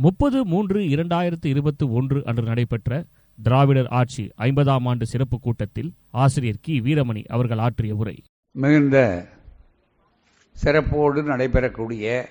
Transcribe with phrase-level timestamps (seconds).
[0.00, 3.04] முப்பது மூன்று இரண்டாயிரத்து இருபத்தி ஒன்று அன்று நடைபெற்ற
[3.42, 6.80] திராவிடர் ஆட்சி ஐம்பதாம் ஆண்டு சிறப்பு கூட்டத்தில் ஆசிரியர் கி.
[6.80, 8.22] வீரமணி அவர்கள் ஆற்றிய உரை.
[8.50, 9.26] மிகுந்த
[10.64, 12.24] சிறப்போடு நடைபெறக்கூடிய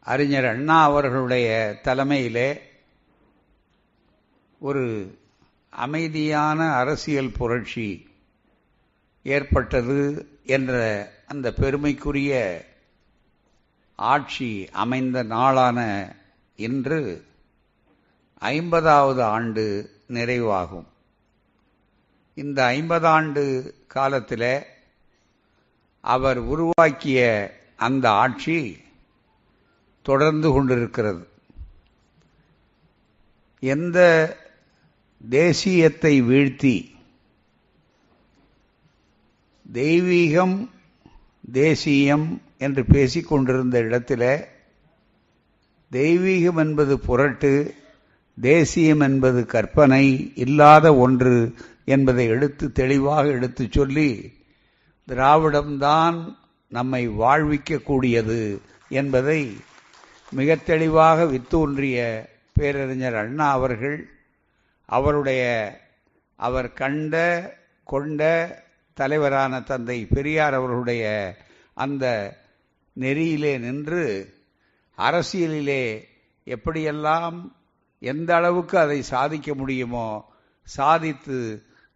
[0.00, 2.48] அறிஞர் அண்ணா அவர்களுடைய தலைமையிலே
[4.58, 4.84] ஒரு
[5.70, 8.06] அமைதியான அரசியல் புரட்சி
[9.22, 10.72] ஏற்பட்டது என்ற
[11.26, 12.32] அந்த பெருமைக்குரிய
[13.96, 16.16] ஆட்சி அமைந்த நாளான
[16.56, 17.24] இன்று
[18.38, 20.84] ஐம்பதாவது ஆண்டு நிறைவாகும்.
[22.34, 24.62] இந்த ஐம்பதாண்டு காலத்தில்
[26.00, 28.82] அவர் உருவாக்கிய அந்த ஆட்சி
[30.02, 31.28] தொடர்ந்து கொண்டிருக்கிறது.
[33.60, 33.98] எந்த
[35.30, 36.94] தேசியத்தை வீழ்த்தி
[39.72, 40.68] தெய்வீகம்
[41.52, 42.26] தேசியம்
[42.58, 44.24] என்று பேசிக் கொண்டிருந்த இடத்துல
[45.92, 47.52] தெய்வீகம் என்பது புரட்டு
[48.38, 51.34] தேசியம் என்பது கற்பனை இல்லாத ஒன்று
[51.84, 54.08] என்பதை எடுத்து தெளிவாக எடுத்துச் சொல்லி
[55.08, 56.18] திராவிடம்தான்
[56.72, 58.40] நம்மை வாழ்விக்கக்கூடியது
[58.90, 59.40] என்பதை
[60.32, 61.98] மிக தெளிவாக வித்தூன்றிய
[62.52, 63.98] பேரறிஞர் அண்ணா அவர்கள்
[64.88, 65.42] அவருடைய
[66.38, 67.14] அவர் கண்ட
[67.84, 68.22] கொண்ட
[68.96, 71.04] தலைவரான தந்தை பெரியார் அவர்களுடைய
[71.76, 72.04] அந்த
[72.96, 74.04] நெறியிலே நின்று
[74.98, 75.84] அரசியலிலே
[76.46, 77.36] எப்படியெல்லாம்
[78.02, 80.08] எந்த அளவுக்கு அதை சாதிக்க முடியுமோ
[80.66, 81.38] சாதித்து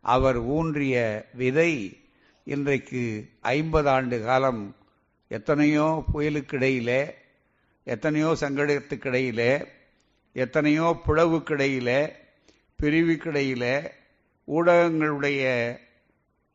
[0.04, 0.96] அவர் ஊன்றிய
[1.32, 1.72] விதை
[2.46, 3.02] இன்றைக்கு
[3.52, 4.62] ஐம்பது ஆண்டு காலம்
[5.30, 7.00] எத்தனையோ புயலுக்கிடையிலே
[7.86, 9.52] எத்தனையோ சங்கடத்துக்கிடையிலே
[10.36, 12.00] எத்தனையோ பிளவுக்கிடையிலே
[12.80, 13.76] பிரிவுக்கிடையிலே
[14.48, 15.44] ஊடகங்களுடைய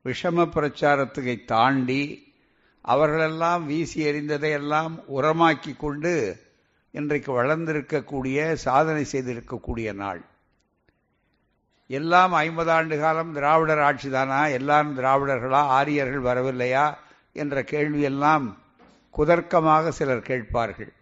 [0.06, 2.34] விஷம பிரச்சாரத்துக்கை தாண்டி
[2.82, 6.40] அவர்களெல்லாம் வீசி எறிந்ததையெல்லாம் உரமாக்கி கொண்டு
[6.92, 10.22] இன்றைக்கு வளர்ந்திருக்கக்கூடிய சாதனை செய்திருக்கக்கூடிய நாள்.
[11.88, 15.64] எல்லாம் ஐம்பது ஆண்டு காலம் திராவிடர் ஆட்சிதானா எல்லாம் திராவிடர்களா?
[15.78, 16.94] ஆரியர்கள் வரவில்லையா?
[17.34, 18.54] என்ற கேள்வியெல்லாம்
[19.18, 20.94] குதர்க்கமாக சிலர் கேட்பார்கள்.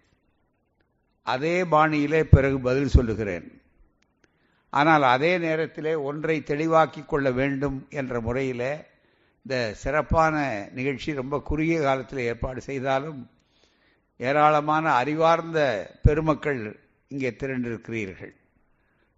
[1.24, 3.62] அதே பாணியிலே பிறகு பதில் சொல்லுகிறேன்.
[4.70, 8.90] ஆனால் அதே நேரத்திலே ஒன்றை தெளிவாக்கிக் கொள்ள வேண்டும் என்ற முறையிலே
[9.46, 10.36] இந்த சிறப்பான
[10.74, 13.30] நிகழ்ச்சி ரொம்ப குறுகிய காலத்தில் ஏற்பாடு செய்தாலும்
[14.18, 15.60] ஏராளமான அறிவார்ந்த
[16.04, 18.34] பெருமக்கள் இங்கே திரண்டிருக்கிறீர்கள்.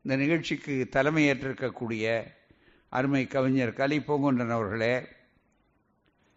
[0.01, 2.06] இந்த நிகழ்ச்சிக்கு தலைமையேற்றிருக்கக்கூடிய
[2.89, 5.07] அருமை கவிஞர் கலி பூங்குன்றன் அவர்களே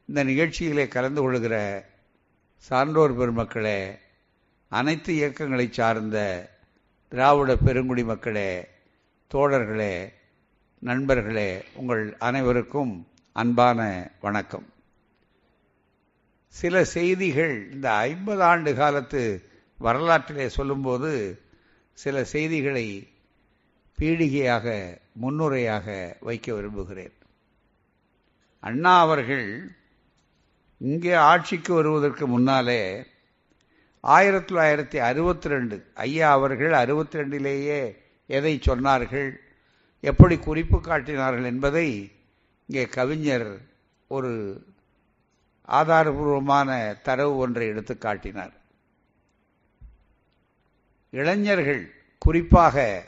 [0.06, 1.56] இந்த நிகழ்ச்சியிலே கலந்து கொள்கிற
[2.56, 3.98] சான்றோர் பெருமக்களே
[4.68, 6.18] அனைத்து இயக்கங்களை சார்ந்த
[7.08, 8.68] திராவிட பெருங்குடி மக்களே
[9.34, 9.94] தோழர்களே
[10.78, 12.94] நண்பர்களே உங்கள் அனைவருக்கும்
[13.40, 14.66] அன்பான வணக்கம்.
[16.48, 19.48] சில செய்திகள் இந்த ஐம்பது ஆண்டு காலத்து
[19.78, 21.40] வரலாற்றிலே சொல்லும்போது
[21.92, 23.12] சில செய்திகளை
[23.98, 24.66] பீடிகையாக
[25.22, 27.12] முன்னுரையாக வைக்க விரும்புகிறேன்.
[28.60, 29.70] அண்ணா அவர்கள்
[30.78, 33.06] இங்கே ஆட்சிக்கு வருவதற்கு முன்னாலே
[34.00, 39.36] ஆயிரத்தி தொள்ளாயிரத்தி அறுபத்தி ரெண்டு ஐயா அவர்கள் அறுபத்தி ரெண்டிலேயே எதை சொன்னார்கள்
[40.00, 42.15] எப்படி குறிப்பு காட்டினார்கள் என்பதை
[42.66, 43.60] இங்கே கவிஞர்
[44.08, 44.64] ஒரு
[45.68, 48.54] ஆதாரபூர்வமான தரவு ஒன்றை எடுத்து காட்டினார்.
[51.10, 53.04] இளைஞர்கள் குறிப்பாக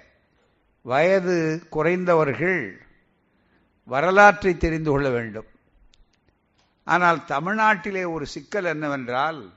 [0.83, 2.81] வயது குறைந்தவர்கள்
[3.85, 5.47] வரலாற்றை தெரிந்து கொள்ள வேண்டும்.
[6.85, 9.53] ஆனால் தமிழ்நாட்டிலே ஒரு சிக்கல் என்னவென்றால்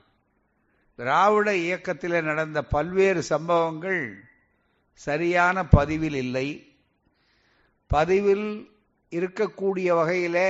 [0.96, 4.24] திராவிட இயக்கத்திலே நடந்த பல்வேறு சம்பவங்கள்
[4.92, 6.48] சரியான பதிவில் இல்லை.
[7.86, 8.71] பதிவில்
[9.12, 10.44] இருக்கக்கூடிய வகையில்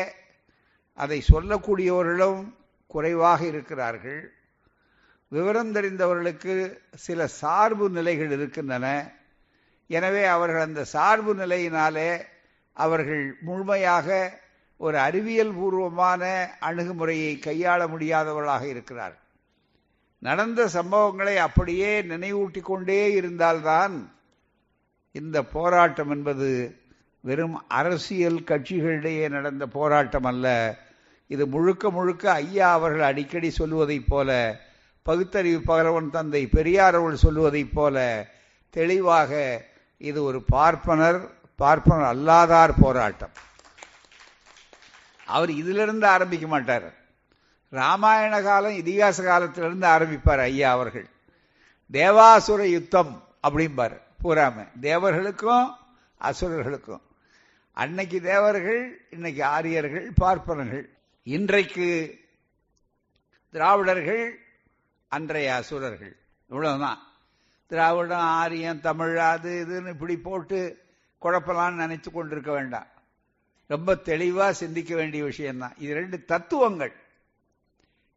[0.98, 2.40] அதை சொல்லக்கூடியவர்களும்
[2.94, 4.22] குறைவாக இருக்கிறார்கள்.
[5.32, 6.54] விவரம் தெரிந்தவர்களுக்கு
[7.06, 8.86] சில சார்பு நிலைகள் இருக்கின்றன.
[9.90, 12.10] எனவே அவர்கள் அந்த சார்பு நிலையினாலே
[12.76, 14.08] அவர்கள் முழுமையாக
[14.80, 16.22] ஒரு அறிவியல் பூர்வமான
[16.60, 19.16] அணுகுமுறையை கையாள முடியாதவர்களாக இருக்கிறார்
[20.22, 23.94] நடந்த சம்பவங்களை அப்படியே நினைவூட்டி கொண்டே இருந்தால்தான்
[25.14, 26.48] இந்த போராட்டம் என்பது
[27.22, 30.76] வெறும் அரசியல் கட்சிகளிடையே நடந்த போராட்டம் அல்ல.
[31.26, 34.60] இது முழுக்க முழுக்க ஐயா அவர்கள் அடிக்கடி சொல்லுவதைப் போல
[35.02, 38.26] பகுத்தறிவு பகலவன் தந்தை பெரியார் அவர்கள் சொல்லுவதைப் போல
[38.70, 39.62] தெளிவாக
[39.98, 43.30] இது ஒரு பார்ப்பனர் பார்ப்பனர் அல்லாதார் போராட்டம்.
[45.26, 46.92] அவர் இதிலிருந்து ஆரம்பிக்க மாட்டார்.
[47.70, 51.06] ராமாயண காலம் இதிகாச காலத்திலிருந்து ஆரம்பிப்பார் ஐயா அவர்கள்.
[51.92, 54.68] தேவாசுர யுத்தம் அப்படிம்பார் பூராம.
[54.80, 55.74] தேவர்களுக்கும்
[56.20, 57.00] அசுரர்களுக்கும்.
[57.72, 60.90] அன்னைக்கு தேவர்கள் இன்னைக்கு ஆரியர்கள் பார்ப்பனர்கள்.
[61.22, 62.18] இன்றைக்கு
[63.52, 64.38] திராவிடர்கள்
[65.08, 66.16] அன்றைய அசுரர்கள்.
[66.48, 67.02] இவ்வளவுதான்.
[67.66, 70.78] திராவிடம் ஆரியம் தமிழ் அது இதுன்னு இப்படி போட்டு
[71.22, 72.86] குழப்பலாம்னு நினைத்து கொண்டிருக்க வேண்டாம்.
[73.66, 75.74] ரொம்ப தெளிவா சிந்திக்க வேண்டிய விஷயம்தான்.
[75.78, 76.92] இது ரெண்டு தத்துவங்கள்.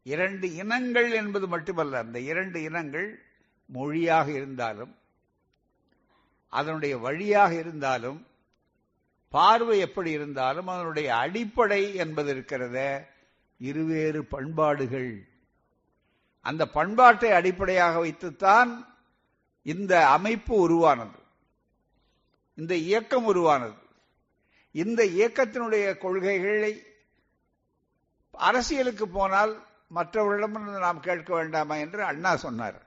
[0.04, 3.22] இரண்டு இனங்கள் என்பது மட்டுமல்ல அந்த இரண்டு இனங்கள்
[3.66, 4.96] மொழியாக இருந்தாலும்
[6.50, 8.28] அதனுடைய வழியாக இருந்தாலும்
[9.36, 13.06] பார்வை எப்படி இருந்தாலும் அதனுடைய அடிப்படை என்பது இருக்கிறத
[13.58, 15.12] இருவேறு பண்பாடுகள்.
[16.42, 18.72] அந்த பண்பாட்டை அடிப்படையாக வைத்துத்தான்
[19.64, 21.20] இந்த அமைப்பு உருவானது.
[22.56, 23.82] இந்த இயக்கம் உருவானது.
[24.72, 26.84] இந்த இயக்கத்தினுடைய கொள்கைகளை
[28.32, 29.54] அரசியலுக்கு போனால்
[29.88, 32.80] மற்றவர்களிடம் நாம் கேட்க வேண்டாமா என்று அண்ணா சொன்னார்.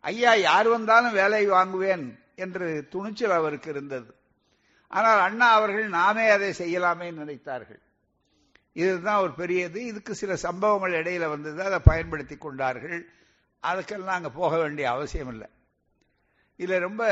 [0.00, 4.14] ஐயா யார் வந்தாலும் வேலை வாங்குவேன் என்று துணிச்சல் அவருக்கு இருந்தது.
[4.94, 7.80] ஆனால் அண்ணா அவர்கள் நாமே அதை செய்யலாமே நினைத்தார்கள்.
[8.72, 9.84] இதுதான் ஒரு பெரியது.
[9.84, 11.62] இதுக்கு சில சம்பவங்கள் இடையில வந்தது.
[11.62, 13.08] அதை பயன்படுத்தி கொண்டார்கள்.
[13.62, 15.46] அதுக்கெல்லாம் அங்கே போக வேண்டிய அவசியம் இல்லை.
[16.56, 17.02] இதில் ரொம்ப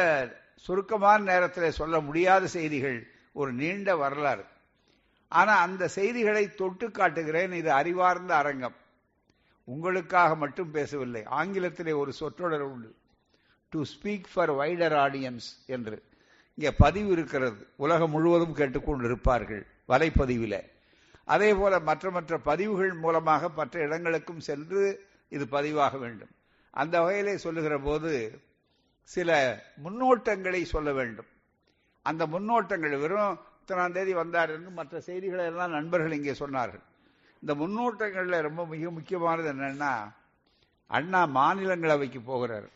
[0.56, 2.98] சுருக்கமான நேரத்தில் சொல்ல முடியாத செய்திகள்
[3.32, 4.44] ஒரு நீண்ட வரலாறு.
[5.28, 7.52] ஆனால் அந்த செய்திகளை தொட்டு காட்டுகிறேன்.
[7.52, 8.76] இது அறிவார்ந்த அரங்கம்.
[9.64, 11.22] உங்களுக்காக மட்டும் பேசவில்லை.
[11.30, 12.94] ஆங்கிலத்திலே ஒரு சொற்றொடர் உண்டு.
[13.70, 16.02] To speak for wider audience என்று.
[16.62, 17.60] இங்கே பதிவு இருக்கிறது.
[17.84, 20.60] உலகம் முழுவதும் கேட்டுக்கொண்டிருப்பார்கள் வலைப்பதிவில்.
[21.34, 24.82] அதே போல மற்ற மற்ற பதிவுகள் மூலமாக மற்ற இடங்களுக்கும் சென்று
[25.34, 26.30] இது பதிவாக வேண்டும்.
[26.70, 28.12] அந்த வகையிலே சொல்லுகிற போது
[29.14, 29.30] சில
[29.84, 31.28] முன்னோட்டங்களை சொல்ல வேண்டும்.
[32.02, 36.84] அந்த முன்னோட்டங்கள் வெறும் இத்தனாம் தேதி வந்தார் என்று மற்ற செய்திகளை எல்லாம் நண்பர்கள் இங்கே சொன்னார்கள்.
[37.42, 39.92] இந்த முன்னோட்டங்களில் ரொம்ப மிக முக்கியமானது என்னன்னா
[40.98, 42.70] அண்ணா மாநிலங்களவைக்கு போகிறார்.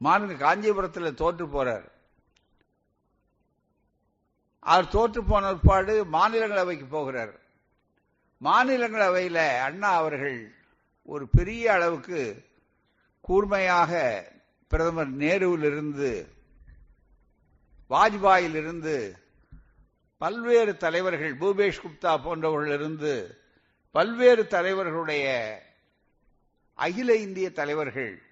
[0.00, 1.86] மாநில காஞ்சிபுரத்தில் தோற்று போறார்.
[4.58, 7.40] அவர் தோற்று போன பாடு மாநிலங்களவைக்கு போகிறார்.
[8.40, 10.52] மாநிலங்களவையில அண்ணா அவர்கள்
[11.02, 12.44] ஒரு பெரிய அளவுக்கு
[13.20, 13.92] கூர்மையாக
[14.68, 16.28] பிரதமர் நேருவிலிருந்து
[17.90, 19.14] வாஜ்பாயிலிருந்து
[20.18, 23.36] பல்வேறு தலைவர்கள் பூபேஷ் குப்தா போன்றவர்களிருந்து
[23.90, 25.26] பல்வேறு தலைவர்களுடைய
[26.74, 28.22] அகில இந்திய தலைவர்கள்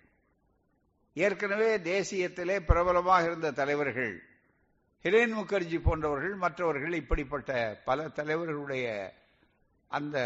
[1.14, 4.22] ஏற்கனவே தேசியத்திலே பிரபலமாக இருந்த தலைவர்கள்
[5.04, 9.12] ஹிரேன் முகர்ஜி போன்றவர்கள் மற்றவர்கள் இப்படிப்பட்ட பல தலைவர்களுடைய
[9.88, 10.16] அந்த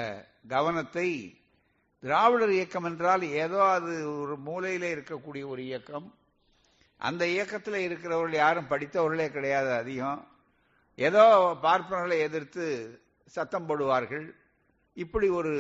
[0.49, 1.39] கவனத்தை
[2.01, 6.15] திராவிடர் இயக்கம் என்றால் ஏதோ அது ஒரு மூலையில இருக்கக்கூடிய ஒரு இயக்கம்.
[6.97, 10.29] அந்த இயக்கத்தில் இருக்கிறவர்கள் யாரும் படித்தவர்களே கிடையாது அதிகம்.
[10.95, 12.67] ஏதோ பார்ப்பனர்களை எதிர்த்து
[13.25, 14.35] சத்தம் போடுவார்கள்.
[14.95, 15.55] இப்படி ஒரு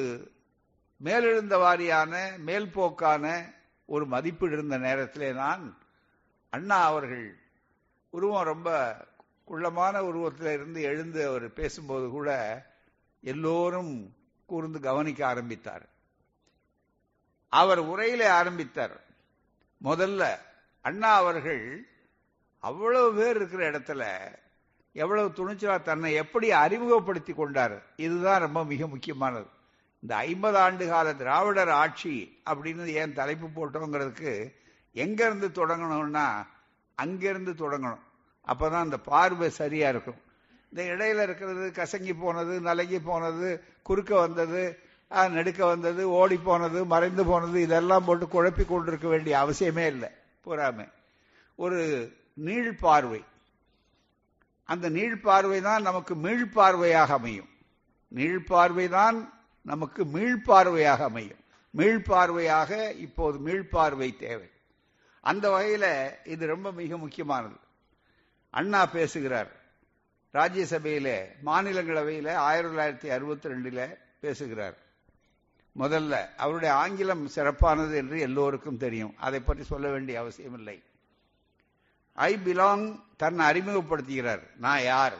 [1.05, 2.14] மேலெழுந்த வாரியான
[2.46, 3.55] மேல்போக்கான
[3.87, 5.79] ஒரு மதிப்பீடு இருந்த நேரத்திலே நான்
[6.50, 7.38] அண்ணா அவர்கள்
[8.11, 8.97] உருவம் ரொம்ப
[9.44, 12.31] குள்ளமான உருவத்தில் இருந்து எழுந்து அவர் பேசும்போது கூட
[13.21, 14.15] எல்லோரும்
[14.47, 15.87] கூர்ந்து கவனிக்க ஆரம்பித்தார்.
[17.49, 19.00] அவர் உரையில ஆரம்பித்தார்.
[19.85, 20.38] முதல்ல
[20.81, 21.88] அண்ணா அவர்கள்
[22.59, 24.35] அவ்வளவு பேர் இருக்கிற இடத்துல
[24.93, 27.83] எவ்வளவு துணிச்சலா தன்னை எப்படி அறிமுகப்படுத்தி கொண்டார்?
[27.97, 29.47] இதுதான் ரொம்ப மிக முக்கியமானது.
[30.03, 32.15] இந்த ஐம்பது ஆண்டு கால திராவிடர் ஆட்சி
[32.51, 34.33] அப்படின்னு ஏன் தலைப்பு போட்டோங்கிறதுக்கு
[35.05, 36.27] எங்க இருந்து தொடங்கணும்னா
[36.95, 38.05] அங்கிருந்து தொடங்கணும்.
[38.53, 40.21] அப்பதான் அந்த பார்வை சரியா இருக்கும்.
[40.71, 43.49] இந்த இடையில இருக்கிறது கசங்கி போனது நலங்கி போனது
[43.89, 44.63] குறுக்க வந்தது
[45.35, 50.11] நெடுக்க வந்தது ஓடி போனது மறைந்து போனது இதெல்லாம் போட்டு குழப்பி கொண்டிருக்க வேண்டிய அவசியமே இல்லை.
[50.45, 50.87] பூராமே
[51.65, 51.79] ஒரு
[52.47, 53.21] நீள் பார்வை.
[54.69, 57.50] அந்த நீள் பார்வை தான் நமக்கு மீள்பார்வையாக அமையும்.
[58.12, 59.19] நீள்பார்வை தான்
[59.66, 61.38] நமக்கு மீள்பார்வையாக அமையும்.
[61.76, 64.50] மீள்பார்வையாக இப்போது மீள்பார்வை தேவை.
[65.20, 67.54] அந்த வகையில் இது ரொம்ப மிக முக்கியமானது.
[68.50, 69.50] அண்ணா பேசுகிறார்.
[70.30, 74.76] ராஜ்யசபையில் மாநிலங்களவையில ஆயிரத்தி தொள்ளாயிரத்தி அறுபத்தி ரெண்டில் பேசுகிறார்.
[75.78, 79.14] முதல்ல அவருடைய ஆங்கிலம் சிறப்பானது என்று எல்லோருக்கும் தெரியும்.
[79.16, 80.82] அதை பற்றி சொல்ல வேண்டிய அவசியம் இல்லை.
[82.12, 84.42] ஐ பிலாங் தன்னை அறிமுகப்படுத்துகிறார்.
[84.56, 85.14] நான் யார்?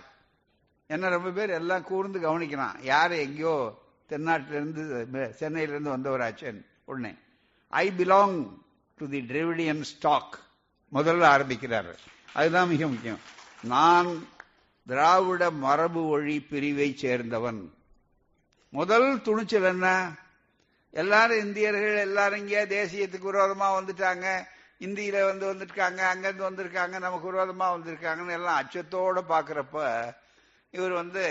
[0.87, 7.13] என்ன ரொம்ப பேர் எல்லாம் கூர்ந்து கவனிக்கிறான் யார் எங்கேயோ தென்னாட்டிலிருந்து சென்னையிலிருந்து வந்தவராச்சன் உடனே.
[7.69, 8.37] I belong
[8.99, 10.39] to the Dravidian stock
[10.93, 11.91] முதல்ல ஆரம்பிக்கிறார்.
[12.33, 13.21] அதுதான் மிக முக்கியம்.
[13.63, 14.11] நான்
[14.87, 17.63] திராவிட மரபு வழி பிரிவை சேர்ந்தவன்.
[18.69, 19.87] முதல் துணிச்சல் என்ன?
[20.91, 24.27] எல்லாரும் இந்தியர்கள் எல்லாரும் இங்கே தேசியத்துக்கு விரோதமா வந்துட்டாங்க.
[24.81, 29.77] இந்தியில வந்து வந்திருக்காங்க அங்கிருந்து வந்திருக்காங்க நமக்கு விரோதமா வந்திருக்காங்கன்னு எல்லாம் அச்சத்தோட பாக்குறப்ப
[30.71, 31.25] இவர் வந்து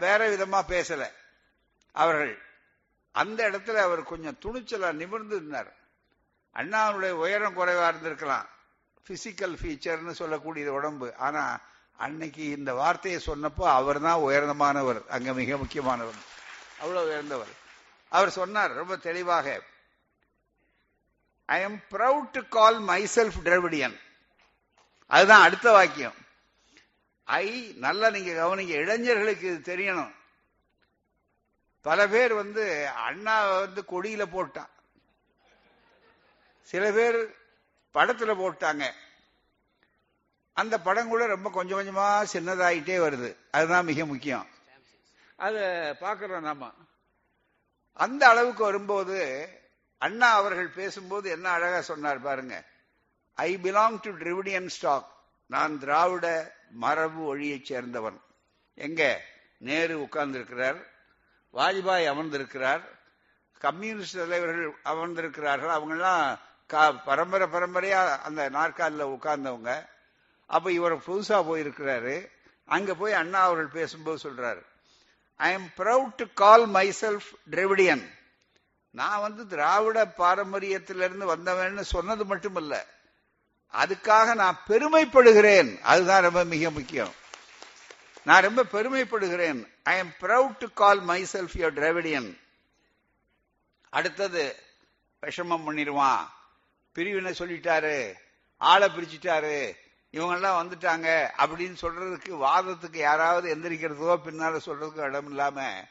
[0.00, 1.02] வேற விதமா பேசல.
[1.92, 2.34] அவர்கள்
[3.12, 5.70] அந்த இடத்துல அவர் கொஞ்சம் துணிச்சலா நிமிர்ந்து இருந்தார்
[6.56, 8.46] அண்ணாவுடைய உயரம் குறைவா இருந்திருக்கலாம்.
[9.08, 11.16] பிசிக்கல் ஃபீச்சர்னு சொல்லக்கூடியது உடம்பு.
[11.16, 11.60] ஆனா
[11.96, 15.00] அன்னைக்கு இந்த வார்த்தையை சொன்னப்போ அவர் தான் உயர்ந்தமானவர்.
[15.06, 16.20] அங்க மிக முக்கியமானவர்.
[16.80, 17.52] அவ்வளவு உயர்ந்தவர்.
[18.08, 19.62] அவர் சொன்னார் ரொம்ப தெளிவாக
[21.44, 22.78] I am proud to call
[23.14, 23.96] myself Dravidian
[25.06, 26.14] அதுதான் அடுத்த வாக்கியம்.
[27.24, 30.12] ஐ நல்லா நீங்க கவனிங்க இளைஞர்களுக்கு இது தெரியணும்.
[31.82, 34.68] பல பேர் வந்து அண்ணா வந்து கொடியில போட்டான்.
[36.60, 37.36] சில பேர்
[37.94, 38.90] படத்துல போட்டாங்க.
[40.52, 43.36] அந்த படம் கூட ரொம்ப கொஞ்சம் கொஞ்சமா சின்னதாயிட்டே வருது.
[43.50, 44.46] அதுதான் மிக முக்கியம்.
[45.36, 45.56] அத
[46.00, 46.72] பாக்குறோம் நாம.
[47.92, 49.48] அந்த அளவுக்கு வரும்போது
[49.98, 52.64] அண்ணா அவர்கள் பேசும்போது என்ன அழகா சொன்னார் பாருங்க.
[53.34, 55.08] I belong to Dravidian stock
[55.46, 58.20] நான் திராவிட மரபு ஒழியைச் சேர்ந்தவன்.
[58.74, 59.22] எங்க?
[59.58, 60.90] நேரு உட்கார்ந்திருக்கிறார்.
[61.54, 62.82] வாஜ்பாய் அமர்ந்திருக்கிறார்.
[63.60, 65.74] கம்யூனிஸ்ட் தலைவர்கள் அமர்ந்திருக்கிறார்கள்.
[65.76, 66.38] அவங்கெல்லாம்
[67.04, 69.70] பரம்பரை பரம்பரையா அந்த நாற்காலில் உட்கார்ந்தவங்க.
[70.46, 72.16] அப்ப இவர் புதுசா போயிருக்கிறாரு.
[72.64, 74.62] அங்க போய் அண்ணா அவர்கள் பேசும்போது சொல்றாரு
[75.36, 76.66] I am proud to call
[77.00, 78.04] myself Dravidian
[78.90, 82.84] நான் வந்து திராவிட பாரம்பரியத்திலிருந்து வந்தவன்னு சொன்னது மட்டுமல்ல
[83.72, 85.70] அதுக்காக நான் பெருமைப்படுகிறேன்.
[85.80, 87.12] அதுதான் ரொம்ப மிக முக்கியம்.
[88.24, 89.68] நான் ரொம்ப பெருமைப்படுகிறேன்.
[89.82, 91.00] I am proud to call
[91.32, 92.38] myself your Dravidian
[93.90, 94.56] அடுத்தது
[95.22, 96.18] விஷமம் பண்ணிடுவான்.
[96.92, 98.12] பிரிவினை சொல்லிட்டாரு.
[98.56, 99.72] ஆளை பிரிச்சுட்டாரு.
[100.12, 101.30] இவங்கெல்லாம் வந்துட்டாங்க.
[101.38, 105.84] அப்படின்னு சொல்றதுக்கு வாதத்துக்கு யாராவது எந்திரிக்கிறதுக்கோ பின்னால சொல்றதுக்கோ இடம் இல்லாம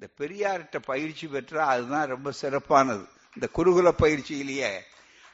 [0.00, 3.08] இந்த பெரியார்கிட்ட பயிற்சி பெற்றா அதுதான் ரொம்ப சிறப்பானது.
[3.34, 4.78] இந்த குருகுல பயிற்சியிலேயே.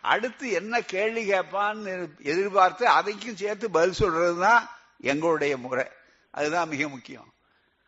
[0.01, 4.67] அடுத்து என்ன கேள்வி கேட்பான்னு எதிர்பார்த்து அதைக்கும் சேர்த்து பதில் சொல்றதுதான்
[5.01, 5.87] எங்களுடைய முறை.
[6.35, 7.29] அதுதான் மிக முக்கியம்.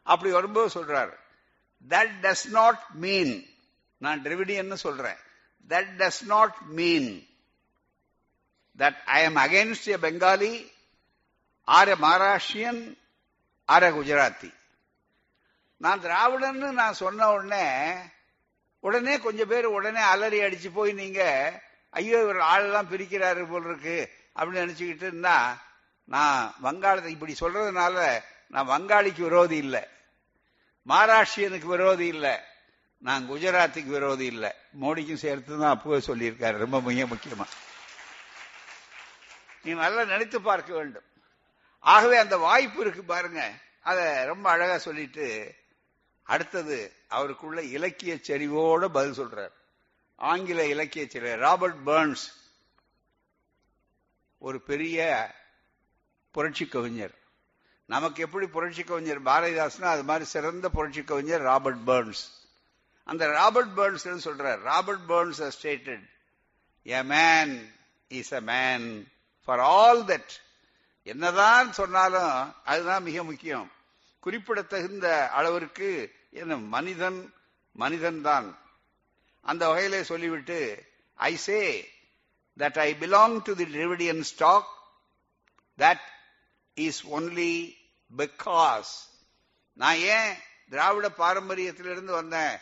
[0.07, 1.15] அப்படி வரும்போது சொல்றாரு
[1.91, 3.35] தட் டஸ் நாட் மீன்
[4.01, 5.21] நான் டிரிவிடியன் சொல்றேன்
[5.71, 7.11] that does not mean
[8.79, 10.53] that I am against a Bengali
[11.69, 12.83] or a Maharashtrian
[13.69, 14.51] or a Gujarati
[15.81, 17.65] நான் திராவிடன்னு நான் சொன்ன உடனே
[18.83, 21.21] உடனே கொஞ்சம் பேர் உடனே அலறி அடிச்சு போய் நீங்க
[21.93, 23.97] ஐயோ இவர் ஆளெல்லாம் பிரிக்கிறாரு போல் இருக்கு
[24.37, 25.37] அப்படின்னு நினைச்சுக்கிட்டு இருந்தா
[26.09, 27.99] நான் வங்காளத்தை இப்படி சொல்றதுனால
[28.49, 29.85] நான் வங்காளிக்கு விரோதி இல்லை.
[30.89, 32.37] மகாராஷ்டிரியனுக்கு விரோதி இல்லை.
[32.99, 34.53] நான் குஜராத்துக்கு விரோதி இல்லை.
[34.81, 36.57] மோடிக்கும் சேர்த்து தான் அப்பவே சொல்லியிருக்காரு.
[36.57, 37.45] ரொம்ப மிக முக்கியமா.
[39.63, 41.03] நீ நல்லா நினைத்து பார்க்க வேண்டும்.
[41.81, 43.53] ஆகவே அந்த வாய்ப்பு இருக்கு பாருங்க.
[43.81, 45.55] அத ரொம்ப அழகா சொல்லிட்டு
[46.23, 49.53] அடுத்தது அவருக்குள்ள இலக்கிய செறிவோட பதில் சொல்றார்.
[50.17, 51.37] ஆங்கில இலக்கிய செறிவு.
[51.37, 52.33] ராபர்ட் பர்ன்ஸ்
[54.39, 55.31] ஒரு பெரிய
[56.31, 57.15] புரட்சி கவிஞர்.
[57.93, 62.23] நமக்கு எப்படி புரட்சி கவிஞர் பாரதிதாசனா அது மாதிரி சிறந்த புரட்சி கவிஞர் ராபர்ட் பர்ன்ஸ்.
[63.05, 64.61] அந்த ராபர்ட் பர்ன்ஸ் சொல்றார்?
[64.71, 66.05] Robert Burns stated
[66.83, 67.53] a man
[68.09, 68.87] is a man
[69.45, 70.33] for all that
[71.03, 73.73] என்னதான் சொன்னாலும் அதுதான் மிக முக்கியம்.
[74.21, 75.91] குறிப்பிடத்தகுந்த அளவிற்கு
[76.31, 77.35] என்ன மனிதன்
[77.73, 78.59] மனிதன் தான்.
[79.41, 80.59] அந்த வகையிலே சொல்லிவிட்டு
[81.15, 81.61] I say
[82.59, 84.69] that I belong to the Dravidian stock
[85.79, 86.05] that
[86.75, 87.75] is only
[88.17, 88.93] because
[89.73, 90.35] நான் ஏன்
[90.69, 92.59] திராவிட பாரம்பரியத்திலிருந்து வந்தேன்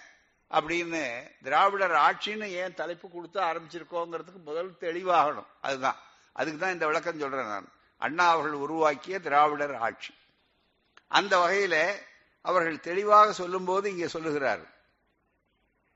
[0.51, 5.47] அப்படின்னு திராவிடர் ஆட்சின்னு ஏன் தலைப்பு கொடுத்து ஆரம்பிச்சிருக்கோங்கிறதுக்கு முதல் தெளிவாகணும்.
[5.61, 5.99] அதுதான்.
[6.33, 7.73] அதுக்கு தான் இந்த விளக்கம் சொல்றேன் நான்.
[7.97, 10.15] அண்ணா அவர்கள் உருவாக்கிய திராவிடர் ஆட்சி.
[11.09, 11.95] அந்த வகையில
[12.41, 14.85] அவர்கள் தெளிவாக சொல்லும் போது இங்கே சொல்லுகிறார்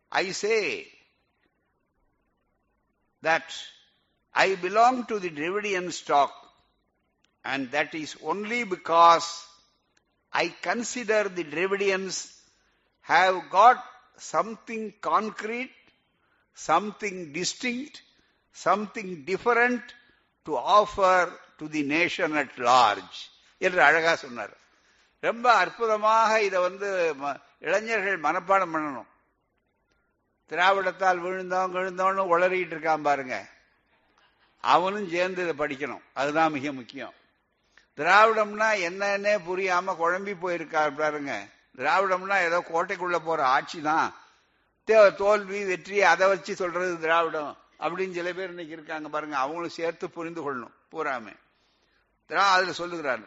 [0.08, 0.88] I say
[3.22, 3.54] that
[4.30, 6.45] I belong to the Dravidian stock
[7.46, 9.28] and that is only because
[10.28, 12.14] I consider the Dravidians
[13.08, 13.84] have got
[14.16, 15.76] something concrete,
[16.52, 17.94] something distinct,
[18.50, 19.88] something different
[20.44, 23.18] to offer to the nation at large
[23.58, 24.56] என்று அழகா சொன்னார்.
[25.20, 27.14] ரொம்ப அற்புதமாக இதை வந்து
[27.58, 29.06] இளைஞர்கள் மனப்பாடம் பண்ணணும்.
[30.48, 33.48] திராவிடத்தால் விழுந்தவன் விழுந்தோன்னு உளறிட்டு இருக்கான் பாருங்க.
[34.60, 36.02] அவனும் சேர்ந்து இதை படிக்கணும்.
[36.12, 37.14] அதுதான் மிக முக்கியம்.
[37.96, 41.48] திராவிடம்னா என்னன்னே புரியாம குழம்பி போயிருக்காரு பாருங்க.
[41.76, 44.14] திராவிடம்னா ஏதோ கோட்டைக்குள்ள போற ஆட்சி தான்.
[45.16, 47.56] தோல்வி வெற்றி அதை வச்சு சொல்றது திராவிடம்.
[47.80, 49.36] அப்படின்னு சில பேர் இன்னைக்கு இருக்காங்க பாருங்க.
[49.36, 50.72] அவங்களும் சேர்த்து புரிந்து கொள்ளணும்.
[50.92, 51.36] பூராமே.
[52.34, 53.20] அதுல சொல்லுகிறார்.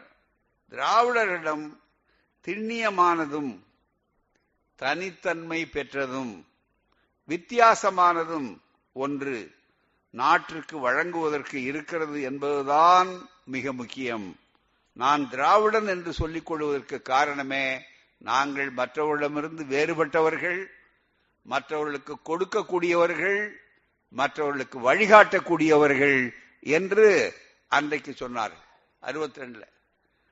[0.70, 1.76] திராவிடரிடம்
[2.46, 3.58] திண்ணியமானதும்
[4.76, 6.46] தனித்தன்மை பெற்றதும்
[7.28, 8.58] வித்தியாசமானதும்
[8.92, 9.54] ஒன்று
[10.10, 14.38] நாட்டிற்கு வழங்குவதற்கு இருக்கிறது என்பதுதான் மிக முக்கியம்.
[14.92, 17.86] நான் திராவிடன் என்று சொல்லிக் கொள்வதற்கு காரணமே
[18.18, 20.60] நாங்கள் மற்றவர்களிடமிருந்து வேறுபட்டவர்கள்
[21.42, 23.40] மற்றவர்களுக்கு கொடுக்கக்கூடியவர்கள்
[24.08, 27.34] மற்றவர்களுக்கு வழிகாட்டக்கூடியவர்கள் என்று
[27.68, 28.56] அன்றைக்கு சொன்னார்
[29.00, 29.64] அறுபத்தி ரெண்டுல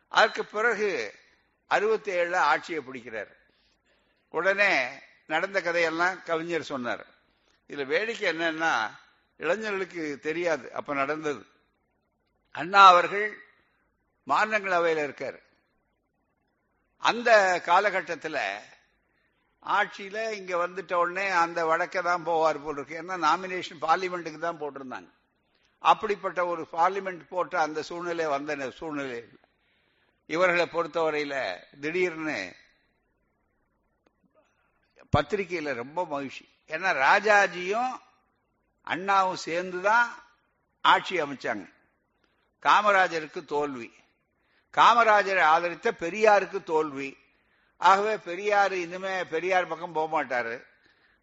[0.09, 1.15] அதற்கு பிறகு
[1.67, 3.33] அறுபத்தி ஏழுல ஆட்சியை பிடிக்கிறார்.
[4.31, 4.89] உடனே
[5.27, 7.07] நடந்த கதையெல்லாம் கவிஞர் சொன்னார்.
[7.71, 8.73] இதுல வேடிக்கை என்னன்னா
[9.37, 11.47] இளைஞர்களுக்கு தெரியாது அப்ப நடந்தது.
[12.51, 13.48] அண்ணா அவர்கள்
[14.29, 15.39] மாநிலங்களவையில் இருக்கார்.
[17.03, 17.31] அந்த
[17.65, 18.43] காலகட்டத்தில்
[19.77, 25.11] ஆட்சியில் இங்க வந்துட்ட உடனே அந்த வடக்கே தான் போவார் போல் இருக்கு ஏன்னா நாமினேஷன் பார்லிமெண்ட்டுக்கு தான் போட்டிருந்தாங்க.
[25.79, 29.19] அப்படிப்பட்ட ஒரு பார்லிமெண்ட் போட்ட அந்த சூழ்நிலை வந்த சூழ்நிலை
[30.27, 31.35] இவர்களை பொறுத்தவரையில
[31.81, 32.39] திடீர்னு
[35.11, 36.45] பத்திரிகையில் ரொம்ப மகிழ்ச்சி.
[36.69, 37.93] ஏன்னா ராஜாஜியும்
[38.83, 40.09] அண்ணாவும் சேர்ந்துதான்
[40.81, 41.67] ஆட்சி அமைச்சாங்க.
[42.63, 43.89] காமராஜருக்கு தோல்வி.
[44.77, 47.17] காமராஜரை ஆதரித்த பெரியாருக்கு தோல்வி.
[47.77, 50.63] ஆகவே பெரியார் இனிமே பெரியார் பக்கம் போக மாட்டாரு.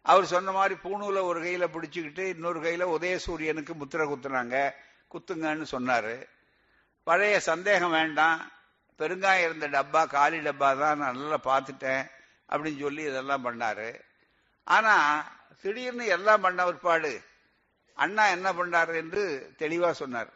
[0.02, 4.72] அவர் சொன்ன மாதிரி பூணூல ஒரு கையில பிடிச்சுக்கிட்டு இன்னொரு கையில உதயசூரியனுக்கு முத்திரை குத்துனாங்க.
[5.12, 6.26] குத்துங்கன்னு சொன்னாரு.
[7.02, 8.50] பழைய சந்தேகம் வேண்டாம்.
[8.98, 12.04] பெருங்காயம் இருந்த டப்பா காலி டப்பா தான் நான் நல்லா பார்த்துட்டேன்
[12.48, 14.00] அப்படின்னு சொல்லி இதெல்லாம் பண்ணாரு.
[14.64, 14.94] ஆனா
[15.60, 17.20] திடீர்னு எல்லாம் பண்ண பிற்பாடு
[17.94, 20.32] அண்ணா என்ன பண்ணாரு என்று தெளிவா சொன்னார்.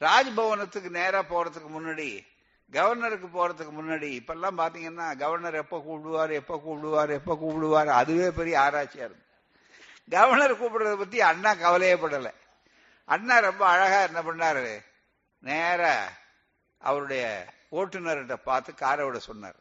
[0.00, 2.26] ராஜ்பவனத்துக்கு நேரா போறதுக்கு முன்னாடி
[2.72, 9.06] கவர்னருக்கு போறதுக்கு முன்னாடி இப்பெல்லாம் பாத்தீங்கன்னா கவர்னர் எப்ப கூப்பிடுவார் எப்ப கூப்பிடுவார் எப்ப கூப்பிடுவார் அதுவே பெரிய ஆராய்ச்சியா
[9.08, 9.26] இருக்கு
[10.08, 12.30] கவர்னர் கூப்பிடுறத பத்தி அண்ணா கவலையே படல.
[13.04, 14.84] அண்ணா ரொம்ப அழகா என்ன பண்ணாரு?
[15.38, 16.08] நேர
[16.78, 19.56] அவருடைய ஓட்டுநர்கிட்ட பார்த்து காரை விட சொன்னார்.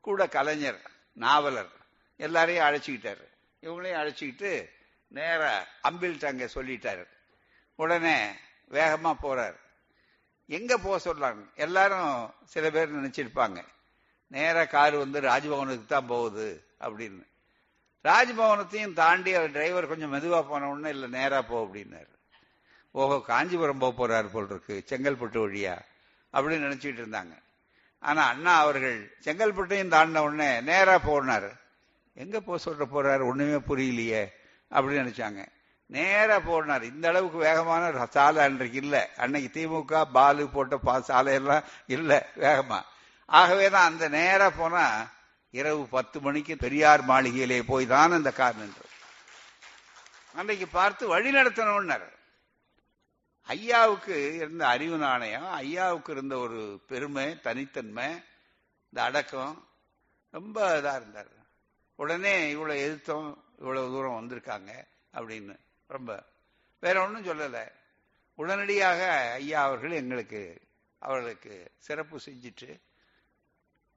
[0.00, 0.80] கூட கலைஞர்
[1.12, 1.72] நாவலர்
[2.16, 3.24] எல்லாரையும் அழைச்சிக்கிட்டாரு.
[3.60, 4.68] இவங்களையும் அழைச்சிக்கிட்டு
[5.08, 7.04] நேர அம்பில்ட்ட அங்க சொல்லிட்டாரு.
[7.74, 8.32] உடனே
[8.72, 9.60] வேகமா போறாரு.
[10.46, 11.54] எங்க போக சொல்றாங்க?
[11.54, 13.64] எல்லாரும் சில பேர் நினைச்சிருப்பாங்க.
[14.26, 17.26] நேராக கார் வந்து ராஜ்பவனுக்கு தான் போகுது அப்படின்னு.
[18.04, 22.10] ராஜ்பவனத்தையும் தாண்டி அவர் டிரைவர் கொஞ்சம் மெதுவா போன உடனே இல்ல நேரா போ அப்படின்னாரு.
[22.90, 25.78] ஓஹோ காஞ்சிபுரம் போக போறாரு போல் இருக்கு செங்கல்பட்டு வழியா
[26.32, 27.34] அப்படின்னு நினைச்சிட்டு இருந்தாங்க.
[27.98, 31.50] ஆனா அண்ணா அவர்கள் செங்கல்பட்டையும் தாண்டின உடனே நேரா போனாரு.
[32.14, 33.24] எங்க போக சொல்ற போறாரு?
[33.26, 34.32] ஒண்ணுமே புரியலையே
[34.70, 35.46] அப்படின்னு நினைச்சாங்க.
[35.94, 38.96] நேரா போனார் இந்த அளவுக்கு வேகமான சாலை அன்றைக்கு இல்ல.
[39.22, 42.10] அன்னைக்கு திமுக பாலு போட்ட பா சாலையெல்லாம் இல்ல
[42.44, 42.80] வேகமா.
[43.28, 44.84] ஆகவேதான் அந்த நேரா போனா
[45.54, 48.86] இரவு பத்து மணிக்கு பெரியார் மாளிகையிலே போய் தான் அந்த கார் நின்று
[50.34, 52.06] அன்றைக்கு பார்த்து வழி நடத்தணும்னார்.
[53.48, 58.08] ஐயாவுக்கு இருந்த அறிவு நாணயம் ஐயாவுக்கு இருந்த ஒரு பெருமை தனித்தன்மை
[58.92, 59.56] இந்த அடக்கம்
[60.34, 61.30] ரொம்ப இதா இருந்தார்.
[61.98, 63.28] உடனே இவ்வளவு எதிர்த்தோம்
[63.60, 64.70] இவ்வளவு தூரம் வந்திருக்காங்க
[65.14, 65.56] அப்படின்னு
[65.92, 66.24] ரொம்ப.
[66.80, 67.72] வேற ஒன்றும் சொல்லலை.
[68.34, 70.60] உடனடியாக ஐயா அவர்கள் எங்களுக்கு
[70.98, 72.80] அவர்களுக்கு சிறப்பு செஞ்சுட்டு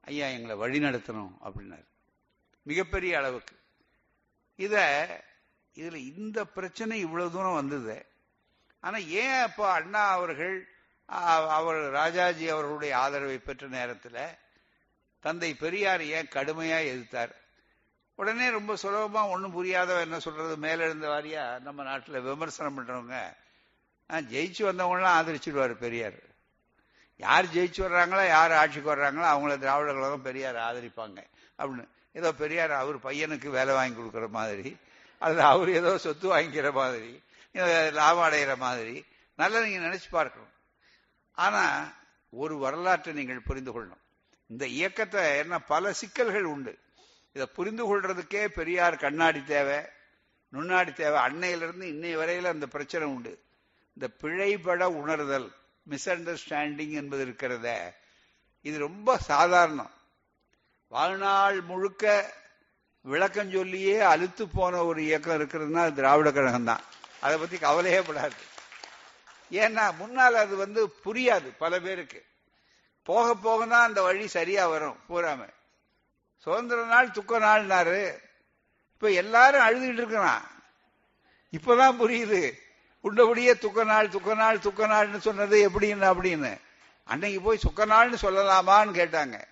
[0.00, 1.86] ஐயா எங்களை வழி நடத்தணும் அப்படின்னாரு.
[2.62, 3.56] மிகப்பெரிய அளவுக்கு.
[4.56, 4.76] இத
[5.74, 8.06] இதுல இந்த பிரச்சனை இவ்வளவு தூரம் வந்தது.
[8.80, 10.68] ஆனா ஏன் அப்போ அண்ணா அவர்கள்
[11.48, 14.36] அவர் ராஜாஜி அவர்களுடைய ஆதரவை பெற்ற நேரத்தில்
[15.20, 17.34] தந்தை பெரியார் ஏன் கடுமையா எதிர்த்தார்?
[18.20, 20.54] உடனே ரொம்ப சுலபமா ஒன்றும் புரியாதவ என்ன சொல்றது?
[20.64, 23.18] மேலெழுந்த வாரியா நம்ம நாட்டில் விமர்சனம் பண்றவங்க
[24.32, 26.20] ஜெயிச்சு வந்தவங்களாம் ஆதரிச்சிடுவார் பெரியார்.
[27.24, 31.18] யார் ஜெயிச்சு வர்றாங்களோ யார் ஆட்சிக்கு வர்றாங்களோ அவங்கள திராவிட கழகம் பெரியார் ஆதரிப்பாங்க
[31.58, 31.84] அப்படின்னு.
[32.18, 34.70] ஏதோ பெரியார் அவர் பையனுக்கு வேலை வாங்கி கொடுக்குற மாதிரி
[35.22, 37.12] அல்லது அவர் ஏதோ சொத்து வாங்கிக்கிற மாதிரி
[37.98, 38.96] லாபம் அடைகிற மாதிரி.
[39.40, 40.52] நல்லா நீங்க நினைச்சு பார்க்கணும்.
[41.44, 41.62] ஆனா
[42.42, 44.02] ஒரு வரலாற்றை நீங்கள் புரிந்து கொள்ளணும்.
[44.50, 46.72] இந்த இயக்கத்தை என்ன பல சிக்கல்கள் உண்டு.
[47.36, 49.78] இதை புரிந்து கொள்றதுக்கே பெரியார் கண்ணாடி தேவை
[50.52, 51.18] நுண்ணாடி தேவை.
[51.26, 53.32] அன்னையிலிருந்து இன்னைய வரையில அந்த பிரச்சனை உண்டு.
[53.96, 55.48] இந்த பிழைபட உணர்தல்
[55.90, 57.68] மிஸ் அண்டர்ஸ்டாண்டிங் என்பது இருக்கிறத
[58.68, 59.92] இது ரொம்ப சாதாரணம்.
[60.92, 62.04] வாழ்நாள் முழுக்க
[63.00, 66.84] விளக்கம் சொல்லியே அழுத்து போன ஒரு இயக்கம் இருக்கிறதுனா திராவிட கழகம் தான்.
[67.24, 68.40] அதை பத்தி கவலையே படாது.
[69.50, 72.22] ஏன்னா முன்னால் அது வந்து புரியாது பல பேருக்கு.
[73.02, 75.42] போக போக தான் அந்த வழி சரியா வரும் பூராம
[76.46, 78.18] சுதந்திர நாள் துக்க நாள்னாரு.
[78.92, 80.42] இப்ப எல்லாரும் அழுதுகிட்டு இருக்கிறான்.
[81.52, 82.52] இப்பதான் புரியுது.
[83.00, 86.60] உள்ளபடியே துக்க நாள் துக்க நாள் துக்க நாள்னு சொன்னது எப்படின்னு அப்படின்னு.
[87.04, 89.44] அன்னைக்கு போய் சுக்க நாள்னு சொல்லலாமான்னு கேட்டாங்க.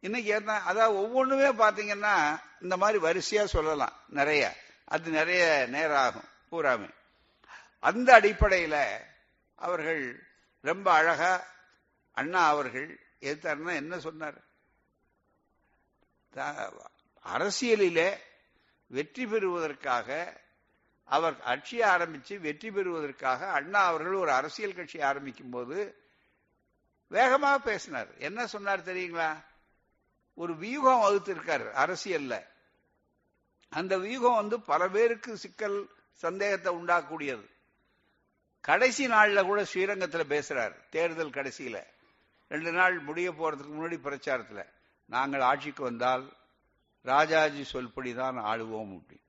[0.00, 3.92] இன்னைக்கு என்ன அதாவது ஒவ்வொன்றுமே பார்த்தீங்கன்னா இந்த மாதிரி வரிசையா சொல்லலாம்.
[4.08, 4.56] நிறைய.
[4.84, 6.90] அது நிறைய நேரம் ஆகும் பூராமே.
[7.78, 8.98] அந்த அடிப்படையில்
[9.54, 10.26] அவர்கள்
[10.60, 11.44] ரொம்ப அழகா
[12.12, 14.44] அண்ணா அவர்கள் எதிர்த்தாருன்னா என்ன சொன்னார்?
[17.24, 18.16] அரசியலிலே
[18.86, 20.40] வெற்றி பெறுவதற்காக
[21.04, 26.04] அவர் கட்சியை ஆரம்பிச்சு வெற்றி பெறுவதற்காக அண்ணா அவர்கள் ஒரு அரசியல் கட்சி ஆரம்பிக்கும் போது
[27.08, 28.16] வேகமாக பேசினார்.
[28.18, 29.44] என்ன சொன்னார் தெரியுங்களா?
[30.34, 32.46] ஒரு வியூகம் வகுத்திருக்கார் அரசியல்ல.
[33.68, 37.46] அந்த வியூகம் வந்து பல பேருக்கு சிக்கல் சந்தேகத்தை உண்டாக்கக்கூடியது.
[38.60, 41.86] கடைசி நாளில் கூட ஸ்ரீரங்கத்தில் பேசுறார் தேர்தல் கடைசியில.
[42.48, 44.74] ரெண்டு நாள் முடிய போறதுக்கு முன்னாடி பிரச்சாரத்தில்.
[45.06, 46.32] நாங்கள் ஆட்சிக்கு வந்தால்
[47.02, 49.24] ராஜாஜி சொல்படிதான் ஆளுவோம் அப்படின்னு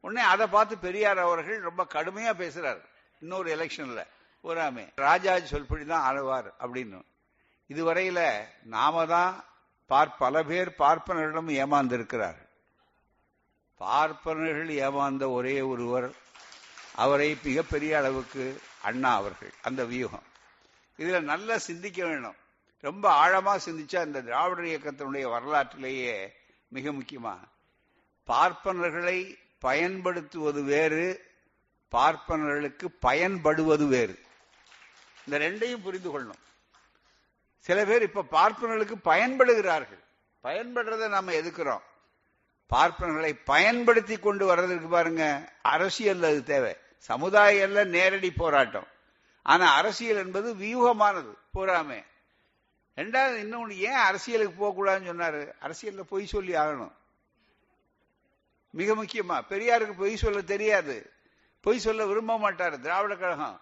[0.00, 2.84] உடனே அதை பார்த்து பெரியார் அவர்கள் ரொம்ப கடுமையா பேசுறாரு.
[3.20, 4.06] இன்னொரு எலெக்ஷன்ல
[4.44, 7.02] பூராமே ராஜாஜி சொல்படி தான் ஆளுவார் அப்படின்னு.
[7.68, 9.44] இதுவரையில நாம தான்
[9.86, 12.48] பார் பல பேர் பார்ப்பனர்களிடம் ஏமாந்திருக்கிறார்.
[13.76, 16.14] பார்ப்பனர்கள் ஏமாந்த ஒரே ஒருவர்
[16.94, 19.52] அவரை மிகப்பெரிய அளவுக்கு அண்ணா அவர்கள்.
[19.62, 20.22] அந்த வியூகம்.
[20.98, 22.34] இதுல நல்லா சிந்திக்க வேணும்.
[22.80, 26.32] ரொம்ப ஆழமா சிந்திச்சா இந்த திராவிடர் இயக்கத்தினுடைய வரலாற்றிலேயே
[26.68, 27.38] மிக முக்கியமா.
[28.26, 31.30] பார்ப்பனர்களை பயன்படுத்துவது வேறு
[31.92, 34.18] பார்ப்பனர்களுக்கு பயன்படுவது வேறு.
[35.26, 36.44] இந்த ரெண்டையும் புரிந்து கொள்ளணும்.
[37.58, 40.02] சில பேர் இப்ப பார்ப்பனர்களுக்கு பயன்படுகிறார்கள்.
[40.44, 41.82] பயன்படுறதை நாம எதுக்குறோம்?
[42.74, 45.52] பார்ப்பனர்களை பயன்படுத்தி கொண்டு வர்றதுக்கு பாருங்க.
[45.62, 46.76] அரசியல் அது தேவை.
[46.98, 48.86] சமுதாயம் நேரடி போராட்டம்.
[49.42, 51.34] ஆனா அரசியல் என்பது வியூகமானது.
[51.54, 52.04] பூராமே
[52.96, 55.52] ரெண்டாவது இன்னொன்று ஏன் அரசியலுக்கு போகக்கூடாதுன்னு சொன்னாரு?
[55.60, 56.92] அரசியல்ல பொய் சொல்லி ஆகணும்.
[58.70, 61.12] மிக முக்கியமா பெரியாருக்கு பொய் சொல்ல தெரியாது.
[61.60, 63.60] பொய் சொல்ல விரும்ப மாட்டார் திராவிட கழகம்.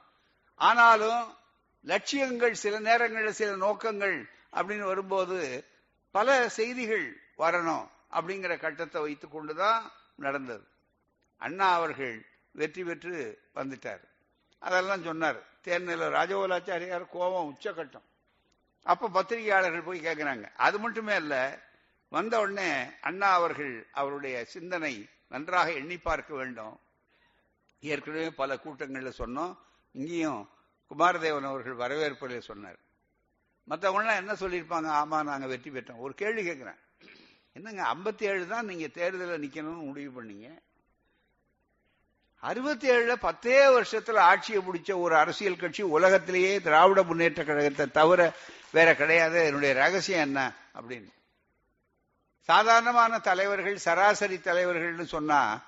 [0.55, 1.37] ஆனாலும்
[1.83, 5.64] லட்சியங்கள் சில நேரங்களில் சில நோக்கங்கள் அப்படின்னு வரும்போது
[6.11, 10.64] பல செய்திகள் வரணும் அப்படிங்கிற கட்டத்தை வைத்துக் கொண்டுதான் நடந்தது.
[11.38, 14.03] அண்ணா அவர்கள் வெற்றி பெற்று வந்துட்டார்.
[14.59, 15.37] அதெல்லாம் சொன்னார்.
[15.64, 18.12] தேர்நிலை ராஜகோலாச்சாரியார் கோபம் உச்சகட்டம்.
[18.87, 21.35] அப்ப பத்திரிகையாளர்கள் போய் கேட்கிறாங்க அது மட்டுமே இல்ல
[22.12, 22.68] வந்த உடனே
[23.01, 24.94] அண்ணா அவர்கள் அவருடைய சிந்தனை
[25.29, 26.75] நன்றாக எண்ணி பார்க்க வேண்டும்.
[27.83, 29.53] ஏற்கனவே பல கூட்டங்களில் சொன்னோம்.
[29.94, 30.42] இங்கேயும்
[30.90, 32.79] குமாரதேவன் அவர்கள் வரவேற்புல சொன்னார்.
[33.68, 34.88] மற்றவங்களாம் என்ன சொல்லியிருப்பாங்க?
[35.01, 36.03] ஆமா நாங்கள் வெற்றி பெற்றோம்.
[36.05, 36.81] ஒரு கேள்வி கேட்குறேன்
[37.57, 40.49] என்னங்க ஐம்பத்தி ஏழு தான் நீங்கள் தேர்தலில் நிற்கணும்னு முடிவு பண்ணீங்க?
[42.44, 48.33] அறுபத்தி ஏழுல பத்தே வருஷத்துல ஆட்சியை பிடிச்ச ஒரு அரசியல் கட்சி உலகத்திலேயே திராவிட முன்னேற்ற கழகத்தை தவிர
[48.70, 49.44] வேற கிடையாது.
[49.44, 51.09] என்னுடைய ரகசியம் என்ன அப்படின்னு.
[52.40, 55.62] சாதாரணமான தலைவர்கள் சராசரி தலைவர்கள்னு சொன்னா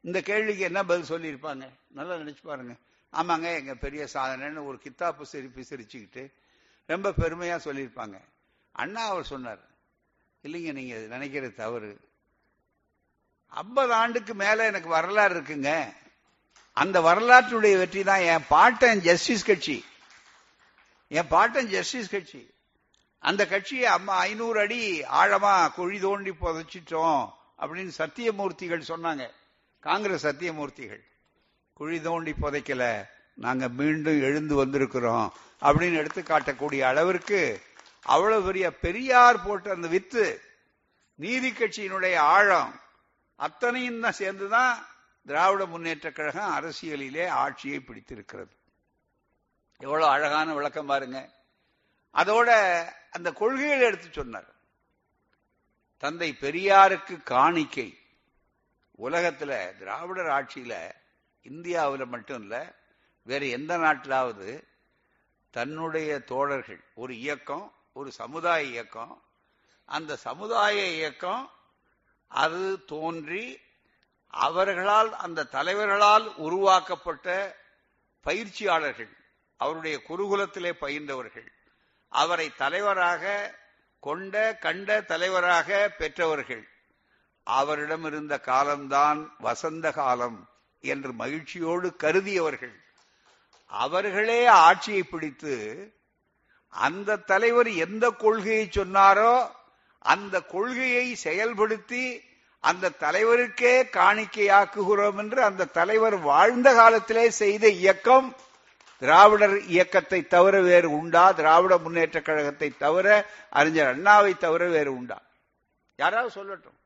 [0.00, 1.68] இந்த கேள்விக்கு என்ன பதில் சொல்லியிருப்பாங்க?
[1.88, 2.74] நல்லா நினைச்சு பாருங்க.
[3.12, 6.32] ஆமாங்க எங்க பெரிய சாதனைன்னு ஒரு கித்தாப்பு சிரிப்பு சிரிச்சுக்கிட்டு
[6.86, 8.20] ரொம்ப பெருமையா சொல்லியிருப்பாங்க.
[8.72, 9.60] அண்ணா அவர் சொன்னார்
[10.42, 12.00] இல்லைங்க நீங்க நினைக்கிறது தவறு.
[13.46, 15.92] ஐம்பது ஆண்டுக்கு மேல எனக்கு வரலாறு இருக்குங்க.
[16.72, 19.84] அந்த வரலாற்றுடைய வெற்றி தான் என் பாட்டன் ஜஸ்டிஸ் கட்சி.
[21.08, 22.50] என் பாட்டன் ஜஸ்டிஸ் கட்சி.
[23.18, 29.30] அந்த கட்சியை அம்மா ஐநூறு அடி ஆழமா குழி தோண்டி புதைச்சிட்டோம் அப்படின்னு சத்தியமூர்த்திகள் சொன்னாங்க.
[29.80, 31.02] காங்கிரஸ் சத்தியமூர்த்திகள்.
[31.72, 33.06] குழி தோண்டி புதைக்கல.
[33.34, 35.28] நாங்க மீண்டும் எழுந்து வந்திருக்கிறோம்
[35.62, 37.60] அப்படின்னு எடுத்து காட்டக்கூடிய அளவிற்கு
[38.02, 40.40] அவ்வளவு பெரிய பெரியார் போட்ட அந்த வித்து
[41.14, 42.80] நீதி கட்சியினுடைய ஆழம்
[43.36, 44.86] அத்தனையும் தான் சேர்ந்துதான்
[45.26, 48.56] திராவிட முன்னேற்ற கழகம் அரசியலிலே ஆட்சியை பிடித்திருக்கிறது.
[49.78, 51.30] எவ்வளவு அழகான விளக்கம் பாருங்க.
[52.14, 52.48] அதோட
[53.10, 54.54] அந்த கொள்கைகளை எடுத்து சொன்னார்.
[55.98, 57.98] தந்தை பெரியாருக்கு காணிக்கை.
[58.98, 60.92] உலகத்துல திராவிடர் ஆட்சியில
[61.42, 62.74] இந்தியாவில் மட்டும் இல்ல
[63.22, 64.64] வேற எந்த நாட்டிலாவது
[65.50, 69.22] தன்னுடைய தோழர்கள் ஒரு இயக்கம் ஒரு சமுதாய இயக்கம்
[69.84, 71.50] அந்த சமுதாய இயக்கம்
[72.28, 73.60] அது தோன்றி
[74.30, 77.56] அவர்களால் அந்த தலைவர்களால் உருவாக்கப்பட்ட
[78.22, 79.16] பயிற்சியாளர்கள்
[79.56, 81.48] அவருடைய குருகுலத்திலே பயின்றவர்கள்
[82.08, 83.54] அவரை தலைவராக
[84.00, 86.68] கொண்ட கண்ட தலைவராக பெற்றவர்கள்.
[87.42, 90.48] அவரிடம் இருந்த காலம்தான் வசந்த காலம்
[90.80, 92.76] என்று மகிழ்ச்சியோடு கருதியவர்கள்.
[93.66, 95.54] அவர்களே ஆட்சியை பிடித்து
[96.68, 99.50] அந்த தலைவர் எந்த கொள்கையை சொன்னாரோ
[99.98, 102.28] அந்த கொள்கையை செயல்படுத்தி
[102.60, 108.36] அந்த தலைவருக்கே காணிக்கையாக்குகிறோம் என்று அந்த தலைவர் வாழ்ந்த காலத்திலே செய்த இயக்கம்.
[108.98, 111.32] திராவிடர் இயக்கத்தை தவிர வேறு உண்டா?
[111.32, 115.20] திராவிட முன்னேற்ற கழகத்தை தவிர அறிஞர் அண்ணாவை தவிர வேறு உண்டா?
[115.96, 116.78] யாராவது சொல்லட்டும்.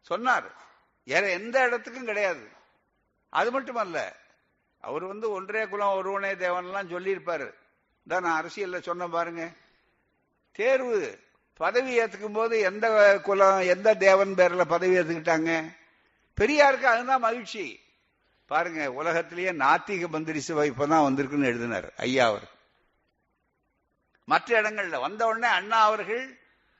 [0.00, 0.50] சொன்னார்.
[1.04, 2.48] வேற எந்த இடத்துக்கும் கிடையாது.
[3.28, 4.16] அது மட்டுமல்ல
[4.80, 7.54] அவர் வந்து ஒன்றே குலம் ஒருவனே தேவன்லாம் சொல்லியிருப்பாரு.
[8.08, 9.48] தான் நான் அரசியல்ல சொன்ன பாருங்க.
[10.52, 11.18] தேர்வு
[11.56, 15.72] பதவி ஏத்துக்கும் போது எந்த குலம் எந்த தேவன் பேர்ல பதவி ஏத்துக்கிட்டாங்க?
[16.36, 17.80] பெரியாருக்கு அதுதான் மகிழ்ச்சி.
[18.46, 22.50] பாருங்க உலகத்திலேயே நாத்திக மந்திரி சபை இப்பதான் வந்திருக்குன்னு எழுதினார் ஐயா அவர்.
[24.24, 26.38] மற்ற இடங்கள்ல வந்த உடனே அண்ணா அவர்கள்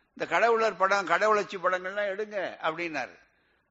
[0.08, 3.18] இந்த கடவுளர் படம் கடவுளச்சி படங்கள்லாம் எடுங்க அப்படின்னாரு.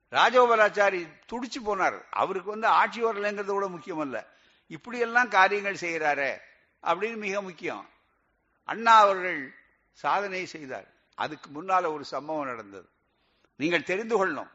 [0.09, 2.01] ராஜகோபாலாச்சாரி துடிச்சு போனார்.
[2.09, 4.25] அவருக்கு வந்து ஆட்சி வரலைங்கிறது கூட முக்கியம் அல்ல
[4.67, 6.37] இப்படியெல்லாம் காரியங்கள் செய்கிறாரு
[6.83, 7.89] அப்படின்னு மிக முக்கியம்.
[8.63, 9.55] அண்ணா அவர்கள்
[9.91, 10.91] சாதனை செய்தார்.
[11.15, 12.89] அதுக்கு முன்னால ஒரு சம்பவம் நடந்தது.
[13.56, 14.49] நீங்கள் தெரிந்து கொள்ளணும்.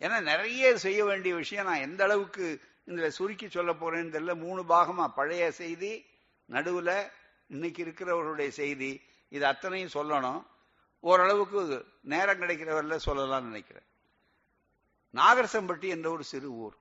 [0.00, 4.36] ஏன்னா நிறைய செய்ய வேண்டிய விஷயம் நான் எந்த அளவுக்கு இந்த சுருக்கி சொல்ல போறேன்னு தெரியல.
[4.36, 6.06] மூணு பாகமா பழைய செய்தி
[6.50, 7.10] நடுவுல
[7.46, 10.46] இன்னைக்கு இருக்கிறவர்களுடைய செய்தி இது அத்தனையும் சொல்லணும்.
[11.00, 13.84] ஓரளவுக்கு நேரம் கிடைக்கிறவர்கள சொல்லலாம்னு நினைக்கிறேன்.
[15.14, 16.76] நாகரசம்பட்டி என்ற ஒரு சிறு ஊர்.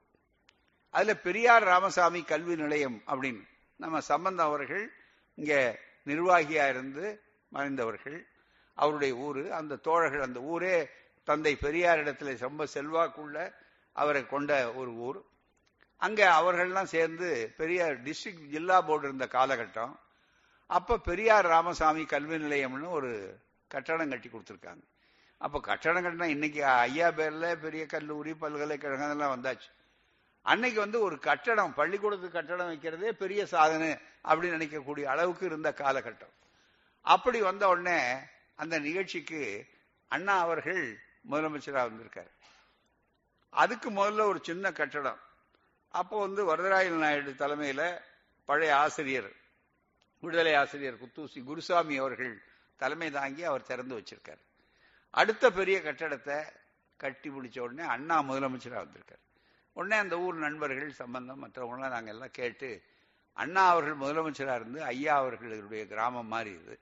[0.90, 4.94] அதுல பெரியார் ராமசாமி கல்வி நிலையம் அப்படின்னு நம்ம சம்பந்தம் அவர்கள்
[5.36, 8.28] இங்க நிர்வாகியா இருந்து மறைந்தவர்கள்.
[8.82, 10.76] அவருடைய ஊரு அந்த தோழர்கள் அந்த ஊரே
[11.30, 13.38] தந்தை பெரியார் இடத்துல ரொம்ப செல்வாக்குள்ள
[14.02, 15.20] அவரை கொண்ட ஒரு ஊர்.
[16.06, 19.94] அங்க அவர்கள்லாம் சேர்ந்து பெரியார் டிஸ்ட்ரிக்ட் ஜில்லா போர்டு இருந்த காலகட்டம்.
[20.70, 23.12] அப்ப பெரியார் ராமசாமி கல்வி நிலையம்னு ஒரு
[23.68, 24.84] கட்டடம் கட்டி கொடுத்துருக்காங்க.
[25.38, 29.70] அப்ப கட்டடம் கட்டினா இன்னைக்கு ஐயா பேர்ல பெரிய கல்லூரி பல்கலைக்கழகம் எல்லாம் வந்தாச்சு.
[30.42, 33.90] அன்னைக்கு வந்து ஒரு கட்டடம் பள்ளிக்கூடத்துக்கு கட்டடம் வைக்கிறதே பெரிய சாதனை
[34.30, 36.36] அப்படின்னு நினைக்கக்கூடிய அளவுக்கு இருந்த காலகட்டம்.
[37.06, 38.00] அப்படி வந்த உடனே
[38.62, 39.42] அந்த நிகழ்ச்சிக்கு
[40.14, 40.84] அண்ணா அவர்கள்
[41.30, 42.32] முதலமைச்சராக வந்திருக்காரு.
[43.54, 45.20] அதுக்கு முதல்ல ஒரு சின்ன கட்டடம்.
[45.94, 47.84] அப்போ வந்து வரதராயல் நாயுடு தலைமையில
[48.50, 49.30] பழைய ஆசிரியர்
[50.24, 52.34] விடுதலை ஆசிரியர் குத்தூசி குருசாமி அவர்கள்
[52.82, 54.44] தலைமை தாங்கி அவர் திறந்து வச்சிருக்காரு.
[55.14, 56.38] அடுத்த பெரிய கட்டடத்தை
[57.00, 59.24] கட்டி முடிச்ச உடனே அண்ணா முதலமைச்சராக வந்திருக்காரு.
[59.78, 62.70] உடனே அந்த ஊர் நண்பர்கள் சம்பந்தம் மற்றவங்களாம் நாங்கள் எல்லாம் கேட்டு
[63.38, 66.76] அண்ணா அவர்கள் முதலமைச்சராக இருந்து ஐயா அவர்களுடைய கிராமம் மாறி இது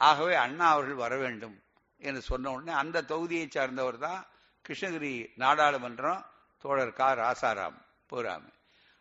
[0.00, 1.56] ஆகவே அண்ணா அவர்கள் வர வேண்டும்
[2.00, 4.20] என்று சொன்ன உடனே அந்த தொகுதியை சார்ந்தவர் தான்
[4.64, 6.22] கிருஷ்ணகிரி நாடாளுமன்றம்
[6.62, 7.08] தோழர் கா.
[7.14, 8.52] ராசாராம் போராமி.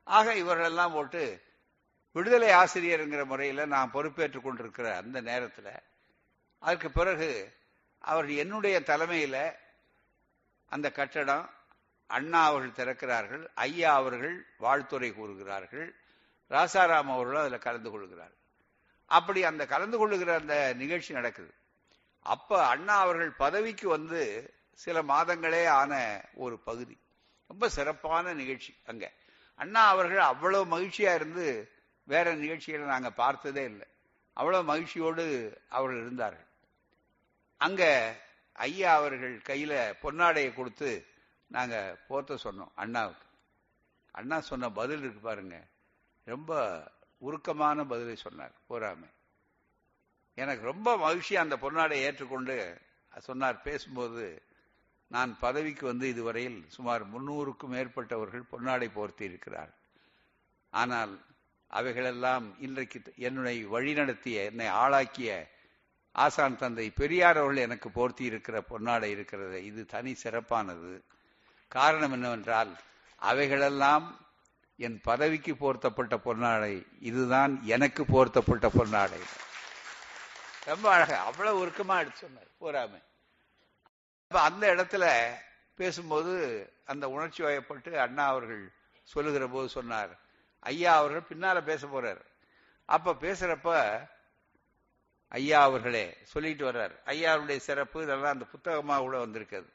[0.08, 1.22] ஆக இவர்களெல்லாம் போட்டு
[2.16, 5.72] விடுதலை ஆசிரியருங்கிற முறையில் நான் பொறுப்பேற்றுக் கொண்டிருக்கிற அந்த நேரத்தில்
[6.64, 7.30] அதுக்கு பிறகு
[8.04, 9.42] அவர் என்னுடைய தலைமையில்
[10.72, 11.46] அந்த கட்டடம்
[12.10, 15.88] அண்ணா அவர்கள் திறக்கிறார்கள் ஐயா அவர்கள் வாழ்த்துறை கூறுகிறார்கள்
[16.52, 18.36] ராசாராம் அவர்களும் அதில் கலந்து கொள்கிறார்.
[19.10, 21.54] அப்படி அந்த கலந்து கொள்ளுகிற அந்த நிகழ்ச்சி நடக்குது.
[22.22, 26.98] அப்ப அண்ணா அவர்கள் பதவிக்கு வந்து சில மாதங்களே ஆன ஒரு பகுதி.
[27.48, 29.12] ரொம்ப சிறப்பான நிகழ்ச்சி அங்க.
[29.56, 31.72] அண்ணா அவர்கள் அவ்வளவு மகிழ்ச்சியா இருந்து
[32.04, 33.88] வேற நிகழ்ச்சிகளை நாங்க பார்த்ததே இல்லை.
[34.34, 35.26] அவ்வளவு மகிழ்ச்சியோடு
[35.70, 36.48] அவர்கள் இருந்தார்கள்.
[37.58, 38.16] அங்க
[38.54, 41.06] ஐயா அவர்கள் கையில பொன்னாடையை கொடுத்து
[41.48, 43.28] நாங்க போத்த சொன்னோம் அண்ணாவுக்கு.
[44.12, 45.64] அண்ணா சொன்ன பதில் இருக்கு பாருங்க.
[46.24, 46.52] ரொம்ப
[47.22, 48.54] உருக்கமான பதிலை சொன்னார்.
[48.68, 49.10] போராமை
[50.38, 52.56] எனக்கு ரொம்ப மகிழ்ச்சி அந்த பொன்னாடை ஏற்றுக்கொண்டு
[53.28, 53.58] சொன்னார்.
[53.62, 54.26] பேசும்போது
[55.12, 59.72] நான் பதவிக்கு வந்து இதுவரையில் சுமார் முன்னூறுக்கும் மேற்பட்டவர்கள் பொன்னாடை போர்த்தி இருக்கிறார்
[60.74, 61.14] ஆனால்
[61.68, 65.32] அவைகளெல்லாம் இன்றைக்கு என்னுடைய வழிநடத்திய என்னை ஆளாக்கிய
[66.16, 70.94] ஆசான் தந்தை பெரியார் அவர்கள் எனக்கு போர்த்தி இருக்கிற பொன்னாடை இருக்கிறது இது தனி சிறப்பானது.
[71.72, 72.72] காரணம் என்னவென்றால்
[73.22, 74.06] அவைகளெல்லாம்
[74.86, 79.20] என் பதவிக்கு போர்த்தப்பட்ட பொன்னாடை இதுதான் எனக்கு போர்த்தப்பட்ட பொன்னாடை.
[80.66, 82.48] ரொம்ப அழகா அவ்வளவு உருக்கமா எடுத்து சொன்னார்
[84.24, 85.06] அப்ப அந்த இடத்துல
[85.76, 86.34] பேசும்போது
[86.86, 88.72] அந்த உணர்ச்சி வயப்பட்டு அண்ணா அவர்கள்
[89.04, 90.20] சொல்லுகிற போது சொன்னார்
[90.60, 92.22] ஐயா அவர்கள் பின்னால பேச போறார்.
[92.86, 93.70] அப்ப பேசுறப்ப
[95.28, 96.96] ஐயா அவர்களே சொல்லிட்டு வர்றார்.
[97.06, 99.70] ஐயாவுடைய சிறப்பு இதெல்லாம் அந்த புத்தகமா கூட வந்திருக்கிறது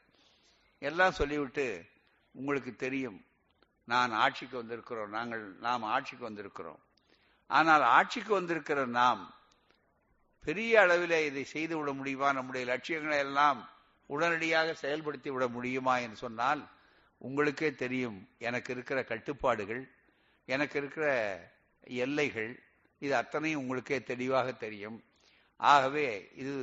[0.79, 1.85] எல்லாம் சொல்லிவிட்டு
[2.31, 3.25] உங்களுக்கு தெரியும்
[3.87, 6.79] நான் ஆட்சிக்கு வந்திருக்கிறோம் நாங்கள் நாம் ஆட்சிக்கு வந்திருக்கிறோம்.
[7.49, 9.21] ஆனால் ஆட்சிக்கு வந்திருக்கிற நாம்
[10.43, 12.29] பெரிய அளவில் இதை செய்து விட முடியுமா?
[12.31, 13.59] நம்முடைய லட்சியங்களை எல்லாம்
[14.09, 16.61] உடனடியாக செயல்படுத்தி விட முடியுமா என்று சொன்னால்
[17.21, 18.17] உங்களுக்கே தெரியும்
[18.47, 19.83] எனக்கு இருக்கிற கட்டுப்பாடுகள்
[20.47, 21.05] எனக்கு இருக்கிற
[22.05, 22.51] எல்லைகள்
[23.01, 24.97] இது அத்தனையும் உங்களுக்கே தெளிவாக தெரியும்.
[25.59, 26.07] ஆகவே
[26.41, 26.53] இது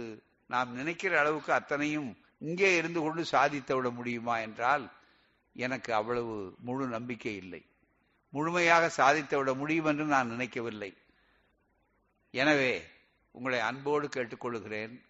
[0.50, 2.11] நாம் நினைக்கிற அளவுக்கு அத்தனையும்
[2.48, 4.85] இங்கே இருந்து கொண்டு சாதித்து விட முடியுமா என்றால்
[5.53, 7.67] எனக்கு அவ்வளவு முழு நம்பிக்கை இல்லை.
[8.31, 10.97] முழுமையாக சாதித்து விட முடியும் என்று நான் நினைக்கவில்லை.
[12.31, 12.83] எனவே
[13.31, 15.03] உங்களை அன்போடு கேட்டுக்கொள்கிறேன்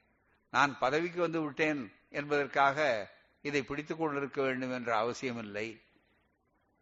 [0.51, 3.09] நான் பதவிக்கு வந்து விட்டேன் என்பதற்காக
[3.43, 5.81] இதை பிடித்துக் கொண்டிருக்க வேண்டும் என்ற அவசியமில்லை.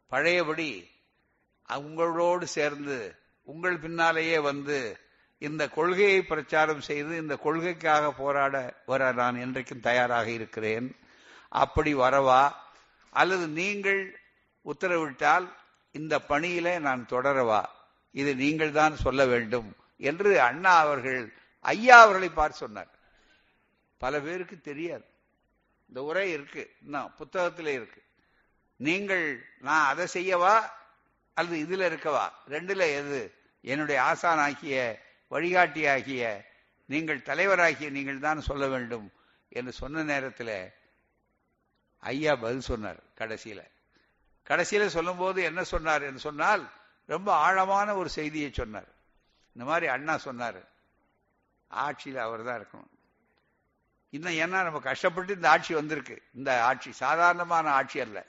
[0.07, 0.89] பழையபடி
[1.77, 4.99] உங்களோடு சேர்ந்து உங்கள் பின்னாலேயே வந்து
[5.39, 10.97] இந்த கொள்கையை பிரச்சாரம் செய்து இந்த கொள்கைக்காக போராட வர நான் என்றைக்கும் தயாராக இருக்கிறேன்.
[11.49, 12.53] அப்படி வரவா?
[13.11, 14.21] அல்லது நீங்கள்
[14.65, 15.47] உத்தரவிட்டால்
[15.91, 17.65] இந்த பணியில நான் தொடரவா?
[18.11, 22.89] இது நீங்கள் தான் சொல்ல வேண்டும் என்று அண்ணா அவர்கள் ஐயா அவர்களை பார்த்து சொன்னார்.
[23.99, 25.05] பல பேருக்கு தெரியாது.
[25.89, 26.77] இந்த உரை இருக்கு.
[26.83, 28.03] இன்னும் புத்தகத்திலே இருக்கு.
[28.77, 30.71] நீங்கள் நான் அதை செய்யவா?
[31.35, 32.33] அல்லது இதுல இருக்கவா?
[32.49, 33.35] ரெண்டுல எது?
[33.61, 34.99] என்னுடைய ஆசானாகிய
[35.31, 36.45] வழிகாட்டியாகிய
[36.87, 39.13] நீங்கள் தலைவராகிய நீங்கள் தான் சொல்ல வேண்டும்
[39.49, 40.73] என்று சொன்ன நேரத்தில்
[42.01, 43.63] ஐயா பதில் சொன்னார் கடைசியில.
[44.49, 46.71] கடைசியில சொல்லும்போது என்ன சொன்னார் என்று சொன்னால்
[47.07, 48.89] ரொம்ப ஆழமான ஒரு செய்தியை சொன்னார்.
[49.53, 50.63] இந்த மாதிரி அண்ணா சொன்னார்.
[51.69, 52.99] ஆட்சியில் அவர் தான் இருக்கணும்
[54.11, 56.23] இன்னும் ஏன்னா நம்ம கஷ்டப்பட்டு இந்த ஆட்சி வந்திருக்கு.
[56.35, 58.25] இந்த ஆட்சி சாதாரணமான ஆட்சி அல்ல.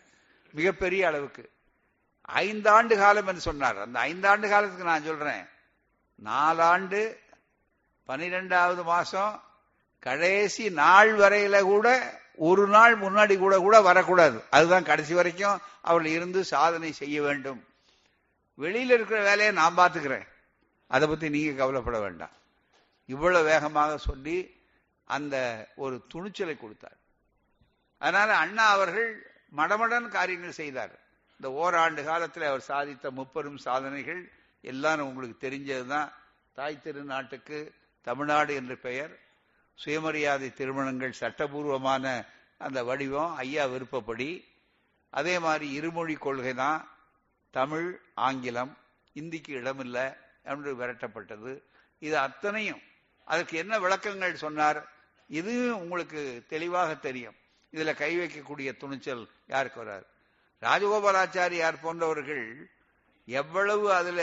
[0.52, 1.52] மிகப்பெரிய அளவுக்கு.
[2.32, 3.78] ஐந்தாண்டு காலம் என்று சொன்னார்.
[3.78, 5.46] அந்த ஐந்தாண்டு காலத்துக்கு நான் சொல்றேன்.
[6.24, 7.18] நாலாண்டு
[8.06, 9.44] பனிரெண்டாவது மாசம்
[10.00, 14.38] கடைசி நாள் வரையில கூட ஒரு நாள் முன்னாடி கூட கூட வரக்கூடாது.
[14.50, 17.60] அதுதான் கடைசி வரைக்கும் அவர்கள் இருந்து சாதனை செய்ய வேண்டும்.
[18.58, 20.28] வெளியில இருக்கிற வேலையை நான் பார்த்துக்கிறேன்.
[20.88, 22.36] அதை பத்தி நீங்க கவலைப்பட வேண்டாம்.
[23.06, 24.38] இவ்வளவு வேகமாக சொல்லி
[25.04, 25.36] அந்த
[25.76, 26.98] ஒரு துணிச்சலை கொடுத்தார்
[27.98, 29.10] அதனால அண்ணா அவர்கள்
[29.58, 30.94] மடமடன் காரியங்கள் செய்தார்.
[31.38, 34.22] இந்த ஓராண்டு காலத்தில் அவர் சாதித்த முப்பெரும் சாதனைகள்
[34.62, 36.10] எல்லாம் உங்களுக்கு தெரிஞ்சதுதான்.
[36.54, 37.58] தாய் திருநாட்டுக்கு
[38.02, 39.14] தமிழ்நாடு என்ற பெயர்.
[39.82, 42.26] சுயமரியாதை திருமணங்கள் சட்டபூர்வமான
[42.58, 44.46] அந்த வடிவம் ஐயா விருப்பப்படி.
[45.10, 46.90] அதே மாதிரி இருமொழி கொள்கை தான்
[47.52, 48.78] தமிழ் ஆங்கிலம்
[49.14, 50.06] இந்திக்கு இடமில்லை
[50.44, 51.62] என்று விரட்டப்பட்டது.
[52.00, 52.82] இது அத்தனையும்.
[53.24, 54.80] அதற்கு என்ன விளக்கங்கள் சொன்னார்?
[55.28, 57.36] இதுவும் உங்களுக்கு தெளிவாக தெரியும்.
[57.74, 60.06] இதுல கை வைக்கக்கூடிய துணிச்சல் யாருக்கு வராது?
[60.62, 62.70] ராஜகோபாலாச்சாரியார் போன்றவர்கள்
[63.26, 64.22] எவ்வளவு அதுல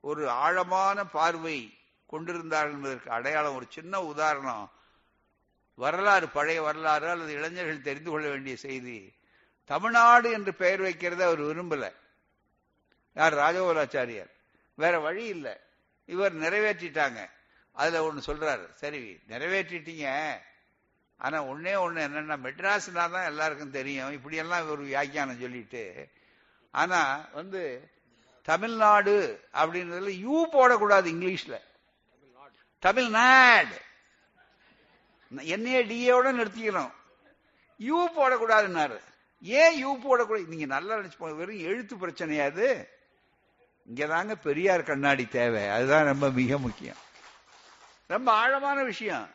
[0.00, 1.78] ஒரு ஆழமான பார்வை
[2.10, 4.70] கொண்டிருந்தார்கள் என்பதற்கு அடையாளம் ஒரு சின்ன உதாரணம்.
[5.74, 9.12] வரலாறு பழைய வரலாறு அல்லது இளைஞர்கள் தெரிந்து கொள்ள வேண்டிய செய்தி.
[9.64, 11.92] தமிழ்நாடு என்று பெயர் வைக்கிறத அவர் விரும்பல.
[13.14, 13.34] யார்?
[13.34, 14.30] ராஜகோபாலாச்சாரியார்.
[14.74, 15.56] வேற வழி இல்லை.
[16.04, 17.30] இவர் நிறைவேற்றிட்டாங்க.
[17.72, 18.72] அதுல ஒண்ணு சொல்றாரு.
[18.74, 20.32] சரி நிறைவேற்றிட்டீங்க.
[21.16, 24.12] ஆனா ஒன்னே ஒண்ணு என்னன்னா மெட்ராஸ்னா தான் எல்லாருக்கும் தெரியும்.
[24.12, 26.08] இப்படியெல்லாம் ஒரு வியாக்கியானம் சொல்லிட்டு.
[26.70, 27.90] ஆனா வந்து
[28.42, 31.60] தமிழ்நாடு அப்படின்றதுல யூ போடக்கூடாது இங்கிலீஷ்ல.
[32.80, 33.80] தமிழ்நாடு.
[35.40, 36.90] என்னைய டிஏவோட நிறுத்திக்கணும்
[37.76, 38.98] யூ போடக்கூடாதுன்னாரு.
[39.42, 40.46] ஏன் யூ போடக்கூடாது?
[40.46, 42.88] நீங்க நல்லா நினைச்சு வெறும் எழுத்து பிரச்சனையா அது?
[43.94, 45.68] இங்கதாங்க பெரியார் கண்ணாடி தேவை.
[45.68, 46.96] அதுதான் ரொம்ப மிக முக்கியம்.
[48.06, 49.28] ரொம்ப ஆழமான விஷயம்.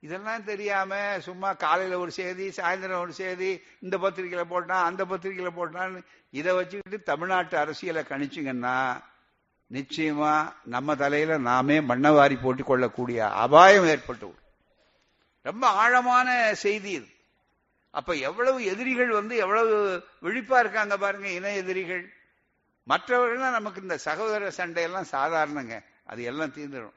[0.00, 6.04] இதெல்லாம் தெரியாம சும்மா காலையில ஒரு செய்தி சாயந்தரம் ஒரு செய்தி இந்த பத்திரிகையில போட்டான் அந்த பத்திரிகையில போட்டான்னு
[6.30, 9.02] இதை வச்சுக்கிட்டு தமிழ்நாட்டு அரசியலை கணிச்சிங்கன்னா
[9.74, 14.34] நிச்சயமா நம்ம தலையில நாமே மண்ணவாரி போட்டுக் கொள்ளக்கூடிய அபாயம் ஏற்பட்டு
[15.42, 17.06] ரொம்ப ஆழமான செய்தி இது.
[17.90, 22.12] அப்ப எவ்வளவு எதிரிகள் வந்து எவ்வளவு விழிப்பா இருக்காங்க பாருங்க இன எதிரிகள்.
[22.82, 25.84] மற்றவர்கள் நமக்கு இந்த சகோதர சண்டையெல்லாம் சாதாரணங்க.
[26.04, 26.94] அது எல்லாம் தீர்ந்துடும்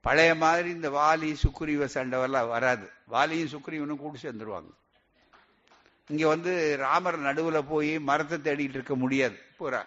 [0.00, 2.90] பழைய மாதிரி இந்த வாலி சுக்ரீவ சண்டை எல்லாம் வராது.
[3.12, 4.70] வாலியும் சுக்ரீவனும் கூட்டு சேர்ந்துருவாங்க.
[6.08, 9.38] இங்க வந்து ராமர் நடுவுல போய் மரத்தை தேடிட்டு இருக்க முடியாது.
[9.56, 9.86] பூரா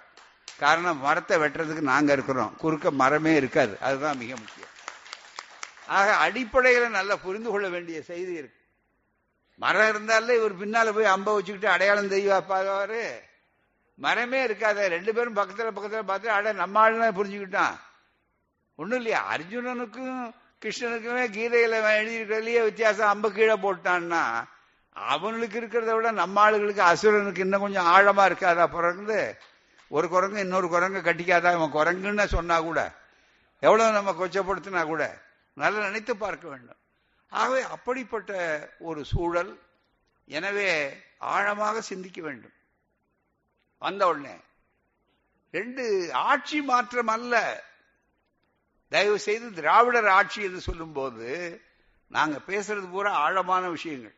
[0.57, 2.55] காரணம் மரத்தை வெட்டுறதுக்கு நாங்க இருக்கிறோம்.
[2.57, 3.77] குறுக்க மரமே இருக்காது.
[3.81, 4.67] அதுதான் மிக முக்கியம்.
[5.87, 8.57] ஆக அடிப்படையில நல்லா புரிந்து கொள்ள வேண்டிய செய்தி இருக்கு.
[9.55, 13.19] மரம் இருந்தாலே இவர் பின்னால போய் அம்ப வச்சுக்கிட்டு அடையாளம் தெய்வாப்பாரு
[13.95, 14.87] மரமே இருக்காத.
[14.87, 17.79] ரெண்டு பேரும் பக்கத்துல பக்கத்துல பார்த்து அட நம்ம ஆளுதான் புரிஞ்சுக்கிட்டான்.
[18.75, 19.35] ஒண்ணும் இல்லையா?
[19.35, 20.33] அர்ஜுனனுக்கும்
[20.65, 23.07] கிருஷ்ணனுக்குமே கீதையில எழுதியிருக்கிறதுலயே வித்தியாசம்.
[23.07, 24.43] அம்ப கீழே போட்டான்னா
[24.93, 29.41] அவனுக்கு இருக்கிறத விட நம்ம ஆளுகளுக்கு அசுரனுக்கு இன்னும் கொஞ்சம் ஆழமா இருக்காதா பிறந்து?
[29.95, 32.79] ஒரு குரங்கு இன்னொரு குரங்கு கட்டிக்காதான் இவன் குரங்குன்னு சொன்னா கூட
[33.63, 35.03] எவ்வளவு நம்ம கொச்சப்படுத்தினா கூட
[35.61, 36.79] நல்லா நினைத்து பார்க்க வேண்டும்.
[37.31, 38.31] ஆகவே அப்படிப்பட்ட
[38.89, 39.51] ஒரு சூழல்
[40.37, 40.67] எனவே
[41.33, 42.55] ஆழமாக சிந்திக்க வேண்டும்.
[43.81, 44.35] வந்த உடனே
[45.53, 45.83] ரெண்டு
[46.29, 47.35] ஆட்சி மாற்றம் அல்ல
[48.91, 51.27] தயவு செய்து திராவிடர் ஆட்சி என்று சொல்லும் போது
[52.11, 54.15] நாங்க பேசுறது பூரா ஆழமான விஷயங்கள்.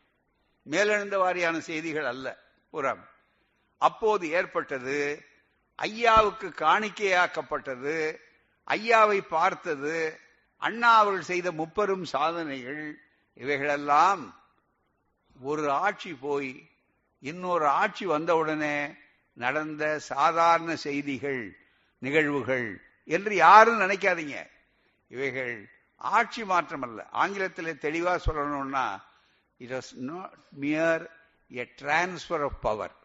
[0.65, 2.27] மேலெழுந்த வாரியான செய்திகள் அல்ல
[2.73, 2.91] பூரா
[3.81, 4.97] அப்போது ஏற்பட்டது
[5.81, 7.95] ஐயாவுக்கு காணிக்கையாக்கப்பட்டது
[8.67, 9.95] ஐயாவை பார்த்தது
[10.61, 12.83] அண்ணா அவர்கள் செய்த முப்பெரும் சாதனைகள்
[13.37, 14.23] இவைகளெல்லாம்
[15.39, 16.51] ஒரு ஆட்சி போய்
[17.23, 18.75] இன்னொரு ஆட்சி வந்தவுடனே
[19.37, 21.41] நடந்த சாதாரண செய்திகள்
[22.01, 22.67] நிகழ்வுகள்
[23.09, 24.37] என்று யாரும் நினைக்காதீங்க.
[25.11, 25.55] இவைகள்
[26.01, 28.85] ஆட்சி மாற்றம் அல்ல ஆங்கிலத்தில் தெளிவா சொல்லணும்னா
[29.59, 31.03] it was not mere
[31.51, 32.95] a transfer of power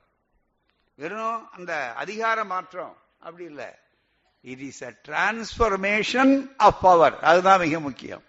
[0.97, 2.97] வெறும் அந்த அதிகார மாற்றம்.
[3.19, 3.67] அப்படி இல்லை.
[4.41, 8.23] It is a transformation of power அதுதான் மிக முக்கியம்.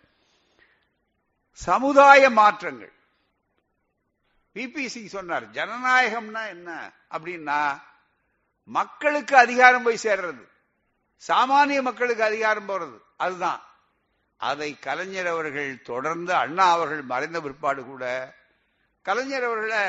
[1.51, 2.91] சமுதாய மாற்றங்கள்.
[4.53, 6.91] பிபிசி சொன்னார் ஜனநாயகம்னா என்ன?
[7.11, 7.81] அப்படின்னா
[8.63, 10.47] மக்களுக்கு அதிகாரம் போய் சேர்றது.
[11.27, 13.01] சாமானிய மக்களுக்கு அதிகாரம் போறது.
[13.17, 13.61] அதுதான்.
[14.37, 18.33] அதை கலைஞர் அவர்கள் தொடர்ந்து அண்ணா அவர்கள் மறைந்த பிற்பாடு கூட
[19.01, 19.79] கலைஞர் அவர்களை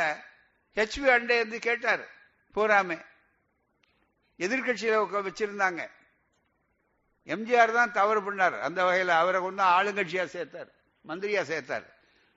[0.74, 2.16] ஹெச்பி அண்டே இருந்து கேட்டார்.
[2.55, 2.99] போராமே
[4.38, 4.96] எதிர்கட்சியில
[5.28, 5.82] வச்சிருந்தாங்க.
[7.26, 8.61] எம்ஜிஆர் தான் தவறு பண்ணார்.
[8.61, 10.70] அந்த வகையில் அவரை கொண்டு ஆளுங்கட்சியா சேர்த்தார்.
[11.07, 11.86] மந்திரியா சேர்த்தார்.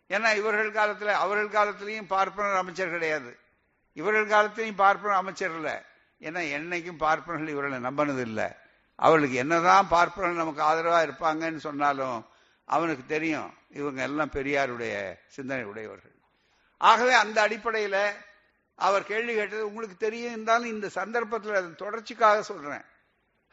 [0.09, 3.37] ஏன்னா இவர்கள் காலத்துல அவர்கள் காலத்திலையும் பார்ப்பனர் அமைச்சர் கிடையாது.
[3.93, 5.75] இவர்கள் காலத்திலையும் பார்ப்பனர் அமைச்சர் இல்லை.
[6.21, 8.47] ஏன்னா என்னைக்கும் பார்ப்பனர்கள் இவர்களை நம்பினது இல்லை.
[8.95, 12.25] அவர்களுக்கு என்னதான் பார்ப்பனர் நமக்கு ஆதரவா இருப்பாங்கன்னு சொன்னாலும்
[12.65, 13.53] அவனுக்கு தெரியும்.
[13.69, 16.15] இவங்க எல்லாம் பெரியாருடைய சிந்தனை உடையவர்கள்
[16.77, 17.97] ஆகவே அந்த அடிப்படையில
[18.87, 20.33] அவர் கேள்வி கேட்டது உங்களுக்கு தெரியும்.
[20.35, 22.85] இருந்தாலும் இந்த சந்தர்ப்பத்தில் அதன் தொடர்ச்சிக்காக சொல்றேன்.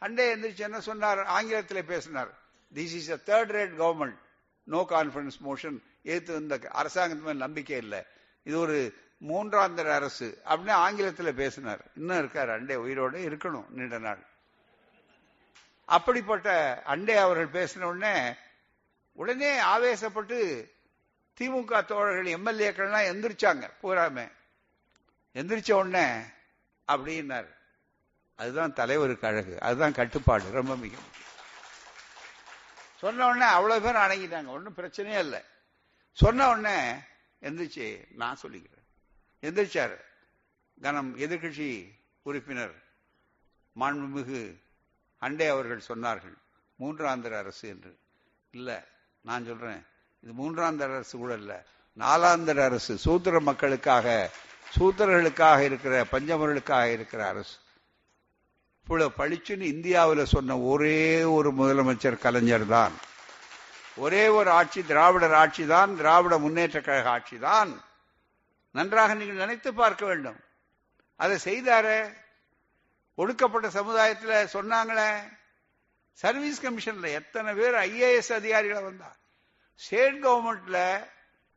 [0.01, 1.21] அண்டே எந்திரிச்சு என்ன சொன்னார்?
[1.37, 2.31] ஆங்கிலத்தில் பேசினார்.
[2.73, 4.19] This is a third rate government
[4.63, 8.01] no confidence motion ஏத்து இந்த அரசாங்கத்து மேல் நம்பிக்கை இல்லை.
[8.43, 8.79] இது ஒரு
[9.29, 11.81] மூன்றாந்தர அரசு அப்படின்னு ஆங்கிலத்தில் பேசினார்.
[11.95, 14.21] இன்னும் இருக்கார் அண்டே உயிரோடு இருக்கணும் நீண்ட நாள்.
[15.97, 16.49] அப்படிப்பட்ட
[16.87, 18.15] அண்டே அவர்கள் பேசின உடனே
[19.21, 20.39] உடனே ஆவேசப்பட்டு
[21.37, 23.65] திமுக தோழர்கள் எம்எல்ஏக்கள்லாம் எந்திரிச்சாங்க.
[23.81, 24.25] பூராமே
[25.33, 26.23] எந்திரிச்ச உடனே
[26.87, 27.47] அப்படின்னார்.
[28.35, 29.59] அதுதான் தலைவருக்கு அழகு.
[29.61, 30.51] அதுதான் கட்டுப்பாடு.
[30.51, 30.97] ரொம்ப மிக
[32.97, 34.47] சொன்ன உடனே அவ்வளவு பேர் அடங்கிட்டாங்க.
[34.47, 35.41] ஒன்றும் பிரச்சனையே இல்லை.
[36.11, 36.99] சொன்ன உடனே
[37.41, 39.07] எந்திரிச்சு நான் சொல்லிக்கிறேன்.
[39.41, 39.97] எந்திரிச்சார்.
[40.81, 42.83] கனம் எதிர்கட்சி உறுப்பினர்
[43.79, 44.61] மாண்புமிகு
[45.21, 46.37] அண்டே அவர்கள் சொன்னார்கள்.
[46.79, 47.99] மூன்றாந்தர அரசு என்று.
[48.51, 48.87] இல்ல
[49.21, 49.85] நான் சொல்றேன்.
[50.19, 51.65] இது மூன்றாந்தர அரசு கூட இல்ல.
[51.99, 52.97] நாலாந்தர அரசு.
[52.97, 54.31] சூத்திர மக்களுக்காக
[54.77, 57.57] சூத்திரர்களுக்காக இருக்கிற பஞ்சமர்களுக்காக இருக்கிற அரசு.
[58.83, 62.91] இவ்வளவு பளிச்சுன்னு இந்தியாவில் சொன்ன ஒரே ஒரு முதலமைச்சர் கலைஞர் தான்.
[63.95, 67.81] ஒரே ஒரு ஆட்சி திராவிடர் ஆட்சி தான் திராவிட முன்னேற்ற கழக ஆட்சி தான்.
[68.71, 70.39] நன்றாக நீங்கள் நினைத்து பார்க்க வேண்டும்.
[71.15, 72.13] அதை செய்தாரே?
[73.15, 75.11] ஒடுக்கப்பட்ட சமுதாயத்தில் சொன்னாங்களே?
[76.13, 79.15] சர்வீஸ் கமிஷன்ல எத்தனை பேர் ஐஏஎஸ் அதிகாரிகளை வந்தா?
[79.75, 81.03] ஸ்டேட் கவர்மெண்ட்ல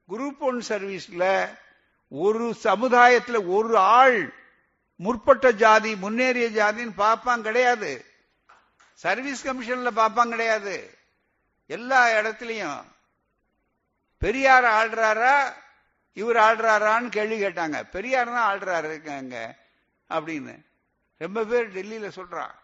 [0.08, 1.48] குரூப் ஒன் சர்வீஸ்ல
[2.14, 4.34] ஒரு சமுதாயத்துல ஒரு ஆள்
[4.96, 8.04] முற்பட்ட ஜாதி முன்னேறிய ஜாதின்னு பார்ப்பான் கிடையாது.
[8.94, 10.98] சர்வீஸ் கமிஷன்ல பார்ப்பான் கிடையாது.
[11.66, 12.82] எல்லா இடத்துலையும்
[14.18, 15.52] பெரியார் ஆள்றாரா
[16.12, 17.82] இவர் ஆள்றாரான்னு கேள்வி கேட்டாங்க.
[17.90, 19.56] பெரியார் தான் ஆள்றாரு இருக்காங்க
[20.10, 20.66] அப்படின்னு.
[21.18, 22.54] ரொம்ப பேர் டெல்லியில சொல்றான்.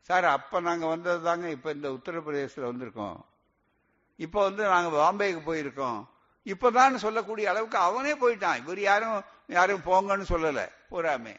[0.00, 3.20] சார் அப்ப நாங்க வந்தது தாங்க இப்ப இந்த உத்தரப்பிரதேசத்துல வந்திருக்கோம்.
[4.16, 6.06] இப்ப வந்து நாங்க பாம்பேக்கு போயிருக்கோம்.
[6.44, 8.56] இப்பதான் சொல்லக்கூடிய அளவுக்கு அவனே போயிட்டான்.
[8.56, 10.68] இவர் யாரும் யாரும் போங்கன்னு சொல்லல.
[10.90, 11.36] போறாமே.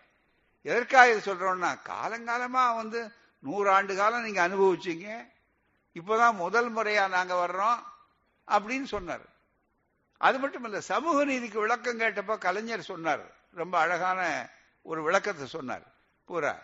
[0.62, 3.12] எதற்காக இது சொல்றோம்னா காலங்காலமா வந்து
[3.44, 5.28] நூறாண்டு காலம் நீங்க அனுபவிச்சீங்க.
[5.94, 7.84] இப்பதான் முதல் முறையா நாங்க வர்றோம்
[8.52, 9.22] அப்படின்னு சொன்னார்.
[10.18, 13.22] அது மட்டும் இல்ல சமூக நீதிக்கு விளக்கம் கேட்டப்ப கலைஞர் சொன்னார்.
[13.54, 14.50] ரொம்ப அழகான
[14.82, 15.84] ஒரு விளக்கத்தை சொன்னார்.
[16.26, 16.58] பூரா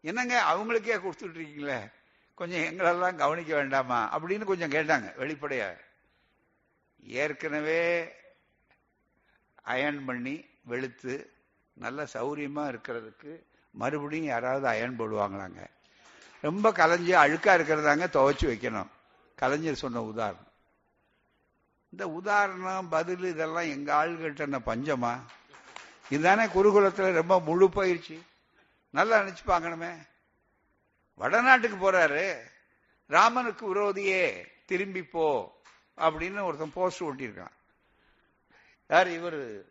[0.00, 1.92] என்னங்க அவங்களுக்கே கொடுத்துட்டு இருக்கீங்களே?
[2.34, 4.18] கொஞ்சம் எங்களெல்லாம் கவனிக்க வேண்டாமா?
[4.18, 5.84] அப்படின்னு கொஞ்சம் கேட்டாங்க வெளிப்படையா.
[7.06, 8.12] ஏற்கனவே
[9.62, 11.30] அயன் பண்ணி வெளுத்து
[11.72, 15.66] நல்ல சௌரியமா இருக்கிறதுக்கு மறுபடியும் யாராவது அயன் போடுவாங்களாங்க.
[16.40, 18.86] ரொம்ப கலைஞ்சு அழுக்கா இருக்கிறதாங்க துவைச்சு வைக்கணும்.
[19.34, 20.46] கலைஞர் சொன்ன உதாரணம்.
[21.90, 25.20] இந்த உதாரணம் பதில் இதெல்லாம் எங்க ஆள்கிட்ட என்ன பஞ்சமா?
[26.10, 28.22] இதுதானே குருகுலத்துல ரொம்ப முழு பயிற்சி.
[28.90, 29.96] நல்லா நினைச்சு பாக்கணுமே
[31.18, 32.40] வடநாட்டுக்கு போறாரு.
[33.06, 35.55] ராமனுக்கு விரோதியே திரும்பி போ.
[35.96, 37.54] அப்படின்னு ஒருத்தன் போஸ்ட் ஒட்டியிருக்கான்.
[38.88, 39.64] யார் இவர்?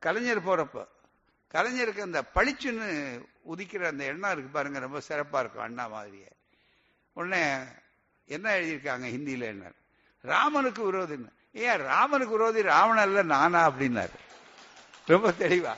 [0.00, 0.86] கலைஞர் போறப்ப.
[1.54, 3.20] கலைஞருக்கு அந்த பளிச்சுன்னு
[3.52, 6.28] உதிக்கிற அந்த எண்ணம் இருக்கு பாருங்க ரொம்ப சிறப்பா இருக்கும் அண்ணா மாதிரியே.
[7.12, 7.58] உடனே
[8.26, 9.72] என்ன எழுதியிருக்காங்க ஹிந்தியில என்ன?
[10.20, 14.18] ராமனுக்கு விரோதின்னு ஏன் ராமனுக்கு விரோதி ராவணன் அல்ல நானா அப்படின்னாரு.
[15.06, 15.74] ரொம்ப தெளிவா.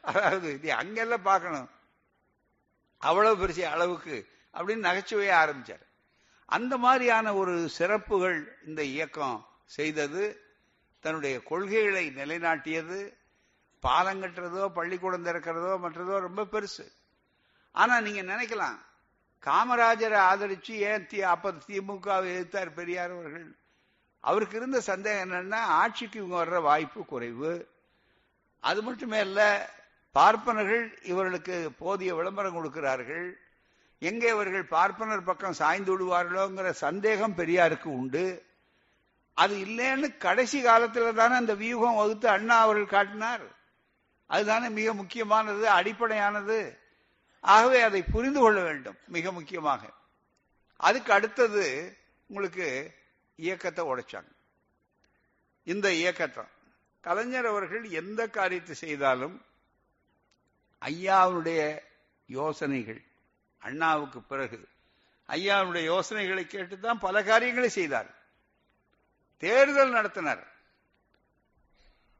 [0.00, 1.70] அதாவது இது அங்கெல்லாம் பார்க்கணும்.
[2.98, 5.82] அவ்வளவு பெருசிய அளவுக்கு அப்படின்னு நகைச்சுவையே ஆரம்பிச்சார்.
[6.54, 9.38] அந்த மாதிரியான ஒரு சிறப்புகள் இந்த இயக்கம்
[9.76, 10.24] செய்தது
[11.04, 12.98] தன்னுடைய கொள்கைகளை நிலைநாட்டியது
[13.84, 16.86] பாலம் கட்டுறதோ பள்ளிக்கூடம் திறக்கிறதோ மற்றதோ ரொம்ப பெருசு.
[17.74, 18.78] ஆனா நீங்க நினைக்கலாம்
[19.46, 23.48] காமராஜரை ஆதரிச்சு ஏன் தி அப்ப திமுகவை எதிர்த்தார் பெரியார் அவர்கள்?
[24.24, 27.52] அவருக்கு இருந்த சந்தேகம் என்னன்னா ஆட்சிக்கு இவங்க வர்ற வாய்ப்பு குறைவு.
[28.64, 29.40] அது மட்டுமே இல்ல
[30.14, 33.26] பார்ப்பனர்கள் இவர்களுக்கு போதிய விளம்பரம் கொடுக்கிறார்கள்.
[33.98, 38.44] எங்கே இவர்கள் பார்ப்பனர் பக்கம் சாய்ந்து விடுவார்களோங்கிற சந்தேகம் பெரியாருக்கு உண்டு.
[39.32, 43.42] அது இல்லைன்னு கடைசி காலத்துல தானே அந்த வியூகம் வகுத்து அண்ணா அவர்கள் காட்டினார்.
[44.26, 46.78] அதுதானே மிக முக்கியமானது அடிப்படையானது.
[47.40, 49.90] ஆகவே அதை புரிந்து கொள்ள வேண்டும் மிக முக்கியமாக.
[50.76, 52.94] அதுக்கு அடுத்தது உங்களுக்கு
[53.36, 54.32] இயக்கத்தை உடைச்சாங்க.
[55.62, 56.44] இந்த இயக்கத்தை.
[57.00, 59.44] கலைஞர் அவர்கள் எந்த காரியத்தை செய்தாலும்
[60.82, 61.78] ஐயாவுடைய
[62.26, 63.02] யோசனைகள்
[63.64, 64.68] அண்ணாவுக்கு பிறகு.
[65.28, 68.14] ஐயாவுடைய யோசனைகளை கேட்டுதான் பல காரியங்களை செய்தார்.
[69.36, 70.46] தேர்தல் நடத்தினார்.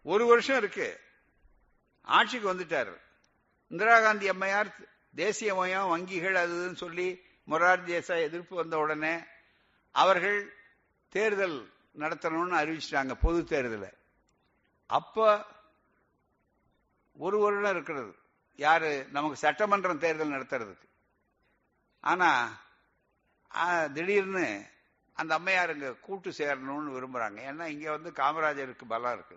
[0.02, 1.00] ஒரு வருஷம் இருக்கு.
[2.02, 3.00] ஆட்சிக்கு வந்துட்டார்.
[3.68, 4.76] இந்திரா காந்தி அம்மையார்
[5.16, 9.18] தேசியமயம் வங்கிகள் அதுன்னு சொல்லி மொரார் தேசாய் எதிர்ப்பு வந்த உடனே
[9.92, 10.52] அவர்கள்
[11.08, 13.92] தேர்தல் நடத்தணும்னு அறிவிச்சிட்டாங்க பொது தேர்தலை.
[14.86, 15.44] அப்ப
[17.16, 18.14] ஒரு வருடம் இருக்கிறது.
[18.56, 19.08] யாரு?
[19.12, 20.92] நமக்கு சட்டமன்றம் தேர்தல் நடத்துறதுக்கு.
[22.04, 22.30] ஆனா
[23.94, 24.46] திடீர்னு
[25.12, 27.38] அந்த அம்மையாருங்க கூட்டு சேரணும்னு விரும்புறாங்க.
[27.50, 29.36] ஏன்னா இங்க வந்து காமராஜருக்கு பலம் இருக்கு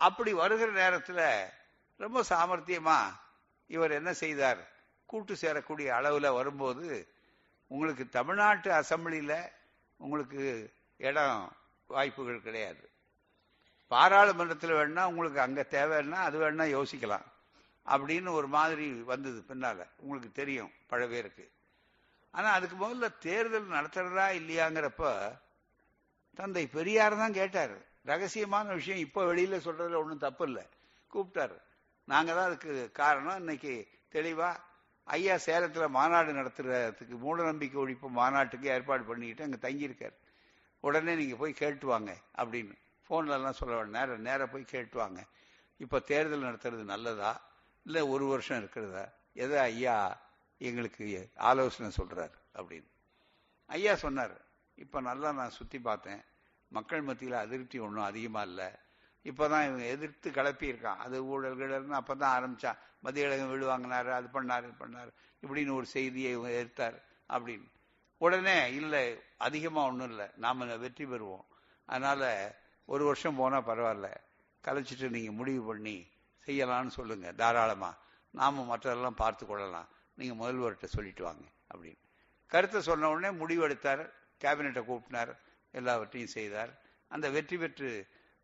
[0.00, 1.20] அப்படி வருகிற நேரத்துல
[2.00, 2.98] ரொம்ப சாமர்த்தியமா
[3.70, 4.62] இவர் என்ன செய்தார்?
[5.06, 6.88] கூட்டு சேரக்கூடிய அளவுல வரும்போது
[7.66, 9.34] உங்களுக்கு தமிழ்நாட்டு அசம்பிளியில
[10.00, 11.38] உங்களுக்கு இடம்
[11.86, 12.84] வாய்ப்புகள் கிடையாது.
[13.90, 17.26] பாராளுமன்றத்தில் வேணா உங்களுக்கு அங்க தேவைன்னா அது வேணா யோசிக்கலாம்.
[17.86, 19.88] அப்படின்னு ஒரு மாதிரி வந்தது பின்னால.
[19.96, 21.44] உங்களுக்கு தெரியும் பல பேருக்கு.
[22.34, 25.32] ஆனா அதுக்கு முதல்ல தேர்தல் நடத்துறதா இல்லையாங்கிறப்ப
[26.38, 27.76] தந்தை பெரியார் தான் கேட்டாரு.
[28.06, 30.64] ரகசியமான விஷயம் இப்ப வெளியில சொல்றதுல ஒண்ணும் தப்பு இல்லை.
[31.12, 31.56] கூப்பிட்டாரு.
[32.04, 33.36] நாங்க தான் அதுக்கு காரணம்.
[33.36, 34.56] இன்னைக்கு தெளிவா
[35.04, 40.16] ஐயா சேலத்துல மாநாடு நடத்துறதுக்கு மூட நம்பிக்கை ஒழிப்பு மாநாட்டுக்கு ஏற்பாடு பண்ணிக்கிட்டு அங்க தங்கியிருக்காரு.
[40.80, 42.74] உடனே நீங்க போய் கேட்டு வாங்க அப்படின்னு.
[43.10, 45.20] போன்ல எல்லாம் சொல்ல வேண்டாம் நேரம் போய் கேட்டு வாங்க.
[45.76, 47.40] இப்ப தேர்தல் நடத்துறது நல்லதா?
[47.84, 49.04] இல்ல ஒரு வருஷம் இருக்கிறதா?
[49.32, 49.96] எதை ஐயா
[50.58, 52.88] எங்களுக்கு ஆலோசனை சொல்றாரு அப்படின்னு.
[53.66, 54.40] ஐயா சொன்னார்
[54.74, 56.20] இப்ப நல்லா நான் சுத்தி பார்த்தேன்.
[56.68, 58.66] மக்கள் மத்தியில் அதிருப்தி ஒன்றும் அதிகமா இல்லை.
[59.24, 64.42] இப்பதான் இவங்க எதிர்த்து கிளப்பி இருக்கான் அது ஊழல் கிழல்னு அப்பதான் ஆரம்பிச்சான் மத்திய கழகம் வீடு வாங்கினாரு அது
[64.42, 65.10] பண்ணாரு இது பண்ணாரு.
[65.46, 67.68] இப்படின்னு ஒரு செய்தியை இவங்க எதிர்த்தார் அப்படின்னு.
[68.16, 70.26] உடனே இல்லை அதிகமா ஒன்றும் இல்லை.
[70.36, 71.44] நாம வெற்றி பெறுவோம்.
[71.84, 74.14] அதனால ஒரு வருஷம் போனா பரவாயில்ல.
[74.64, 76.06] கலைச்சிட்டு நீங்க முடிவு பண்ணி
[76.46, 77.94] செய்யலாம்னு சொல்லுங்க தாராளமா.
[78.30, 79.88] நாம மற்றதெல்லாம் பார்த்து கொள்ளலாம்.
[80.14, 82.00] நீங்க முதல்வர்கிட்ட சொல்லிட்டு வாங்க அப்படின்னு.
[82.52, 84.02] கருத்தை சொன்ன உடனே முடிவெடுத்தார்
[84.42, 85.32] கேபினெட்டை கூப்பினார்
[85.72, 86.72] எல்லாவற்றையும் செய்தார்.
[87.08, 87.90] அந்த வெற்றி பெற்று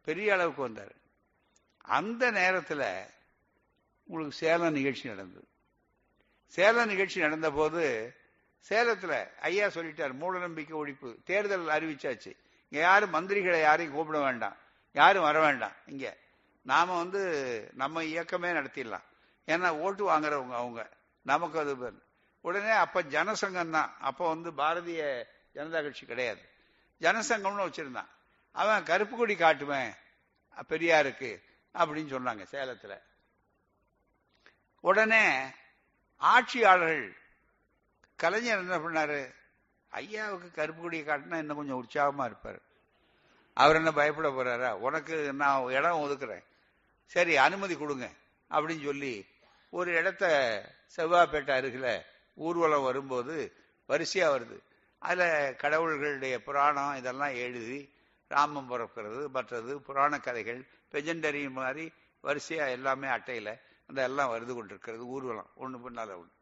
[0.06, 0.94] பெரிய அளவுக்கு வந்தார்.
[1.98, 2.88] அந்த நேரத்தில்
[4.04, 5.46] உங்களுக்கு சேலம் நிகழ்ச்சி நடந்தது.
[6.56, 8.14] சேலம் நிகழ்ச்சி நடந்த போது
[9.48, 12.32] ஐயா சொல்லிட்டார் மூட நம்பிக்கை ஒழிப்பு தேர்தல் அறிவிச்சாச்சு.
[12.68, 14.56] இங்கே யாரும் மந்திரிகளை யாரையும் கூப்பிட வேண்டாம்
[14.92, 15.76] யாரும் வர வேண்டாம்.
[15.86, 16.12] இங்கே
[16.62, 17.22] நாம் வந்து
[17.74, 19.06] நம்ம இயக்கமே நடத்திடலாம்.
[19.46, 20.82] ஏன்னா ஓட்டு வாங்குறவங்க அவங்க.
[21.22, 21.92] நமக்கு அது
[22.40, 26.40] உடனே அப்ப ஜனசங்கம் தான் அப்ப வந்து பாரதிய ஜனதா கட்சி கிடையாது.
[27.00, 28.08] ஜனசங்கம்னு வச்சிருந்தான்.
[28.52, 29.92] அவன் கருப்பு கொடி காட்டுவேன்
[30.68, 31.42] பெரியாருக்கு
[31.74, 33.00] அப்படின்னு சொன்னாங்க சேலத்துல.
[34.80, 35.36] உடனே
[36.16, 37.16] ஆட்சியாளர்கள்
[38.16, 39.34] கலைஞர் என்ன பண்ணாரு?
[39.92, 42.60] ஐயாவுக்கு கருப்பு கொடியை காட்டினா இன்னும் கொஞ்சம் உற்சாகமா இருப்பாரு.
[43.54, 44.70] அவர் என்ன பயப்பட போறாரா?
[44.70, 46.44] உனக்கு நான் இடம் ஒதுக்குறேன்.
[47.04, 48.10] சரி அனுமதி கொடுங்க
[48.50, 49.26] அப்படின்னு சொல்லி
[49.72, 50.24] ஒரு இடத்த
[50.96, 51.92] செவ்வாப்பேட்டை அருகில்
[52.46, 53.34] ஊர்வலம் வரும்போது
[53.88, 54.56] வரிசையாக வருது.
[55.02, 57.80] அதில் கடவுள்களுடைய புராணம் இதெல்லாம் எழுதி
[58.30, 60.60] ராமம் பிறக்கிறது மற்றது புராண கதைகள்
[60.92, 61.84] பெஜண்டரி மாதிரி
[62.24, 63.52] வரிசையாக எல்லாமே அட்டையில்
[63.88, 65.50] அந்த எல்லாம் வருது கொண்டிருக்கிறது ஊர்வலம்.
[65.62, 66.36] ஒன்று பின்னால ஒன்று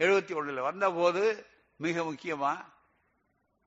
[0.00, 1.22] எழுபத்தி ஒன்றில் வந்த போது
[1.80, 2.64] மிக முக்கியமாக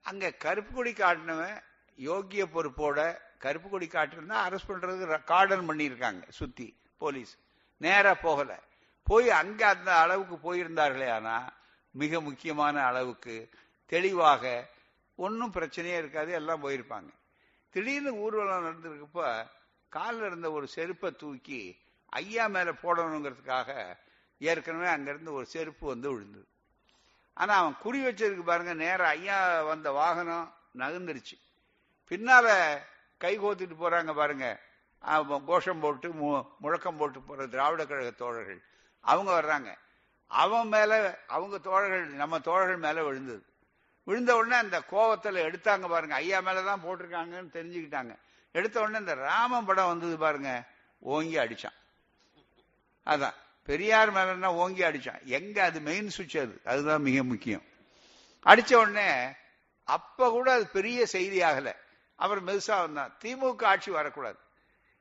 [0.06, 1.58] அங்கே கருப்பு கொடி காட்டினவன்
[2.00, 3.00] யோக்கிய பொறுப்போட
[3.44, 6.68] கருப்பு கொடி காட்டினா அரெஸ்ட் பண்ணுறதுக்கு கார்டன் பண்ணியிருக்காங்க சுற்றி
[7.04, 7.34] போலீஸ்.
[7.78, 8.60] நேரா போகல.
[9.04, 11.54] போய் அங்க அந்த அளவுக்கு போயிருந்தார்களே ஆனா
[11.92, 13.50] மிக முக்கியமான அளவுக்கு
[13.86, 14.68] தெளிவாக
[15.16, 17.10] ஒன்றும் பிரச்சனையே இருக்காது எல்லாம் போயிருப்பாங்க.
[17.70, 19.48] திடீர்னு ஊர்வலம் நடந்திருக்கப்ப
[19.90, 21.78] காலில் இருந்த ஒரு செருப்பை தூக்கி
[22.10, 23.98] ஐயா மேல போடணுங்கிறதுக்காக
[24.40, 26.48] ஏற்கனவே அங்கிருந்து ஒரு செருப்பு வந்து விழுந்தது.
[27.34, 31.38] ஆனா அவன் குறி வச்சிருக்கு பாருங்க நேரம் ஐயா வந்த வாகனம் நகர்ந்துருச்சு.
[32.10, 32.48] பின்னால
[33.18, 34.60] கை கோத்துட்டு போறாங்க பாருங்க
[35.46, 36.14] கோஷம் போட்டு
[36.60, 38.62] முழக்கம் போட்டு போற திராவிட கழக தோழர்கள்
[39.02, 39.78] அவங்க வர்றாங்க.
[40.28, 43.46] அவன் மேல அவங்க தோழர்கள் நம்ம தோழர்கள் மேல விழுந்தது.
[44.04, 46.16] விழுந்த உடனே அந்த கோவத்துல எடுத்தாங்க பாருங்க.
[46.16, 48.16] ஐயா மேலதான் போட்டிருக்காங்கன்னு தெரிஞ்சுக்கிட்டாங்க.
[48.52, 50.64] எடுத்த உடனே இந்த ராமன் படம் வந்தது பாருங்க.
[51.00, 51.76] ஓங்கி அடிச்சான்.
[53.06, 53.34] அதான்.
[53.64, 55.24] பெரியார் மேலன்னா ஓங்கி அடிச்சான்.
[55.24, 56.62] எங்க அது மெயின் சுவிட்ச் அது?
[56.66, 57.64] அதுதான் மிக முக்கியம்.
[58.46, 59.34] அடிச்ச உடனே
[59.84, 61.76] அப்ப கூட அது பெரிய செய்தி ஆகல.
[62.16, 63.18] அவர் மெதுசா வந்தான்.
[63.24, 64.38] திமுக ஆட்சி வரக்கூடாது.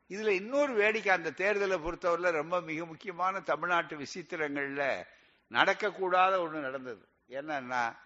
[0.09, 5.07] இதுல இன்னொரு வேடிக்கை அந்த தேர்தலை பொறுத்தவரையில ரொம்ப மிக முக்கியமான தமிழ்நாட்டு விசித்திரங்கள்ல
[5.51, 7.05] நடக்கக்கூடாத ஒண்ணு நடந்தது.
[7.31, 7.97] என்னன்னா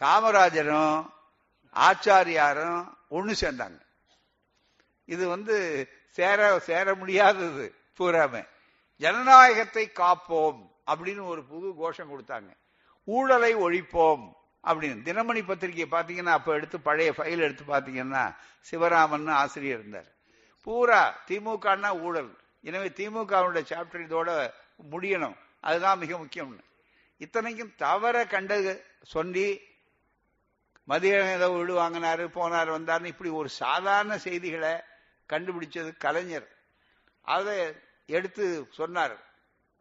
[0.00, 1.10] காமராஜரும்
[1.74, 3.80] ஆச்சாரியாரும் ஒண்ணு சேர்ந்தாங்க.
[5.04, 8.46] இது வந்து சேர சேர முடியாதது பூராம.
[8.96, 12.50] ஜனநாயகத்தை காப்போம் அப்படின்னு ஒரு புது கோஷம் கொடுத்தாங்க.
[13.04, 14.32] ஊழலை ஒழிப்போம்
[14.64, 15.02] அப்படின்னு.
[15.08, 18.34] தினமணி பத்திரிகையை பார்த்தீங்கன்னா அப்ப எடுத்து பழைய ஃபைல் எடுத்து பார்த்தீங்கன்னா
[18.70, 20.10] சிவராமன் ஆசிரியர் இருந்தார்.
[20.66, 22.30] பூரா திமுகன்னா ஊழல்.
[22.68, 24.30] எனவே திமுகவுடைய சாப்டர் இதோட
[24.92, 25.36] முடியணும்.
[25.60, 26.52] அதுதான் மிக முக்கியம்
[27.24, 28.72] இத்தனைக்கும் தவற கண்டது
[29.14, 29.46] சொல்லி
[30.90, 34.72] மதிய ஏதோ வீடு வாங்கினாரு போனார் வந்தார்னு இப்படி ஒரு சாதாரண செய்திகளை
[35.28, 36.48] கண்டுபிடிச்சது கலைஞர்.
[37.34, 37.56] அதை
[38.16, 38.44] எடுத்து
[38.78, 39.14] சொன்னார்.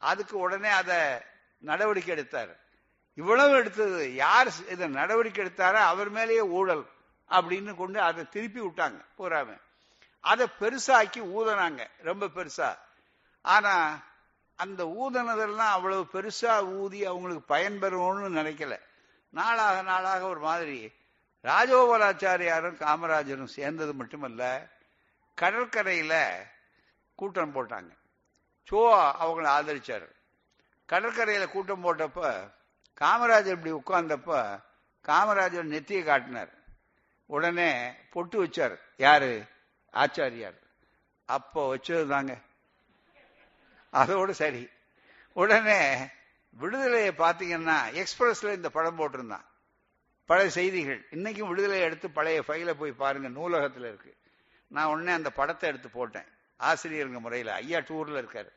[0.09, 0.99] அதுக்கு உடனே அதை
[1.69, 2.53] நடவடிக்கை எடுத்தார்.
[3.19, 6.85] இவ்வளவு எடுத்தது யார் இதை நடவடிக்கை எடுத்தாரோ அவர் மேலேயே ஊழல்
[7.29, 8.99] அப்படின்னு கொண்டு அதை திருப்பி விட்டாங்க.
[9.17, 9.49] பூராம.
[10.21, 12.77] அதை பெருசாக்கி ஊதனாங்க ரொம்ப பெருசா.
[13.41, 14.03] ஆனா
[14.55, 18.79] அந்த ஊதனதெல்லாம் அவ்வளவு பெருசா ஊதி அவங்களுக்கு பயன்பெறணும்னு நினைக்கல.
[19.29, 20.91] நாளாக நாளாக ஒரு மாதிரி
[21.43, 24.67] ராஜகோபாலாச்சாரியாரும் காமராஜரும் சேர்ந்தது மட்டுமல்ல
[25.41, 26.33] கடற்கரையில
[27.15, 27.89] கூட்டம் போட்டாங்க.
[28.71, 28.73] சோ
[29.21, 30.09] அவங்கள ஆதரிச்சாரு.
[30.89, 32.51] கடற்கரையில கூட்டம் போட்டப்ப
[33.01, 34.61] காமராஜர் இப்படி உட்கார்ந்தப்ப
[35.07, 36.49] காமராஜர் நெத்தியை காட்டினார்.
[37.25, 38.77] உடனே பொட்டு வச்சார்.
[38.97, 39.45] யாரு?
[39.93, 40.59] ஆச்சாரியார்.
[41.25, 42.37] அப்போ வச்சது தாங்க.
[43.89, 44.69] அதோடு சரி.
[45.33, 45.97] உடனே
[46.49, 49.45] விடுதலையை பார்த்தீங்கன்னா எக்ஸ்பிரஸ்ல இந்த படம் போட்டிருந்தான்.
[50.25, 51.07] பழைய செய்திகள்.
[51.11, 54.15] இன்னைக்கும் விடுதலையை எடுத்து பழைய ஃபைலை போய் பாருங்க நூலகத்தில் இருக்கு.
[54.67, 56.27] நான் உடனே அந்த படத்தை எடுத்து போட்டேன்.
[56.59, 58.51] ஆசிரியருங்க முறையில் ஐயா டூர்ல இருக்காரு.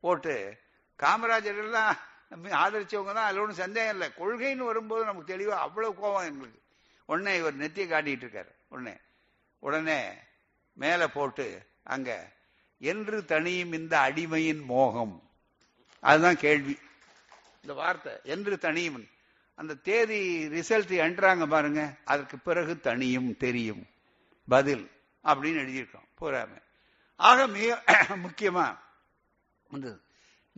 [0.00, 0.56] போட்டு
[0.98, 1.96] காமராஜர் எல்லாம்
[2.30, 4.08] ஆதரிச்சவங்க தான் அதில் ஒன்றும் சந்தேகம் இல்லை.
[4.18, 6.60] கொள்கைன்னு வரும்போது நமக்கு தெளிவாக அவ்வளோ கோபம் எங்களுக்கு.
[7.06, 8.52] உடனே இவர் நெத்தியை காட்டிட்டு இருக்காரு.
[8.68, 8.96] உடனே
[9.58, 10.14] உடனே
[10.82, 11.46] மேலே போட்டு
[11.94, 12.10] அங்க
[12.80, 15.16] என்று தனியும் இந்த அடிமையின் மோகம்.
[16.02, 16.74] அதுதான் கேள்வி.
[17.62, 19.08] இந்த வார்த்தை என்று தனியும்.
[19.58, 20.20] அந்த தேதி
[20.54, 23.82] ரிசல்ட் என்றாங்க பாருங்க அதற்கு பிறகு தனியும் தெரியும்.
[24.48, 24.84] பதில்
[25.24, 26.52] அப்படின்னு எழுதியிருக்கோம் பூராம
[27.20, 27.70] ஆக மிக
[28.24, 28.66] முக்கியமா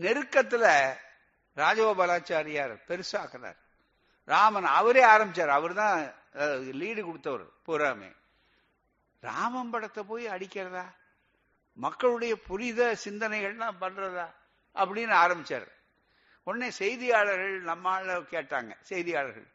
[0.04, 0.64] நெருக்கத்துல
[1.56, 3.58] ராஜகோபாலாச்சாரியார் பெருசாக்குறார்
[4.28, 5.52] ராமன் அவரே ஆரம்பிச்சார்.
[5.58, 5.98] அவர் தான்
[6.80, 8.10] லீடு கொடுத்தவர் பூராமே
[9.22, 10.84] ராமன் படத்தை போய் அடிக்கிறதா?
[11.72, 14.34] மக்களுடைய புரித சிந்தனைகள்லாம் பண்றதா?
[14.74, 15.66] அப்படின்னு ஆரம்பிச்சார்.
[16.44, 19.46] உடனே செய்தியாளர்கள் நம்மால கேட்டாங்க செய்தியாளர்கள்.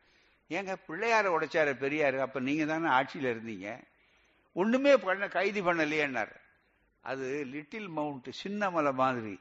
[0.49, 2.20] ஏங்க பிள்ளையார உடைச்சாரு பெரியாரு.
[2.20, 3.84] அப்ப நீங்க தானே ஆட்சியில இருந்தீங்க.
[4.53, 6.36] ஒண்ணுமே பண்ண கைது பண்ணலையேன்னார்.
[7.01, 9.39] அது லிட்டில் மவுண்ட் சின்ன மலை மாதிரி.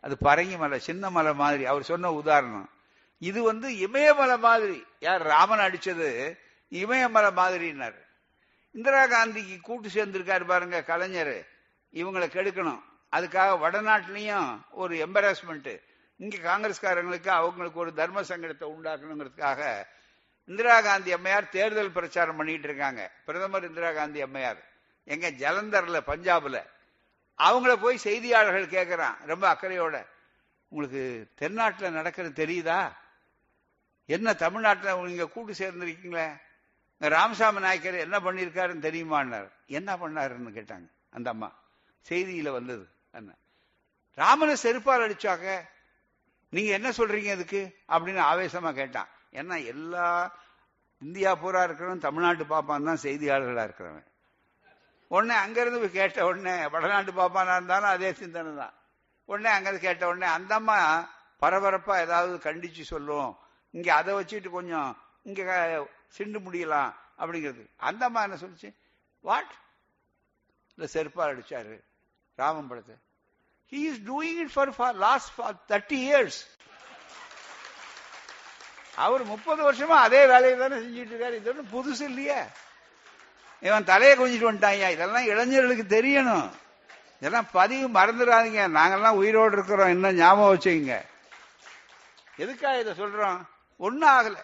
[0.00, 1.66] அது பரங்கி மலை சின்ன மலை மாதிரி.
[1.66, 2.70] அவர் சொன்ன உதாரணம்.
[3.18, 4.84] இது வந்து இமயமலை மாதிரி.
[5.00, 6.38] யார் ராமன் அடிச்சது?
[6.68, 8.06] இமயமலை மாதிரின்னாரு.
[8.70, 11.46] இந்திரா காந்திக்கு கூட்டு சேர்ந்திருக்காரு பாருங்க கலைஞர்.
[11.92, 12.82] இவங்களை கெடுக்கணும்.
[13.12, 15.80] அதுக்காக வடநாட்டிலையும் ஒரு எம்பராஸ்மெண்ட்
[16.16, 19.84] இங்க காங்கிரஸ்காரங்களுக்கு அவங்களுக்கு ஒரு தர்ம சங்கடத்தை உண்டாக்கணுங்கிறதுக்காக
[20.44, 23.10] இந்திரா காந்தி அம்மையார் தேர்தல் பிரச்சாரம் பண்ணிட்டு இருக்காங்க.
[23.24, 24.62] பிரதமர் இந்திரா காந்தி அம்மையார்.
[25.04, 26.62] எங்க ஜலந்தர்ல பஞ்சாப்ல.
[27.38, 30.06] அவங்கள போய் செய்தியாளர்கள் கேட்கிறான் ரொம்ப அக்கறையோட.
[30.68, 32.92] உங்களுக்கு தென்னாட்டில் நடக்கிறது தெரியுதா?
[34.06, 36.40] என்ன தமிழ்நாட்டில் நீங்க கூட்டு சேர்ந்திருக்கீங்களே?
[37.00, 39.48] ராமசாமி நாயக்கர் என்ன பண்ணிருக்காருன்னு தெரியுமான்னார்.
[39.66, 40.88] என்ன பண்ணாருன்னு கேட்டாங்க.
[41.10, 41.52] அந்த அம்மா.
[42.08, 43.36] செய்தியில வந்தது என்ன.
[44.14, 45.68] ராமனை செருப்பால் அடிச்சாக்க
[46.48, 49.08] நீங்க என்ன சொல்றீங்க அதுக்கு அப்படின்னு ஆவேசமா கேட்டான்.
[49.32, 50.36] ஏன்னா எல்லா
[50.98, 54.06] இந்தியா பூரா இருக்கிறவன் தமிழ்நாட்டு பாப்பான் தான் செய்தியாளர்களா இருக்கிறவன்.
[55.08, 58.74] உடனே அங்கிருந்து போய் கேட்ட உடனே வடநாட்டு பாப்பானா இருந்தாலும் அதே சிந்தனை தான்.
[59.24, 61.08] உடனே அங்கிருந்து கேட்ட உடனே அந்த அம்மா
[61.42, 63.38] பரபரப்பா ஏதாவது கண்டிச்சு சொல்லும்.
[63.70, 65.42] இங்க அதை வச்சுட்டு கொஞ்சம் இங்க
[66.08, 67.70] சிண்டு முடியலாம் அப்படிங்கிறது.
[67.76, 68.74] அந்த அம்மா என்ன சொல்லிச்சு?
[69.20, 69.50] வாட்
[70.74, 71.80] இந்த செருப்பால் அடிச்சாரு
[72.34, 72.94] ராமன் படத்தை.
[73.70, 76.56] He is doing it for last thirty years
[78.94, 81.34] அவர் முப்பது வருஷமா அதே வேலையை தானே செஞ்சுட்டு இருக்காரு.
[81.34, 82.42] இது ஒன்றும் புதுசு இல்லையே.
[83.60, 86.50] இவன் தலையை கொஞ்சிட்டு வந்துட்டாங்க இதெல்லாம் இளைஞர்களுக்கு தெரியணும்.
[87.16, 88.76] இதெல்லாம் பதிவு மறந்துடாதீங்க.
[88.76, 89.88] நாங்கெல்லாம் உயிரோடு இருக்கிறோம்.
[89.88, 91.00] இன்னும் ஞாபகம் வச்சுக்கோங்க.
[92.36, 93.44] எதுக்காக இதை சொல்றோம்?
[93.76, 94.36] ஒன்னும் ஆகல.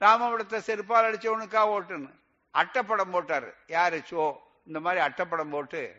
[0.00, 2.10] ராமபுரத்தை செருப்பால் அடிச்சவனுக்கா ஓட்டுன்னு.
[2.54, 3.50] அட்டப்படம் போட்டாரு.
[3.66, 4.02] யாரு?
[4.10, 4.34] சோ
[4.66, 5.94] இந்த மாதிரி அட்டப்படம் போட்டு.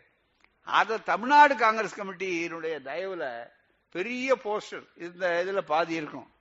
[0.63, 3.49] அதை தமிழ்நாடு காங்கிரஸ் கமிட்டியினுடைய தயவுல
[3.91, 6.31] பெரிய போஸ்டர் இந்த இதுல பாதி இருக்கும்.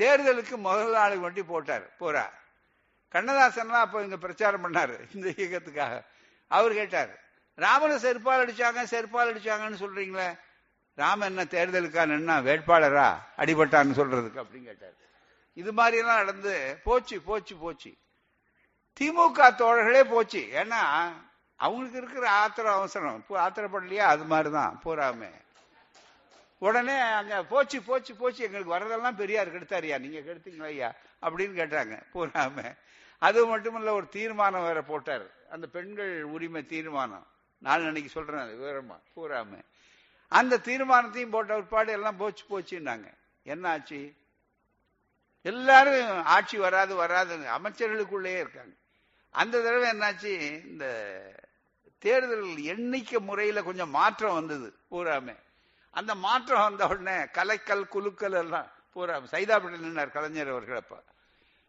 [0.00, 1.86] தேர்தலுக்கு முதல் நாளுக்கு வண்டி போட்டார்.
[2.00, 2.24] போறா.
[3.12, 4.96] கண்ணதாசன்லாம் அப்போ இங்க பிரச்சாரம் பண்ணாரு.
[5.14, 6.04] இந்த இயக்கத்துக்காக.
[6.48, 10.38] அவர் கேட்டார் ராமனை செருப்பால் அடிச்சாங்க செருப்பால் அடிச்சாங்கன்னு சொல்றீங்களே.
[10.94, 13.08] ராம என்ன தேர்தலுக்கா நின்னா வேட்பாளரா?
[13.36, 15.04] அடிபட்டான்னு சொல்றதுக்கு அப்படின்னு கேட்டார்.
[15.56, 17.94] இது மாதிரி எல்லாம் நடந்து போச்சு போச்சு போச்சு.
[19.00, 20.48] திமுக தோழர்களே போச்சு.
[20.52, 21.12] ஏன்னா
[21.56, 23.24] அவங்களுக்கு இருக்கிற ஆத்திரம் அவசரம்.
[23.28, 23.96] ஆத்திரப்படலையா?
[23.96, 24.80] அது மாதிரிதான்.
[24.84, 25.30] பூராமே
[26.58, 28.44] உடனே அங்க போச்சு போச்சு போச்சு.
[28.44, 30.94] எங்களுக்கு வரதெல்லாம் பெரியார் கெடுத்தாரியா நீங்க கெடுத்தீங்களா ஐயா?
[31.22, 32.02] அப்படின்னு கேட்டாங்க.
[32.14, 32.76] பூராம
[33.18, 35.26] அது மட்டுமல்ல ஒரு தீர்மானம் வேற போட்டார்.
[35.50, 37.26] அந்த பெண்கள் உரிமை தீர்மானம்.
[37.58, 39.00] நான் அன்னைக்கு சொல்றேன் விவரமா.
[39.16, 39.62] பூராம
[40.28, 43.14] அந்த தீர்மானத்தையும் போட்ட ஒருபாடு எல்லாம் போச்சு போச்சுன்னாங்க.
[43.42, 44.14] என்ன ஆச்சு
[45.46, 48.74] எல்லாரும் ஆட்சி வராது வராது அமைச்சர்களுக்குள்ளேயே இருக்காங்க.
[49.30, 50.32] அந்த தடவை என்னாச்சு?
[50.66, 50.86] இந்த
[51.98, 55.36] தேர்தல் எண்ணிக்கை முறையில கொஞ்சம் மாற்றம் வந்தது பூராமே.
[55.90, 61.02] அந்த மாற்றம் வந்த உடனே கலைக்கல் குலுக்கல் எல்லாம் பூரா சைதாப்பட்டில் நின்றார் கலைஞர் அவர்கள் அப்ப.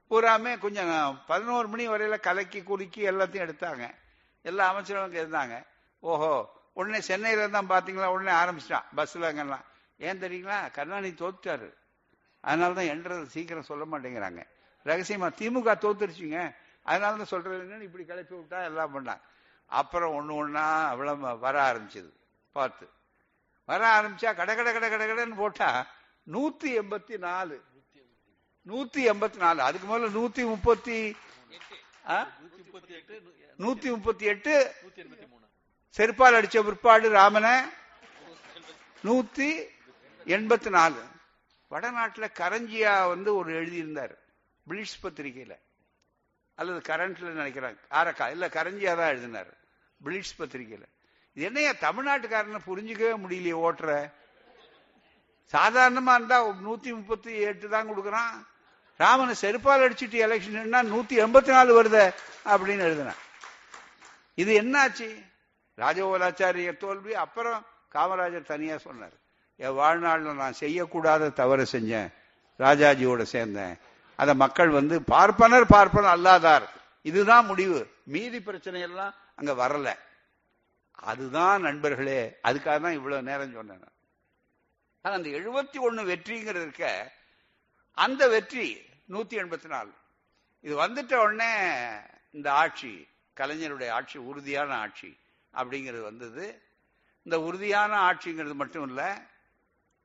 [0.10, 3.86] பூராமே கொஞ்சம் பதினோரு மணி வரையில கலக்கி குலுக்கி எல்லாத்தையும் எடுத்தாங்க.
[4.42, 5.66] எல்லா அமைச்சர்களும் இருந்தாங்க.
[6.00, 6.34] ஓஹோ
[6.74, 8.06] உடனே சென்னையில தான் பாத்தீங்களா?
[8.06, 8.88] உடனே ஆரம்பிச்சிட்டான்.
[8.96, 9.66] பஸ்ல அங்கெல்லாம்.
[9.98, 10.72] ஏன் தெரியுங்களா?
[10.72, 11.70] கருணாநிதி தோத்துட்டாரு.
[12.44, 14.42] அதனாலதான் என்றதை சீக்கிரம் சொல்ல மாட்டேங்கிறாங்க.
[14.86, 16.56] ரகசியமா திமுக தோத்துருச்சுங்க.
[16.86, 19.22] அதனாலதான் சொல்றது இப்படி கிளப்பி விட்டா எல்லாம் பண்ணாங்க
[19.66, 22.12] அப்புறம் ஒண்ணு ஒன்னா அவ்வளவு வர ஆரம்பிச்சது.
[22.52, 22.90] பார்த்து.
[23.66, 25.86] வர ஆரம்பிச்சா கட கட கட கட கடன்னு போட்டா
[26.34, 27.64] நூத்தி எண்பத்தி நாலு.
[28.68, 29.62] நூத்தி எண்பத்தி நாலு.
[29.62, 31.16] அதுக்கு முதல்ல நூத்தி முப்பத்தி
[33.60, 34.74] நூத்தி முப்பத்தி எட்டு.
[35.98, 37.60] செருப்பால் அடிச்ச பிற்பாடு ராமனை.
[39.04, 39.50] நூத்தி
[40.26, 41.02] எண்பத்தி நாலு.
[41.68, 44.18] வடநாட்டில் கரஞ்சியா வந்து ஒரு எழுதியிருந்தார்.
[44.70, 45.58] பிளிட்ஸ் பத்திரிகையில.
[46.56, 47.78] அல்லது கரண்ட்ல நினைக்கிறாங்க.
[47.90, 49.54] ஆரக்கா இல்ல கரஞ்சியா தான் எழுதினார்.
[50.06, 50.84] பிளிட்ஸ் பத்திரிகையில.
[51.34, 54.12] இது என்னையா தமிழ்நாட்டுக்காரனை புரிஞ்சுக்கவே முடியலையே ஓட்டுற?
[55.52, 58.48] சாதாரணமா இருந்தா நூத்தி முப்பத்தி எட்டு தான் கொடுக்குறான்.
[58.98, 62.14] ராமனை செருப்பால் அடிச்சுட்டு எலெக்ஷன் நூத்தி எண்பத்தி நாலு வருத
[62.46, 63.18] அப்படின்னு எழுதினான்.
[64.34, 65.24] இது என்னாச்சு?
[65.78, 69.26] ராஜகோலாச்சாரிய தோல்வி அப்புறம் காமராஜர் தனியா சொன்னார்.
[69.60, 72.10] என் வாழ்நாள்ல நான் செய்யக்கூடாத தவறு செஞ்சேன்.
[72.60, 73.76] ராஜாஜியோட சேர்ந்தேன்.
[74.16, 76.68] அதை மக்கள் வந்து பார்ப்பனர் பார்ப்பனர் அல்லாதார்.
[77.02, 77.80] இதுதான் முடிவு.
[78.04, 79.90] மீதி பிரச்சனை எல்லாம் அங்க வரல.
[80.94, 83.80] அதுதான் நண்பர்களே அதுக்காக தான் இவ்வளவு நேரம் சொன்னேன்
[85.02, 87.12] ஆனா அந்த எழுபத்தி ஒண்ணு வெற்றிங்கிறது இருக்க
[87.94, 89.92] அந்த வெற்றி நூத்தி எண்பத்தி நாலு.
[90.62, 91.52] இது வந்துட்ட உடனே
[92.32, 95.18] இந்த ஆட்சி கலைஞருடைய ஆட்சி உறுதியான ஆட்சி
[95.54, 96.46] அப்படிங்கிறது வந்தது.
[97.24, 99.22] இந்த உறுதியான ஆட்சிங்கிறது மட்டும் இல்ல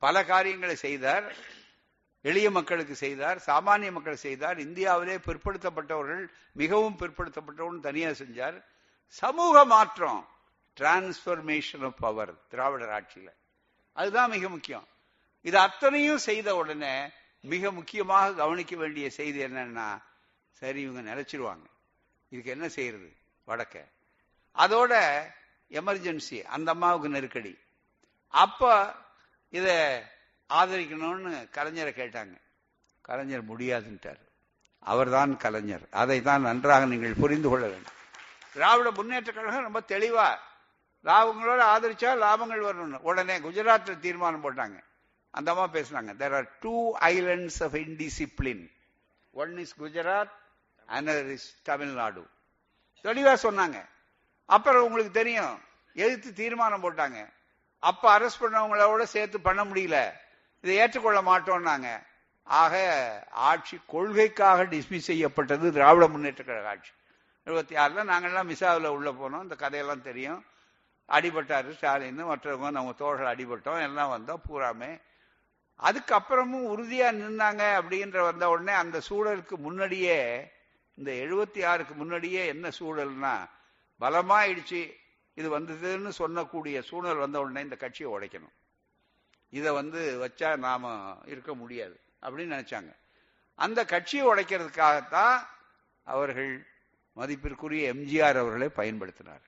[0.05, 1.27] பல காரியங்களை செய்தார்
[2.21, 8.65] எளிய மக்களுக்கு செய்தார் சாமானிய மக்கள் செய்தார் இந்தியாவிலே பிற்படுத்தப்பட்டவர்கள் மிகவும் பிற்படுத்தப்பட்டவர்கள் தனியாக செஞ்சார்.
[9.07, 10.29] சமூக மாற்றம்
[10.81, 13.29] டிரான்ஸ்பர்மேஷன் ஆஃப் பவர் திராவிடர் ஆட்சியில.
[13.93, 14.87] அதுதான் மிக முக்கியம்.
[15.43, 20.03] இது அத்தனையும் செய்த உடனே மிக முக்கியமாக கவனிக்க வேண்டிய செய்தி என்னன்னா
[20.51, 21.67] சரி இவங்க நினைச்சிருவாங்க
[22.29, 23.11] இதுக்கு என்ன செய்யறது?
[23.47, 23.77] வடக்க.
[24.57, 24.93] அதோட
[25.71, 27.59] எமர்ஜென்சி அந்த அம்மாவுக்கு நெருக்கடி.
[28.29, 29.01] அப்ப
[29.53, 29.75] இதை
[30.61, 32.35] ஆதரிக்கணும்னு கலைஞரை கேட்டாங்க.
[33.09, 34.21] கலைஞர் முடியாதுன்ட்டார்.
[34.79, 35.85] அவர்தான் கலைஞர்.
[35.91, 37.97] அதை தான் நன்றாக நீங்கள் புரிந்து கொள்ள வேண்டும்.
[38.53, 40.29] திராவிட முன்னேற்ற கழகம் ரொம்ப தெளிவா
[41.09, 44.79] லாபங்களோட ஆதரிச்சா லாபங்கள் வரணும் உடனே குஜராத்ல தீர்மானம் போட்டாங்க.
[45.31, 48.65] அந்த அம்மா பேசுனாங்க there are two islands of indiscipline
[49.33, 50.35] one is Gujarat
[50.89, 52.27] another is Tamil Nadu
[53.05, 53.79] தெளிவா சொன்னாங்க.
[54.47, 55.61] அப்புறம் உங்களுக்கு தெரியும்
[55.95, 57.21] எதிர்த்து தீர்மானம் போட்டாங்க.
[57.83, 59.97] அப்ப அரெஸ்ட் பண்ணவங்களோட சேர்த்து பண்ண முடியல.
[60.61, 61.89] இதை ஏற்றுக்கொள்ள மாட்டோம்னாங்க.
[62.43, 62.75] ஆக
[63.31, 66.91] ஆட்சி கொள்கைக்காக டிஸ்மிஸ் செய்யப்பட்டது திராவிட முன்னேற்ற கழக ஆட்சி.
[67.47, 69.43] எழுபத்தி ஆறுல நாங்கள்லாம் மிசாவில் உள்ள போனோம்.
[69.43, 70.45] இந்த கதையெல்லாம் தெரியும்.
[71.09, 73.83] அடிபட்டாரு ஸ்டாலின் மற்றவங்க நம்ம தோழர்கள் அடிபட்டோம்.
[73.83, 75.01] எல்லாம் வந்தோம் பூராமே.
[75.83, 80.51] அதுக்கப்புறமும் உறுதியா நின்னாங்க அப்படின்ற வந்த உடனே அந்த சூழலுக்கு முன்னாடியே
[80.95, 83.35] இந்த எழுபத்தி ஆறுக்கு முன்னாடியே என்ன சூழல்னா
[84.01, 84.83] பலமாயிடுச்சு.
[85.35, 88.53] இது வந்ததுன்னு சொல்லக்கூடிய சூழல் வந்த உடனே இந்த கட்சியை உடைக்கணும்.
[89.51, 92.97] இதை வந்து வச்சா நாம இருக்க முடியாது அப்படின்னு நினைச்சாங்க.
[93.55, 95.47] அந்த கட்சியை உடைக்கிறதுக்காகத்தான்
[96.05, 96.67] அவர்கள்
[97.13, 99.41] மதிப்பிற்குரிய எம்ஜிஆர் அவர்களை பயன்படுத்தினார்.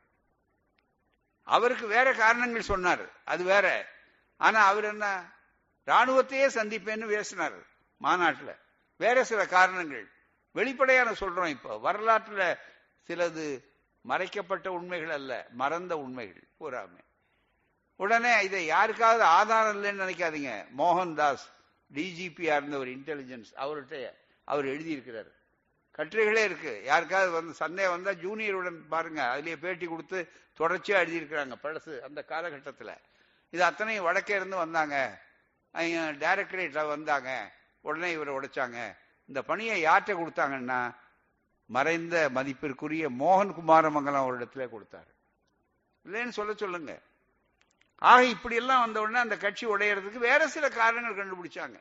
[1.42, 3.08] அவருக்கு வேற காரணங்கள் சொன்னார்.
[3.24, 3.88] அது வேற.
[4.36, 5.32] ஆனா அவர் என்ன
[5.86, 7.58] ராணுவத்தையே சந்திப்பேன்னு பேசினார்
[8.02, 8.56] மாநாட்டுல.
[8.96, 10.10] வேற சில காரணங்கள்.
[10.52, 11.92] வெளிப்படையான சொல்றோம் இப்போ.
[11.92, 12.58] வரலாற்றுல
[13.08, 13.72] சிலது
[14.10, 16.44] மறைக்கப்பட்ட உண்மைகள் அல்ல மறந்த உண்மைகள்.
[16.60, 17.02] பூராமே
[17.96, 20.52] உடனே இதை யாருக்காவது ஆதாரம் இல்லைன்னு நினைக்காதீங்க.
[20.78, 21.44] மோகன்தாஸ்
[21.94, 24.10] டிஜிபியா இருந்த ஒரு இன்டெலிஜென்ஸ் அவர்கிட்ட
[24.44, 25.30] அவர் எழுதியிருக்கிறார்.
[25.96, 26.72] கட்டுரைகளே இருக்கு.
[26.84, 29.22] யாருக்காவது வந்து சந்தேகம் வந்தா ஜூனியருடன் பாருங்க.
[29.34, 30.28] அதுலயே பேட்டி கொடுத்து
[30.58, 31.54] தொடர்ச்சியா எழுதியிருக்கிறாங்க.
[31.62, 32.92] பழசு அந்த காலகட்டத்தில்.
[33.50, 34.96] இது அத்தனையும் வடக்கே இருந்து வந்தாங்க.
[36.24, 37.30] டைரக்டரேட்ல வந்தாங்க.
[37.80, 38.96] உடனே இவரை உடைச்சாங்க.
[39.26, 40.80] இந்த பணியை யார்கிட்ட கொடுத்தாங்கன்னா
[41.74, 45.12] மறைந்த மதிப்பிற்குரிய மோகன் குமாரமங்கலம் ஒரு இடத்துல கொடுத்தாரு.
[46.04, 47.00] இல்லைன்னு சொல்ல சொல்லுங்க.
[47.98, 51.80] ஆக இப்படியெல்லாம் வந்த உடனே அந்த கட்சி உடையறதுக்கு வேற சில காரணங்கள் கண்டுபிடிச்சாங்க.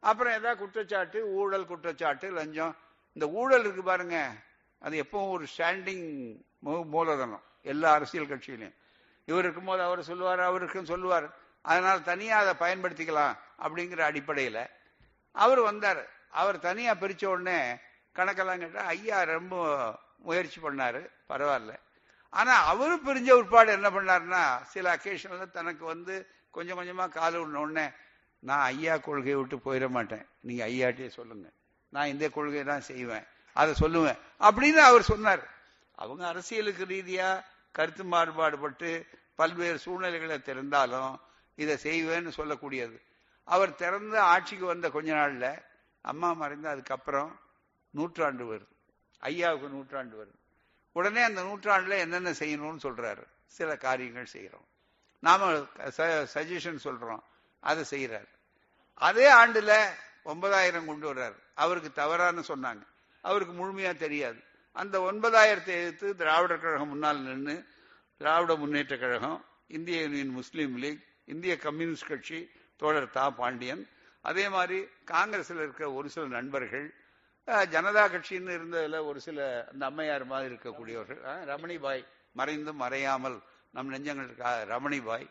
[0.00, 2.76] அப்புறம் ஏதாவது குற்றச்சாட்டு ஊழல் குற்றச்சாட்டு லஞ்சம்.
[3.12, 4.32] இந்த ஊழல் இருக்கு பாருங்க.
[4.78, 6.36] அது எப்பவும் ஒரு ஸ்டாண்டிங்
[6.84, 8.74] மூலதனம் எல்லா அரசியல் கட்சியிலையும்.
[9.24, 11.30] இவர் இருக்கும்போது அவர் சொல்லுவார் அவருக்கும் சொல்லுவார்.
[11.62, 14.66] அதனால தனியா அதை பயன்படுத்திக்கலாம் அப்படிங்கிற அடிப்படையில
[15.32, 16.08] அவர் வந்தார்.
[16.30, 17.78] அவர் தனியா பிரிச்ச உடனே
[18.14, 21.76] கணக்கெல்லாம் கேட்டால் ஐயா ரொம்ப முயற்சி பண்ணாரு பரவாயில்ல.
[22.30, 27.90] ஆனா அவரும் பிரிஞ்ச உட்பாடு என்ன பண்ணாருன்னா சில அக்கேஷன்ல தனக்கு வந்து கொஞ்சம் கொஞ்சமா கால உடனே
[28.38, 30.26] நான் ஐயா கொள்கையை விட்டு போயிட மாட்டேன்.
[30.40, 31.48] நீங்க ஐயாட்டே சொல்லுங்க.
[31.88, 33.24] நான் இந்த கொள்கையை தான் செய்வேன்.
[33.52, 34.18] அதை சொல்லுவேன்.
[34.40, 35.48] அப்படின்னு அவர் சொன்னார்.
[35.94, 41.20] அவங்க அரசியலுக்கு ரீதியா கருத்து மாறுபாடுபட்டு பல்வேறு சூழ்நிலைகளை திறந்தாலும்
[41.54, 43.00] இதை செய்வேன்னு சொல்லக்கூடியது.
[43.44, 45.58] அவர் திறந்து ஆட்சிக்கு வந்த கொஞ்ச நாள்ல
[46.00, 47.40] அம்மா மறைந்த அதுக்கப்புறம்
[47.90, 48.68] நூற்றாண்டு வருது
[49.20, 50.36] ஐயாவுக்கு நூற்றாண்டு வருது
[50.92, 53.24] உடனே அந்த நூற்றாண்டுல என்னென்ன செய்யணும்னு சொல்றாரு.
[53.46, 54.66] சில காரியங்கள் செய்யறோம்
[55.18, 55.52] நாம
[56.34, 57.22] சஜஷன் சொல்றோம்.
[57.60, 58.28] அதை செய்யறாரு
[58.94, 59.72] அதே ஆண்டுல
[60.22, 61.36] ஒன்பதாயிரம் கொண்டு வர்றாரு.
[61.54, 62.82] அவருக்கு தவறான சொன்னாங்க.
[63.20, 64.40] அவருக்கு முழுமையா தெரியாது.
[64.72, 67.64] அந்த ஒன்பதாயிரத்தை எதிர்த்து திராவிடர் கழகம் முன்னால் நின்று
[68.18, 73.88] Dravida Munnetra Kazhagam Indian Union Muslim League இந்திய கம்யூனிஸ்ட் கட்சி தோழர் தா பாண்டியன்
[74.20, 76.94] அதே மாதிரி காங்கிரஸ்ல இருக்கிற ஒரு சில நண்பர்கள்
[77.48, 81.18] ஜனதா கட்சின்னு இருந்ததுல ஒரு சில அந்த அம்மையார் மாதிரி இருக்கக்கூடியவர்கள்.
[81.24, 85.04] ரமணிபாய் மறைந்தும் மறையாமல் நம் நெஞ்சங்களுக்கு ரமணிபாய்.
[85.04, 85.30] பாய்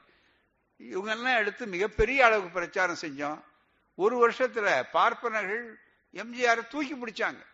[0.80, 3.42] இவங்கெல்லாம் எடுத்து மிகப்பெரிய அளவுக்கு பிரச்சாரம் செஞ்சோம்.
[3.96, 5.80] ஒரு வருஷத்துல பார்ப்பனர்கள்
[6.14, 7.46] எம்ஜிஆர் தூக்கி பிடிச்சாங்க.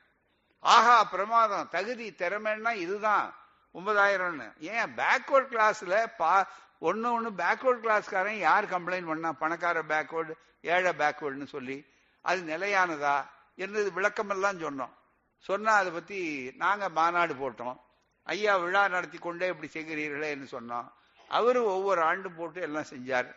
[0.59, 1.67] ஆஹா பிரமாதம்.
[1.69, 3.35] தகுதி திறமைன்னா இதுதான்.
[3.73, 4.59] ஒன்பதாயிரம்னு.
[4.59, 4.95] ஏன்?
[4.95, 6.47] பேக்வர்ட் கிளாஸ்ல பா
[6.79, 9.31] ஒன்னு ஒன்னு பேக்வர்ட் கிளாஸ்காரன் யார் கம்ப்ளைண்ட் பண்ணா?
[9.31, 11.85] பணக்கார பேக்வர்டு ஏழை பேக்வர்டுன்னு சொல்லி.
[12.21, 13.25] அது நிலையானதா?
[13.57, 14.93] என்னது விளக்கமெல்லாம் சொன்னோம்.
[15.37, 17.79] சொன்னா அதை பத்தி நாங்க மாநாடு போட்டோம்.
[18.23, 20.91] ஐயா விழா நடத்தி கொண்டே இப்படி செய்கிறீர்களே என்று சொன்னோம்.
[21.27, 23.35] அவரு ஒவ்வொரு ஆண்டும் போட்டு எல்லாம் செஞ்சார்.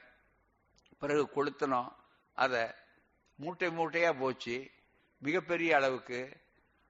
[0.98, 1.92] பிறகு கொளுத்தினோம்.
[2.32, 2.66] அதை
[3.34, 4.70] மூட்டை மூட்டையா போச்சு.
[5.18, 6.30] மிகப்பெரிய அளவுக்கு.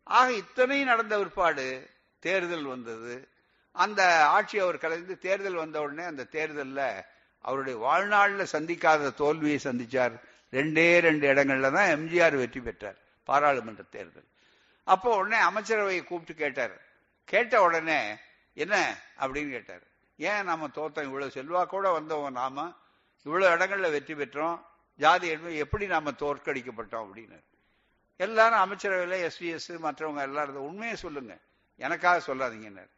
[0.03, 3.29] ஆக இத்தனை நடந்த பிற்பாடு தேர்தல் வந்தது.
[3.73, 7.05] அந்த ஆட்சி அவர் கலைந்து தேர்தல் வந்த உடனே அந்த தேர்தலில்
[7.41, 10.21] அவருடைய வாழ்நாளில் சந்திக்காத தோல்வியை சந்திச்சார்.
[10.53, 12.97] ரெண்டே ரெண்டு இடங்கள்ல தான் எம்ஜிஆர் வெற்றி பெற்றார்.
[13.27, 14.29] பாராளுமன்ற தேர்தல்.
[14.85, 16.81] அப்போ உடனே அமைச்சரவையை கூப்பிட்டு கேட்டார்.
[17.25, 18.17] கேட்ட உடனே
[18.55, 18.99] என்ன?
[19.19, 19.83] அப்படின்னு கேட்டார்.
[20.17, 21.03] ஏன் நாம தோத்தோம்?
[21.03, 22.73] இவ்வளவு செல்வாக்கோட வந்தவங்க நாம.
[23.23, 24.61] இவ்வளவு இடங்கள்ல வெற்றி பெற்றோம்.
[24.97, 27.11] ஜாதி என்பது எப்படி நாம தோற்கடிக்கப்பட்டோம்?
[27.11, 27.45] அப்படின்னு
[28.17, 31.39] எல்லாரும் அமைச்சரவையில் எஸ்டிஎஸ் மற்றவங்க எல்லாரும் உண்மையை சொல்லுங்க.
[31.77, 32.89] எனக்காக சொல்லாதீங்கன்னு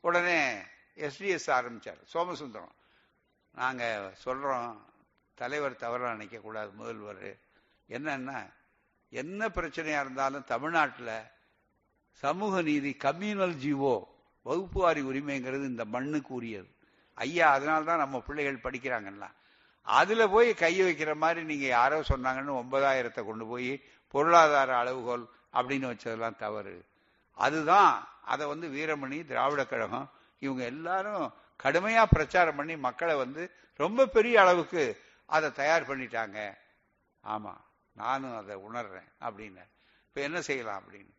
[0.00, 0.54] உடனே
[0.96, 2.02] எஸ்டிஎஸ் ஆரம்பிச்சார்.
[2.14, 2.74] சோமசுந்தரம்
[3.50, 4.80] நாங்க சொல்றோம்.
[5.34, 7.36] தலைவர் தவறாக நினைக்கக்கூடாது முதல்வர்.
[7.88, 8.50] என்னன்னா
[9.08, 11.22] என்ன பிரச்சனையா இருந்தாலும் தமிழ்நாட்டில்
[12.12, 14.02] சமூக நீதி கம்யூனல் ஜீவோ
[14.44, 16.68] வகுப்புவாரி உரிமைங்கிறது இந்த மண்ணுக்கு உரியது
[17.14, 19.30] ஐயா அதனால்தான் நம்ம பிள்ளைகள் படிக்கிறாங்கல்ல
[19.82, 26.36] அதுல போய் கை வைக்கிற மாதிரி நீங்க யாரோ சொன்னாங்கன்னு ஒன்பதாயிரத்தை கொண்டு போய் பொருளாதார அளவுகோல் அப்படின்னு வச்சதெல்லாம்
[26.36, 26.84] தவறு.
[27.32, 31.32] அதுதான் அதை வந்து வீரமணி திராவிட கழகம் இவங்க எல்லாரும்
[31.62, 36.54] கடுமையா பிரச்சாரம் பண்ணி மக்களை வந்து ரொம்ப பெரிய அளவுக்கு அதை தயார் பண்ணிட்டாங்க.
[37.24, 37.56] ஆமா.
[37.96, 39.62] நானும் அதை உணர்றேன் அப்படின்னு.
[40.08, 41.14] இப்ப என்ன செய்யலாம் அப்படின்னு.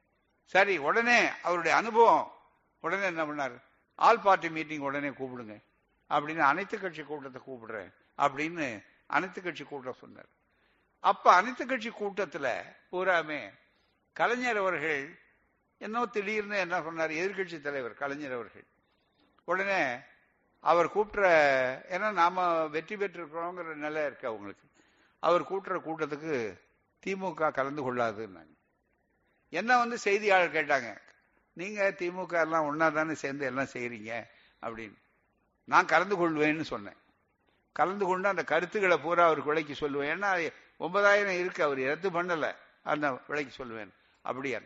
[0.46, 2.32] சரி உடனே அவருடைய அனுபவம்.
[2.80, 3.62] உடனே என்ன பண்ணார்?
[3.96, 5.62] ஆல் பார்ட்டி மீட்டிங் உடனே கூப்பிடுங்க.
[6.10, 10.30] அப்படின்னு அனைத்து கட்சி கூட்டத்தை கூப்பிடுறேன் அப்படின்னு அனைத்து கட்சி கூட்டம் சொன்னார்.
[11.00, 13.50] அப்ப அனைத்து கட்சி கூட்டத்துல பூராமே
[14.14, 15.20] கலைஞர் அவர்கள்
[15.78, 17.12] என்ன திடீர்னு என்ன சொன்னார்?
[17.12, 18.66] எதிர்கட்சி தலைவர் கலைஞர் அவர்கள்.
[19.44, 19.98] உடனே
[20.60, 21.26] அவர் கூட்டுற
[21.92, 24.68] ஏன்னா நாம வெற்றி பெற்றிருக்கிறோங்கிற நிலை இருக்கு அவங்களுக்கு.
[25.20, 26.60] அவர் கூட்டுற கூட்டத்துக்கு
[27.06, 28.54] திமுக கலந்து கொள்ளாதுன்னாங்க.
[29.50, 30.98] என்ன வந்து செய்தியாளர் கேட்டாங்க
[31.54, 34.24] நீங்க திமுக எல்லாம் ஒன்னா தானே சேர்ந்து எல்லாம் செய்யறீங்க
[34.62, 34.98] அப்படின்னு.
[35.64, 36.98] நான் கலந்து கொள்வேன்னு சொன்னேன்.
[37.72, 40.12] கலந்து கொண்டு அந்த கருத்துக்களை பூரா அவர் விலைக்கு சொல்லுவேன்.
[40.14, 43.92] ஏன்னா ஒன்பதாயிரம் இருக்கு அவர் ரத்து பண்ணல அந்த விலைக்கு சொல்லுவேன்.
[44.22, 44.60] அப்படியா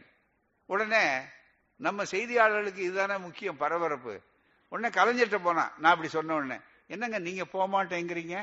[0.65, 1.03] உடனே
[1.75, 4.21] நம்ம செய்தியாளர்களுக்கு இதுதானே முக்கியம் பரபரப்பு.
[4.69, 6.57] உடனே கலைஞர்கிட்ட போனா நான் அப்படி சொன்ன உடனே
[6.87, 8.37] என்னங்க நீங்க போக மாட்டேங்கிறீங்க?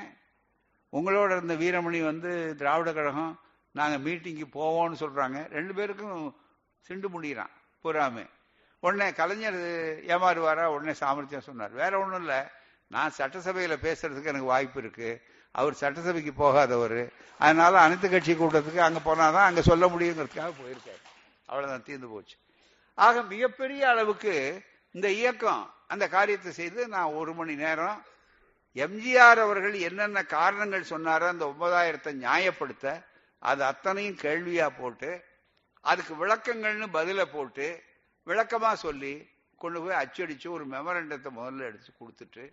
[0.92, 3.38] உங்களோட இருந்த வீரமணி வந்து திராவிட கழகம்
[3.78, 5.38] நாங்க மீட்டிங்கு போவோம்னு சொல்றாங்க.
[5.56, 6.20] ரெண்டு பேருக்கும்
[6.86, 7.54] சிண்டு முடிகிறான்
[7.84, 8.24] பொறாமை.
[8.84, 9.60] உடனே கலைஞர்
[10.14, 10.64] ஏமாறுவாரா?
[10.74, 11.72] உடனே சாமர்த்தியம் சொன்னார்.
[11.82, 12.40] வேற ஒன்றும் இல்லை.
[12.94, 15.10] நான் சட்டசபையில் பேசுறதுக்கு எனக்கு வாய்ப்பு இருக்கு.
[15.54, 17.00] அவர் சட்டசபைக்கு போகாதவர்.
[17.38, 21.02] அதனால அனைத்து கட்சி கூட்டத்துக்கு அங்கே போனாதான் அங்கே சொல்ல முடியுங்கிறதுக்காக போயிருக்காரு.
[21.50, 22.36] அவ்வளோதான் தீர்ந்து போச்சு.
[22.98, 24.34] ஆக மிகப்பெரிய அளவுக்கு
[24.96, 25.62] இந்த இயக்கம்
[25.92, 27.98] அந்த காரியத்தை செய்து நான் ஒரு மணி நேரம்
[28.84, 32.86] எம்ஜிஆர் அவர்கள் என்னென்ன காரணங்கள் சொன்னாரோ அந்த ஒன்பதாயிரத்தை நியாயப்படுத்த
[33.42, 35.10] அது அத்தனையும் கேள்வியா போட்டு
[35.84, 37.66] அதுக்கு விளக்கங்கள்னு பதில போட்டு
[38.26, 39.12] விளக்கமா சொல்லி
[39.56, 42.44] கொண்டு போய் அச்சடிச்சு ஒரு மெமரண்டத்தை முதல்ல எடுத்து கொடுத்துட்டு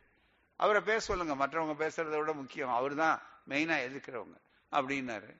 [0.59, 1.33] அவரை பேச சொல்லுங்க.
[1.35, 2.73] மற்றவங்க பேசுறதை விட முக்கியம்.
[2.73, 3.17] அவர் தான்
[3.49, 4.37] மெயினா எதிர்க்கிறவங்க
[4.71, 5.31] அப்படின்னாரு.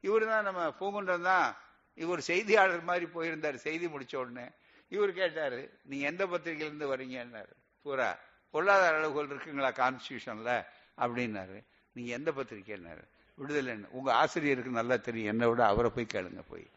[0.00, 1.56] இவர் தான் நம்ம பூங்குன்றம் தான்
[1.94, 4.46] இவர் செய்தியாளர் மாதிரி போயிருந்தார் செய்தி முடிச்ச உடனே.
[4.88, 7.52] இவர் கேட்டாரு நீங்க எந்த பத்திரிகையிலிருந்து வரீங்கன்னாரு.
[7.82, 8.08] பூரா
[8.54, 10.52] பொருளாதார அளவுகள் இருக்குங்களா கான்ஸ்டியூஷன்ல
[10.98, 11.58] அப்படின்னாரு.
[11.96, 13.04] நீங்க எந்த பத்திரிகைன்னாரு?
[13.38, 15.28] விடுதலை உங்க ஆசிரியருக்கு நல்லா தெரியும்.
[15.28, 16.70] என்னை விட அவரை போய் கேளுங்க போய்.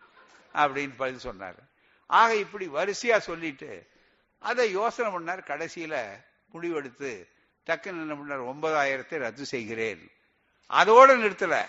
[0.53, 1.55] அப்படின்னு பதில் சொன்னார்.
[2.05, 3.87] ஆக இப்படி வரிசையா சொல்லிட்டு
[4.39, 5.37] அதை யோசனை பண்ணார்.
[5.37, 6.09] கடைசியில
[6.53, 7.27] முடிவெடுத்து
[7.65, 8.53] டக்குன்னு என்ன பண்ணார்?
[8.53, 10.11] ஒன்பதாயிரத்தை ரத்து செய்கிறேன்.
[10.69, 11.65] அதோட நிறுத்தல.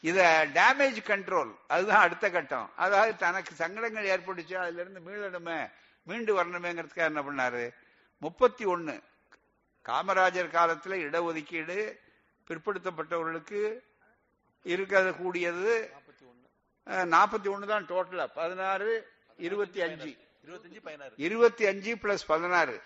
[0.00, 2.70] இத டேமேஜ் கண்ட்ரோல் அதுதான் அடுத்த கட்டம்.
[2.76, 5.70] அதாவது தனக்கு சங்கடங்கள் ஏற்பட்டுச்சு அதுல இருந்து மீளணுமே
[6.02, 7.74] மீண்டு வரணுமேங்கிறதுக்காக என்ன பண்ணாரு?
[8.18, 9.00] முப்பத்தி ஒன்னு
[9.84, 11.98] காமராஜர் காலத்துல இடஒதுக்கீடு
[12.48, 13.78] பிற்படுத்தப்பட்டவர்களுக்கு
[14.72, 15.74] இருக்க கூடியது
[17.14, 18.90] நாற்பத்தி ஒன்னு தான் டோட்டலா பதினாறு
[19.46, 20.10] இருபத்தி அஞ்சு.
[21.26, 22.76] இருபத்தி அஞ்சு பிளஸ் பதினாறு.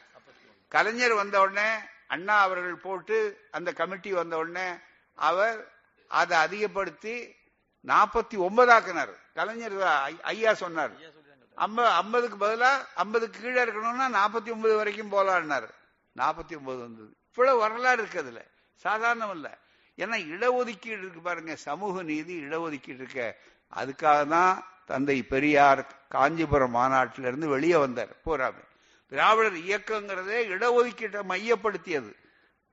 [0.74, 1.68] கலைஞர் வந்த உடனே
[2.14, 3.16] அண்ணா அவர்கள் போட்டு
[3.56, 4.68] அந்த கமிட்டி வந்த உடனே
[5.18, 5.58] அவர்
[6.20, 7.14] அதை அதிகப்படுத்தி
[7.86, 9.76] நாற்பத்தி ஒன்பதாக்குனார் கலைஞர்
[10.32, 10.92] ஐயா சொன்னார்.
[12.02, 12.70] ஐம்பதுக்கு பதிலா
[13.02, 15.68] ஐம்பதுக்கு கீழே இருக்கணும்னா நாற்பத்தி ஒன்பது வரைக்கும் போலான்னாரு.
[16.16, 17.10] நாற்பத்தி ஒன்பது வந்தது.
[17.30, 18.40] இவ்வளவு வரலாறு இருக்கு அதுல.
[18.84, 19.48] சாதாரணம் இல்ல.
[20.02, 21.56] ஏன்னா இடஒதுக்கீடு இருக்கு பாருங்க.
[21.56, 23.22] சமூக நீதி இடஒதுக்கீடு இருக்க.
[23.76, 24.54] அதுக்காக தான்
[24.90, 28.64] தந்தை பெரியார் காஞ்சிபுரம் மாநாட்டிலிருந்து வெளியே வந்தார் போராமை
[29.12, 32.10] திராவிடர் இயக்கங்கிறதே இடஒதுக்கீட்டை மையப்படுத்தியது.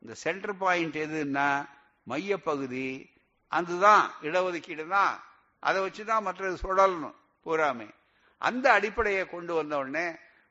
[0.02, 1.50] இந்த சென்டர் பாயிண்ட் எதுன்னா
[2.08, 2.88] மையப்பகுதி.
[3.52, 5.16] அதுதான் இடஒதுக்கீடு தான்.
[5.60, 7.16] அதை வச்சுதான் மற்றது சுழலணும்
[7.46, 7.88] பூராமே
[8.42, 10.08] அந்த அடிப்படையை கொண்டு வந்த உடனே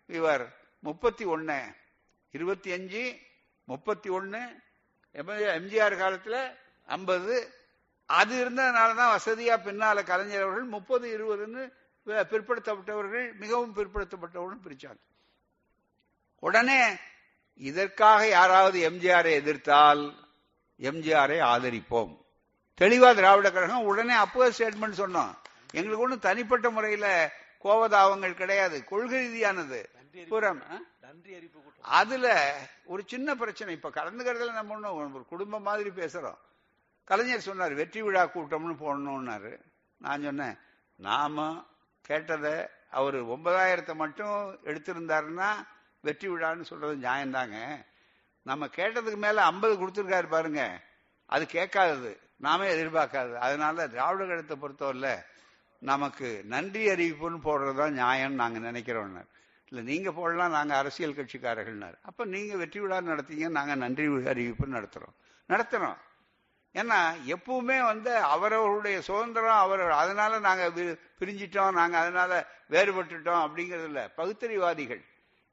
[0.07, 0.45] இவர்
[0.81, 1.59] முப்பத்தி ஒன்று
[2.31, 3.03] இருபத்தி அஞ்சு
[3.69, 4.41] முப்பத்தி ஒன்னு
[5.59, 6.41] எம்ஜிஆர் காலத்தில்
[6.87, 7.37] ஐம்பது.
[8.07, 11.63] அது இருந்ததுனால தான் வசதியா பின்னால கலைஞர் அவர்கள் முப்பது இருபதுன்னு
[12.07, 15.03] பிற்படுத்தப்பட்டவர்கள் மிகவும் பிற்படுத்தப்பட்டவர்கள் பிரிச்சாங்க.
[16.39, 16.81] உடனே
[17.55, 20.03] இதற்காக யாராவது எம்ஜிஆரை எதிர்த்தால்
[20.81, 22.13] எம்ஜிஆரை ஆதரிப்போம்.
[22.81, 25.33] தெளிவா திராவிட கழகம் உடனே அப்போ ஸ்டேட்மெண்ட் சொன்னோம்.
[25.73, 27.33] எங்களுக்கு ஒன்றும் தனிப்பட்ட முறையில
[27.65, 28.85] கோவதாவங்கள் கிடையாது.
[28.85, 29.81] கொள்கை ரீதியானது.
[31.81, 32.27] அதுல
[32.85, 33.75] ஒரு சின்ன பிரச்சனை.
[33.75, 36.39] இப்ப கலந்துக்கிறதுல நம்ம ஒண்ணும் ஒரு குடும்பம் மாதிரி பேசுறோம்.
[37.05, 39.53] கலைஞர் சொன்னார் வெற்றி விழா கூட்டம்னு போடணும்னாரு.
[40.01, 40.57] நான் சொன்னேன்
[40.97, 41.67] நாம
[42.03, 42.55] கேட்டதை
[42.91, 45.51] அவர் ஒன்பதாயிரத்தை மட்டும் எடுத்திருந்தாருன்னா
[46.01, 47.59] வெற்றி விழான்னு சொல்றது நியாயம்தாங்க
[48.43, 50.63] நம்ம கேட்டதுக்கு மேல ஐம்பது கொடுத்துருக்காரு பாருங்க
[51.27, 55.11] அது கேட்காதது நாமே எதிர்பார்க்காது அதனால திராவிட கழகத்தை பொறுத்தவரையில
[55.79, 59.31] நமக்கு நன்றி அறிவிப்புன்னு போடுறதுதான் நியாயம்னு நாங்க நினைக்கிறோம்னார்.
[59.69, 61.97] இல்ல நீங்க போடலாம் நாங்க அரசியல் கட்சிக்காரர்கள்னார்.
[62.03, 65.15] அப்ப நீங்க வெற்றி விழா நடத்தீங்க நாங்க நன்றி அறிவிப்புன்னு நடத்துறோம்.
[65.49, 65.97] நடத்துறோம்.
[66.75, 66.99] ஏன்னா
[67.35, 70.65] எப்பவுமே வந்து அவரவருடைய சுதந்திரம் அவர் அதனால நாங்க
[71.21, 72.33] பிரிஞ்சிட்டோம் நாங்க அதனால
[72.75, 75.03] வேறுபட்டுட்டோம் அப்படிங்கிறது இல்ல பகுத்தறிவாதிகள்.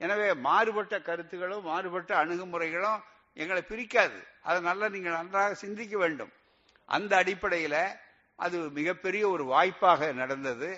[0.01, 3.01] எனவே மாறுபட்ட கருத்துகளும் மாறுபட்ட அணுகுமுறைகளும்
[3.37, 4.19] எங்களை பிரிக்காது.
[4.47, 6.31] அதை நல்லா நீங்கள் நன்றாக சிந்திக்க வேண்டும்.
[6.89, 7.75] அந்த அடிப்படையில
[8.39, 10.69] அது மிகப்பெரிய ஒரு வாய்ப்பாக நடந்தது.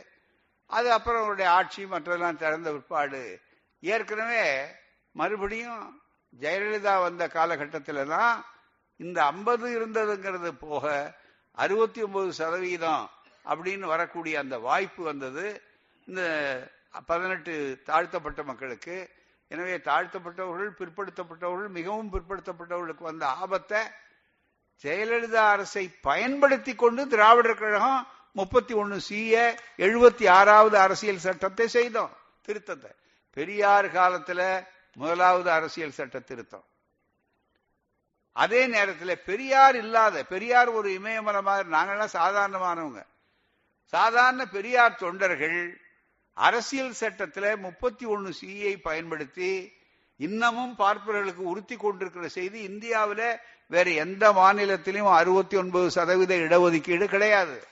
[0.70, 3.22] அது அப்புறம் அவருடைய ஆட்சி மற்றெல்லாம் திறந்த பிற்பாடு.
[3.84, 4.44] ஏற்கனவே
[5.16, 5.84] மறுபடியும்
[6.34, 8.34] ஜெயலலிதா வந்த காலகட்டத்தில் தான்
[8.96, 11.16] இந்த ஐம்பது இருந்ததுங்கிறது போக
[11.52, 13.10] அறுபத்தி ஒன்பது சதவீதம்
[13.46, 15.46] அப்படின்னு வரக்கூடிய அந்த வாய்ப்பு வந்தது.
[16.08, 16.22] இந்த
[17.06, 19.10] பதினெட்டு தாழ்த்தப்பட்ட மக்களுக்கு.
[19.48, 23.82] எனவே தாழ்த்தப்பட்டவர்கள் பிற்படுத்தப்பட்டவர்கள் மிகவும் பிற்படுத்தப்பட்டவர்களுக்கு வந்த ஆபத்தை
[24.84, 32.14] ஜெயலலிதா அரசை பயன்படுத்தி கொண்டு திராவிடர் கழகம் முப்பத்தி ஒன்னு சிய எழுபத்தி ஆறாவது அரசியல் சட்டத்தை செய்தோம்
[32.48, 32.91] திருத்தத்தை.
[33.38, 34.41] பெரியார் காலத்துல
[34.94, 36.66] முதலாவது அரசியல் சட்ட திருத்தம்.
[38.34, 43.02] அதே நேரத்தில் பெரியார் இல்லாத பெரியார் ஒரு இமயமரம் மாதிரி நாங்கெல்லாம் சாதாரணமானவங்க.
[43.86, 45.82] சாதாரண பெரியார் தொண்டர்கள்
[46.34, 49.74] அரசியல் சட்டத்துல முப்பத்தி ஒன்னு சியை பயன்படுத்தி
[50.18, 57.68] இன்னமும் பார்ப்பவர்களுக்கு உறுத்தி கொண்டிருக்கிற செய்தி இந்தியாவில் வேற எந்த மாநிலத்திலையும் அறுபத்தி ஒன்பது சதவீத இடஒதுக்கீடு கிடையாது.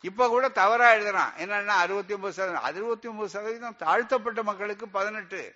[0.00, 1.32] இப்ப கூட தவறா எழுதுறான்.
[1.42, 5.54] என்னன்னா அறுபத்தி ஒன்பது சதவீதம் அறுபத்தி ஒன்பது சதவீதம் தாழ்த்தப்பட்ட மக்களுக்கு பதினெட்டு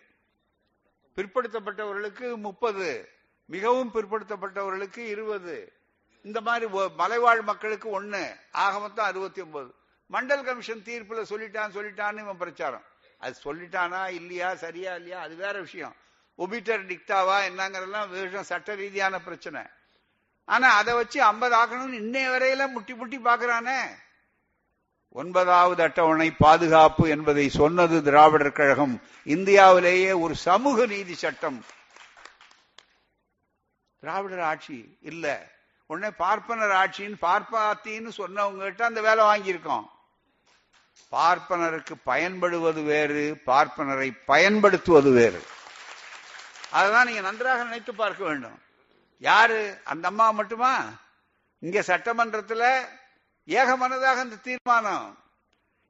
[1.16, 3.08] பிற்படுத்தப்பட்டவர்களுக்கு முப்பது.
[3.54, 5.56] மிகவும் பிற்படுத்தப்பட்டவர்களுக்கு இருபது.
[6.22, 8.24] இந்த மாதிரி மலைவாழ் மக்களுக்கு ஒன்னு
[8.64, 9.70] ஆக மொத்தம் அறுபத்தி ஒன்பது
[10.12, 12.86] மண்டல் கமிஷன் தீர்ப்புல சொல்லிட்டான் சொல்லிட்டான்னு இவன் பிரச்சாரம்.
[13.18, 15.94] அது சொல்லிட்டானா இல்லையா சரியா இல்லையா அது வேற விஷயம்.
[16.38, 19.62] ஒபிட்டர் டிக்டாவா என்னங்கிறதெல்லாம் விஷயம் சட்ட ரீதியான பிரச்சனை.
[20.44, 23.80] ஆனா அதை வச்சு ஐம்பது ஆக்கணும்னு இன்னைய வரையில முட்டி முட்டி பாக்குறானே.
[25.12, 28.96] ஒன்பதாவது அட்டவணை பாதுகாப்பு என்பதை சொன்னது திராவிடர் கழகம்.
[29.24, 31.64] இந்தியாவிலேயே ஒரு சமூக நீதி சட்டம்.
[34.00, 35.50] திராவிடர் ஆட்சி இல்ல.
[35.86, 39.86] உடனே பார்ப்பனர் ஆட்சின்னு பார்ப்பாத்தின்னு சொன்னவங்க கிட்ட அந்த வேலை வாங்கியிருக்கோம்.
[41.12, 45.42] பார்ப்பனருக்கு பயன்படுவது வேறு பார்ப்பனரை பயன்படுத்துவது வேறு.
[46.72, 48.58] அதான் நீங்க நன்றாக நினைத்து பார்க்க வேண்டும்.
[49.18, 49.80] யாரு?
[49.84, 50.84] அந்த அம்மா மட்டுமா?
[51.58, 52.84] இங்க சட்டமன்றத்துல
[53.46, 55.18] ஏகமனதாக இந்த தீர்மானம்.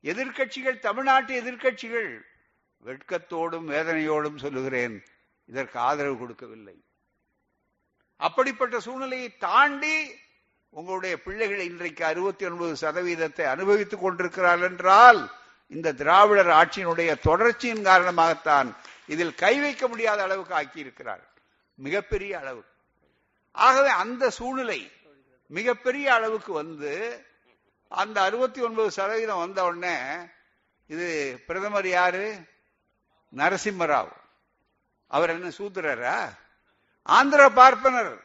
[0.03, 2.21] எதிர்க்கட்சிகள் தமிழ்நாட்டு எதிர்க்கட்சிகள்
[2.85, 5.05] வெட்கத்தோடும் வேதனையோடும் சொல்லுகிறேன்.
[5.45, 6.85] இதற்கு ஆதரவு கொடுக்கவில்லை.
[8.21, 9.97] அப்படிப்பட்ட சூழ்நிலையை தாண்டி
[10.71, 15.21] உங்களுடைய பிள்ளைகள் இன்றைக்கு அறுபத்தி ஒன்பது சதவீதத்தை அனுபவித்துக் கொண்டிருக்கிறார்கள் என்றால்
[15.67, 18.69] இந்த திராவிடர் ஆட்சியினுடைய தொடர்ச்சியின் காரணமாகத்தான்
[19.07, 21.25] இதில் கை வைக்க முடியாத அளவுக்கு ஆக்கியிருக்கிறார்
[21.75, 22.63] மிகப்பெரிய அளவு.
[23.53, 24.93] ஆகவே அந்த சூழ்நிலை
[25.47, 26.93] மிகப்பெரிய அளவுக்கு வந்து
[27.89, 29.97] அந்த அறுபத்தி ஒன்பது சதவீதம் வந்த உடனே
[30.87, 31.09] இது
[31.47, 32.27] பிரதமர் யாரு?
[33.37, 34.13] நரசிம்மராவ்.
[35.07, 36.19] அவர் என்ன சூத்திரரா?
[37.03, 38.21] ஆந்திர பார்ப்பனர்.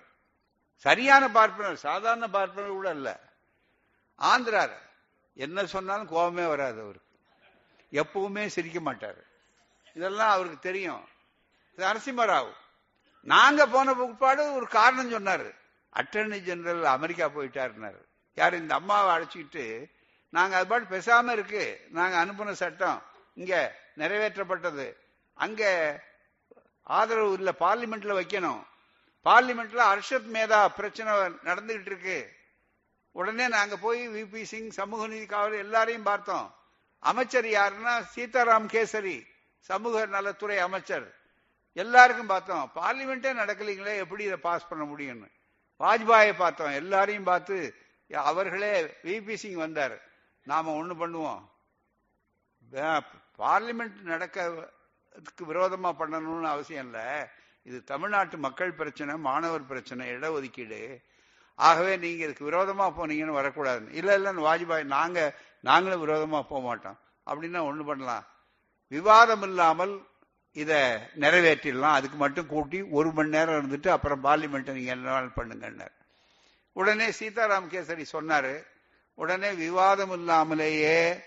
[0.75, 3.19] சரியான பார்ப்பனர் சாதாரண பார்ப்பனர் கூட இல்ல
[4.19, 4.73] ஆந்திரார்
[5.33, 7.03] என்ன சொன்னாலும் கோபமே வராது அவருக்கு.
[7.91, 9.21] எப்பவுமே சிரிக்க மாட்டாரு.
[9.93, 11.07] இதெல்லாம் அவருக்கு தெரியும்.
[11.75, 12.51] இது நரசிம்மராவ்.
[13.21, 15.55] நாங்க போன பிற்பாடு ஒரு காரணம் சொன்னாரு.
[15.95, 18.01] அட்டர்னி ஜெனரல் அமெரிக்கா போயிட்டாருன்னாரு.
[18.35, 18.53] யார்?
[18.53, 19.93] இந்த அம்மாவை அழைச்சிக்கிட்டு
[20.29, 21.87] நாங்க அது பாட்டு பேசாம இருக்கு.
[21.91, 23.01] நாங்க அனுப்பின சட்டம்
[23.35, 24.95] இங்க நிறைவேற்றப்பட்டது.
[25.33, 25.63] அங்க
[26.85, 28.63] ஆதரவு இல்ல பார்லிமெண்ட்ல வைக்கணும்.
[29.25, 31.13] பார்லிமெண்ட்ல அர்ஷத் மேதா பிரச்சனை
[31.47, 32.17] நடந்துகிட்டு இருக்கு.
[33.11, 36.55] உடனே நாங்க போய் விபி சிங் சமூக நீதி காவலர் எல்லாரையும் பார்த்தோம்.
[36.99, 39.17] அமைச்சர் யாருன்னா சீதாராம் கேசரி
[39.59, 41.07] சமூக நலத்துறை அமைச்சர்.
[41.73, 42.71] எல்லாருக்கும் பார்த்தோம்.
[42.75, 45.31] பார்லிமெண்டே நடக்கலீங்களே எப்படி இதை பாஸ் பண்ண முடியும்னு.
[45.79, 46.71] வாஜ்பாயை பார்த்தோம்.
[46.71, 47.75] எல்லாரையும் பார்த்து
[48.13, 48.71] அவர்களே
[49.03, 49.97] விபி சிங் வந்தார்.
[50.43, 51.43] நாம ஒண்ணு பண்ணுவோம்.
[53.39, 54.51] பார்லிமெண்ட் நடக்க
[55.17, 56.99] இதுக்கு விரோதமா பண்ணணும்னு அவசியம் இல்ல.
[57.63, 61.01] இது தமிழ்நாட்டு மக்கள் பிரச்சனை மாணவர் பிரச்சனை இடஒதுக்கீடு.
[61.55, 63.93] ஆகவே நீங்க இதுக்கு விரோதமா போனீங்கன்னு வரக்கூடாதுன்னு.
[63.93, 66.97] இல்ல இல்லன்னு வாஜ்பாய் நாங்க நாங்களும் விரோதமா போக மாட்டோம்.
[67.25, 68.25] அப்படின்னா ஒண்ணு பண்ணலாம்.
[68.87, 70.07] விவாதம் இல்லாமல்
[70.51, 70.73] இத
[71.19, 71.97] நிறைவேற்றிடலாம்.
[71.99, 75.95] அதுக்கு மட்டும் கூட்டி ஒரு மணி நேரம் இருந்துட்டு அப்புறம் பார்லிமெண்ட் நீங்க என்ன பண்ணுங்கன்னார்.
[76.71, 78.63] உடனே சீதாராம் கேசரி சொன்னாரு
[79.13, 81.19] உடனே விவாதம் இல்லாமலேயே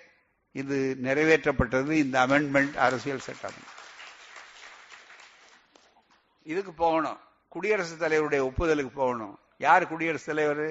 [0.52, 1.90] இது நிறைவேற்றப்பட்டது.
[1.90, 3.58] இந்த அமெண்ட்மெண்ட் அரசியல் சட்டம்.
[6.48, 7.18] இதுக்கு போகணும்.
[7.48, 9.34] குடியரசுத் தலைவருடைய ஒப்புதலுக்கு போகணும்.
[9.58, 10.66] யார் குடியரசுத் தலைவர்?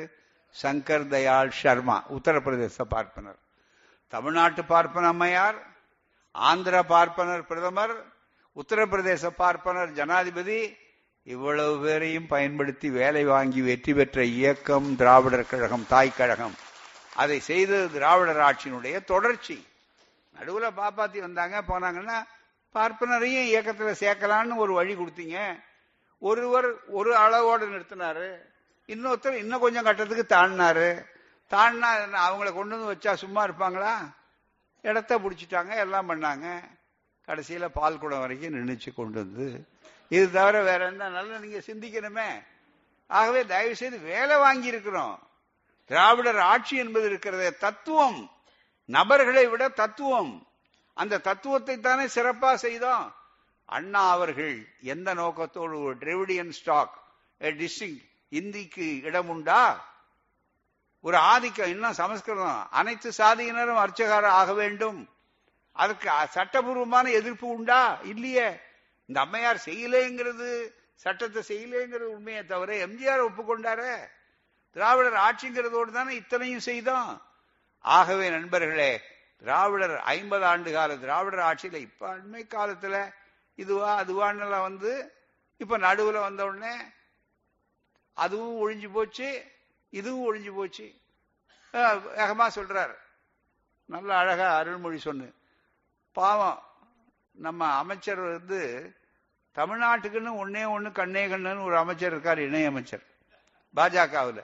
[0.61, 3.39] சங்கர் தயாள் சர்மா உத்தரப்பிரதேச பார்ப்பனர்.
[4.07, 5.57] தமிழ்நாட்டு பார்ப்பன அம்மையார்
[6.31, 7.95] ஆந்திர பார்ப்பனர் பிரதமர்
[8.55, 10.59] உத்தரப்பிரதேச பார்ப்பனர் ஜனாதிபதி
[11.23, 16.55] இவ்வளவு பேரையும் பயன்படுத்தி வேலை வாங்கி வெற்றி பெற்ற இயக்கம் திராவிடர் கழகம் தாய் கழகம்.
[17.15, 19.57] அதை செய்தது திராவிடர் ஆட்சியினுடைய தொடர்ச்சி.
[20.37, 22.17] நடுவுல பாப்பாத்தி வந்தாங்க போனாங்கன்னா
[22.77, 25.59] பார்ப்பனரையும் இயக்கத்தில் சேர்க்கலான்னு ஒரு வழி கொடுத்தீங்க.
[26.19, 28.29] ஒருவர் ஒரு அளவோடு நிறுத்தினாரு.
[28.87, 31.05] இன்னொருத்தர் இன்னும் கொஞ்சம் கட்டத்துக்கு தாண்டினாரு.
[31.49, 33.93] தாண்டினா என்ன, அவங்கள கொண்டு வந்து வச்சா சும்மா இருப்பாங்களா?
[34.81, 36.59] இடத்த பிடிச்சிட்டாங்க எல்லாம் பண்ணாங்க.
[37.25, 39.67] கடைசியில் பால் குடம் வரைக்கும் நின்றுச்சு கொண்டு வந்து.
[40.09, 42.29] இது தவிர வேற என்ன நல்லா நீங்கள் சிந்திக்கணுமே.
[43.07, 45.27] ஆகவே தயவு செய்து வேலை வாங்கி இருக்கிறோம்.
[45.85, 48.31] திராவிடர் ஆட்சி என்பது இருக்கிறதே தத்துவம்.
[48.85, 50.47] நபர்களை விட தத்துவம்.
[51.01, 53.05] அந்த தத்துவத்தை தானே சிறப்பா செய்தோம்.
[53.65, 54.55] அண்ணா அவர்கள்
[54.93, 56.93] எந்த நோக்கத்தோடு ஒரு டிரெவிடியன் ஸ்டாக்
[57.39, 59.61] டிஸ்டிங் இந்திக்கு இடம் உண்டா?
[61.01, 62.67] ஒரு ஆதிக்கம் இன்னும் சமஸ்கிருதம்.
[62.71, 64.99] அனைத்து சாதியினரும் அர்ச்சகர் ஆக வேண்டும்.
[65.71, 67.81] அதுக்கு சட்டபூர்வமான எதிர்ப்பு உண்டா?
[68.13, 68.49] இல்லையே.
[69.05, 70.49] இந்த அம்மையார் செய்யலேங்கிறது
[71.03, 73.95] சட்டத்தை செய்யலேங்கிறது உண்மையை தவிர எம்ஜிஆர் ஒப்புக்கொண்டாரே.
[74.73, 77.11] திராவிடர் ஆட்சிங்கிறதோடு தானே இத்தனையும் செய்தோம்.
[77.79, 78.91] ஆகவே நண்பர்களே
[79.37, 83.13] திராவிடர் ஐம்பது ஆண்டு கால திராவிடர் ஆட்சியில இப்ப அண்மை காலத்துல
[83.55, 85.11] இதுவா அதுவான்னு வந்து
[85.57, 86.75] இப்ப நடுவுல வந்த உடனே
[88.13, 89.45] அதுவும் ஒழிஞ்சு போச்சு
[89.89, 90.93] இதுவும் ஒழிஞ்சு போச்சு.
[91.73, 92.95] வேகமா சொல்றார்.
[93.85, 95.33] நல்ல அழகா அருள்மொழி சொன்னு.
[96.13, 96.63] பாவம்
[97.31, 98.93] நம்ம அமைச்சர் வந்து
[99.55, 103.03] தமிழ்நாட்டுக்குன்னு ஒன்னே ஒண்ணு கண்ணே கண்ணுன்னு ஒரு அமைச்சர் இருக்கார் இணையமைச்சர்
[103.75, 104.43] பாஜகவுல.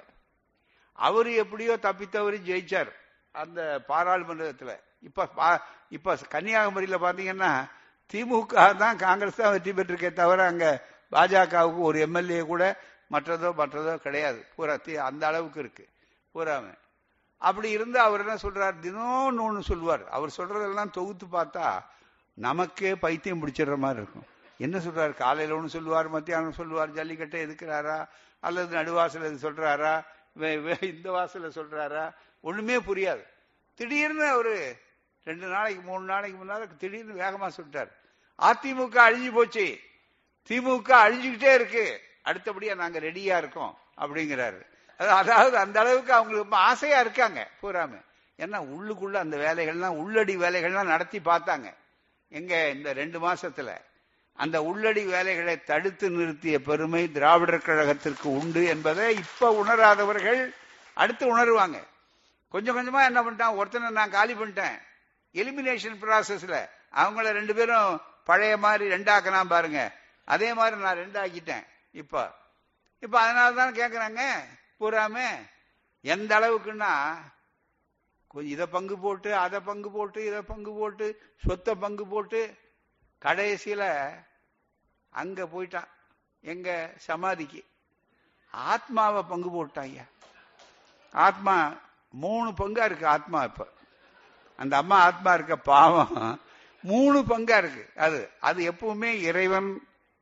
[0.93, 2.91] அவரு எப்படியோ தப்பித்தவரு ஜெயிச்சார்.
[3.33, 4.79] அந்த பாராளுமன்றத்துல.
[4.99, 7.69] இப்ப பா- இப்ப கன்னியாகுமரியில பாத்தீங்கன்னா
[8.13, 12.79] திமுக தான் காங்கிரஸ் தான் வெற்றி பெற்றிருக்கே தவிர அங்க பாஜகவுக்கு ஒரு எம்எல்ஏ கூட
[13.11, 14.45] மற்றதோ மற்றதோ கிடையாது.
[14.55, 15.89] பூரா தி- அந்த அளவுக்கு இருக்கு.
[16.33, 16.77] பூராமே.
[17.37, 18.79] அப்படி இருந்து அவர் என்ன சொல்றார்?
[18.79, 20.07] தினம் ஒன்று சொல்லுவார்.
[20.07, 21.83] அவர் சொல்றதெல்லாம் தொகுத்து பார்த்தா
[22.33, 24.25] நமக்கே பைத்தியம் பிடிச்சிடுற மாதிரி இருக்கும்.
[24.57, 25.13] என்ன சொல்றாரு?
[25.13, 28.07] காலையில ஒண்ணு சொல்லுவார் மத்தியானம் சொல்லுவார் ஜல்லிக்கட்டை எதுக்குறாரா?
[28.39, 30.03] அல்லது நடுவாசல் எது சொல்றாரா?
[30.81, 32.13] இந்த வாசல சொல்றாரா?
[32.41, 33.23] ஒண்ணுமே புரியாது.
[33.75, 34.77] திடீர்னு அவரு
[35.23, 37.91] ரெண்டு நாளைக்கு மூணு நாளைக்கு முன்னால திடீர்னு வேகமா சொல்லிட்டார்.
[38.41, 39.79] அதிமுக அழிஞ்சு போச்சு.
[40.49, 42.01] திமுக அழிஞ்சுக்கிட்டே இருக்கு.
[42.25, 44.65] அடுத்தபடியா நாங்க ரெடியா இருக்கோம் அப்படிங்கிறாரு.
[44.99, 48.01] அது- அதாவது அந்த அளவுக்கு அவங்களுக்கு ரொம்ப ஆசையா இருக்காங்க பூராம.
[48.37, 51.73] ஏன்னா உள்ளுக்குள்ள அந்த வேலைகள்லாம் உள்ளடி வேலைகள்லாம் நடத்தி பார்த்தாங்க.
[52.27, 53.77] எங்க இந்த ரெண்டு மாசத்துல
[54.33, 60.53] அந்த உள்ளடி வேலைகளை தடுத்து நிறுத்திய பெருமை திராவிடர் கழகத்திற்கு உண்டு என்பதை இப்ப உணராதவர்கள்
[60.93, 61.83] அடுத்து உணருவாங்க.
[62.49, 63.55] கொஞ்சம் கொஞ்சமா என்ன பண்ணிட்டான்?
[63.55, 64.79] ஒருத்தனை நான் காலி பண்ணிட்டேன்.
[65.33, 69.91] எலிமினேஷன் ப்ராசஸ்ல அவங்கள ரெண்டு பேரும் பழைய மாதிரி ரெண்டாக்கலாம் பாருங்க.
[70.25, 72.31] அதே மாதிரி நான் ரெண்டாக்கிட்டேன் இப்ப.
[72.99, 74.21] இப்ப அதனாலதான் கேக்குறாங்க
[74.79, 75.27] பூராமே.
[76.01, 77.13] எந்த அளவுக்குன்னா
[78.27, 82.57] கொஞ்சம் இதை பங்கு போட்டு அதை பங்கு போட்டு இதை பங்கு போட்டு சொத்தை பங்கு போட்டு
[83.23, 83.83] கடைசியில
[85.13, 85.89] அங்க போயிட்டான்
[86.43, 87.61] எங்க சமாதிக்கு.
[88.53, 89.99] ஆத்மாவை பங்கு போட்டாங்க
[91.13, 91.55] ஆத்மா
[92.13, 93.67] மூணு பங்கா இருக்கு ஆத்மா இப்ப.
[94.59, 96.41] அந்த அம்மா ஆத்மா இருக்க பாவம்
[96.83, 97.83] மூணு பங்கா இருக்கு.
[97.95, 99.69] அது அது எப்பவுமே இறைவன்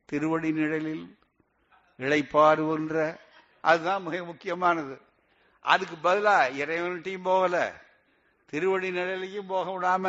[0.08, 1.04] திருவடி நிழலில்
[1.98, 2.96] இழைப்பாருன்ற
[3.60, 4.94] அதுதான் மிக முக்கியமானது.
[5.64, 7.56] அதுக்கு பதிலா இறைவன்கிட்டையும் போகல
[8.52, 10.06] திருவடி நிழலையும் போக விடாம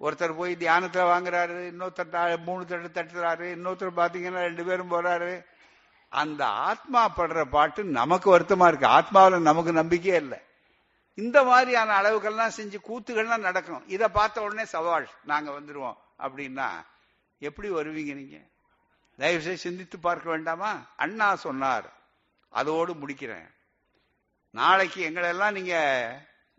[0.00, 5.44] ஒருத்தர் போய் தியானத்துல வாங்குறாரு இன்னொருத்தர் மூணு தட்டு தட்டுறாரு இன்னொருத்தர் பாத்தீங்கன்னா ரெண்டு பேரும் போறாரு.
[6.08, 8.86] அந்த ஆத்மா படுற பாட்டு நமக்கு வருத்தமா இருக்கு.
[8.86, 10.38] ஆத்மாவில் நமக்கு நம்பிக்கையே இல்லை.
[11.14, 13.88] இந்த மாதிரியான அளவுகள்லாம் செஞ்சு கூத்துகள்லாம் நடக்கும்.
[13.88, 15.08] இதை பார்த்த உடனே சவால்.
[15.24, 15.96] நாங்க வந்துருவோம்.
[16.18, 16.68] அப்படின்னா
[17.38, 18.36] எப்படி வருவீங்க நீங்க?
[19.16, 20.76] தயவு செய்து சிந்தித்து பார்க்க வேண்டாமா?
[20.96, 21.92] அண்ணா சொன்னார்.
[22.48, 23.54] அதோடு முடிக்கிறேன்.
[24.50, 25.74] நாளைக்கு எங்களை எல்லாம் நீங்க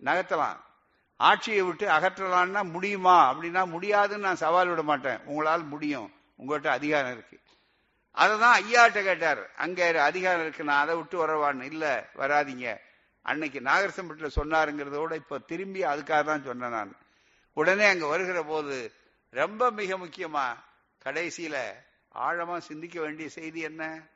[0.04, 0.66] நகர்த்தலாம்.
[1.18, 3.34] ஆட்சியை விட்டு அகற்றலான்னா முடியுமா?
[3.34, 5.20] அப்படின்னா முடியாதுன்னு நான் சவால் விட மாட்டேன்.
[5.26, 6.12] உங்களால் முடியும்.
[6.40, 7.40] உங்கள்கிட்ட அதிகாரம் இருக்கு.
[8.16, 9.54] அததான் ஐயாட்ட கேட்டார்.
[9.56, 10.64] அங்கே அதிகாரம் இருக்கு.
[10.64, 11.62] நான் அதை விட்டு வரவான்னு.
[11.62, 12.80] இல்ல வராதீங்க.
[13.22, 16.96] அன்னைக்கு நாகரசம்பட்டில் சொன்னாருங்கிறதோட இப்போ திரும்பி அதுக்காக தான் சொன்னேன் நான்.
[17.54, 18.94] உடனே அங்க வருகிற போது
[19.30, 20.56] ரொம்ப மிக முக்கியமா
[21.06, 21.56] கடைசியில
[22.16, 24.10] ஆழமா சிந்திக்க வேண்டிய செய்தி என்ன?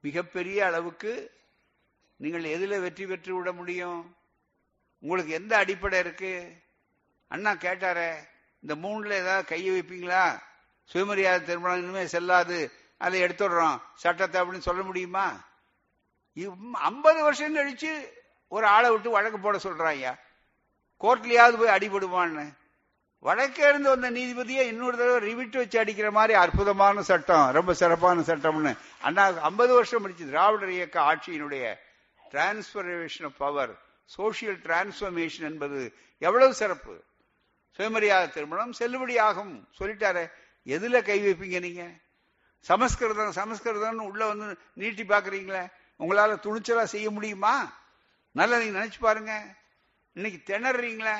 [0.00, 1.30] மிகப்பெரிய அளவுக்கு
[2.16, 4.16] நீங்கள் எதுல வெற்றி பெற்று விட முடியும்?
[5.04, 6.52] உங்களுக்கு எந்த அடிப்படை இருக்கு?
[7.28, 8.10] அண்ணா கேட்டாரே
[8.60, 10.40] இந்த மூணுல ஏதாவது கையை வைப்பீங்களா?
[10.84, 12.72] சுயமரியாதை திருமணம் இனிமே செல்லாது.
[12.96, 13.80] அதை எடுத்துடுறோம்.
[13.94, 15.26] சட்டத்தை அப்படின்னு சொல்ல முடியுமா?
[16.72, 18.08] ஐம்பது வருஷம் கழிச்சு
[18.48, 20.14] ஒரு ஆளை விட்டு வழக்கு போட சொல்றாங்க
[21.00, 22.56] கோர்ட்லயாவது போய் அடிபடுவான்னு
[23.18, 28.76] வழக்கே இருந்து வந்த நீதிபதியை இன்னொரு தடவை ரிவிட்டு வச்சு அடிக்கிற மாதிரி அற்புதமான சட்டம் ரொம்ப சிறப்பான சட்டம்னு.
[29.00, 31.74] அண்ணா ஐம்பது வருஷம் முடிச்சு திராவிடர் இயக்க ஆட்சியினுடைய
[32.32, 33.83] டிரான்ஸ்பர்மேஷன் பவர்
[34.18, 37.04] சோசியல் டிரான்ஸ்பர்மேஷன் என்பது எவ்வளவு சிறப்பு?
[37.70, 39.64] சுயமரியாதை திருமணம் செல்லுபடியாகும்.
[39.78, 40.30] சொல்லிட்டாரு
[40.64, 41.90] எதுல கை வைப்பீங்க நீங்க?
[42.58, 47.72] சமஸ்கிருதம் சமஸ்கிருதம் உள்ள வந்து நீட்டி பாக்குறீங்களே உங்களால துணிச்சலா செய்ய முடியுமா?
[48.30, 49.56] நல்லா நீங்க நினைச்சு பாருங்க.
[50.12, 51.16] இன்னைக்கு திணறீங்களே.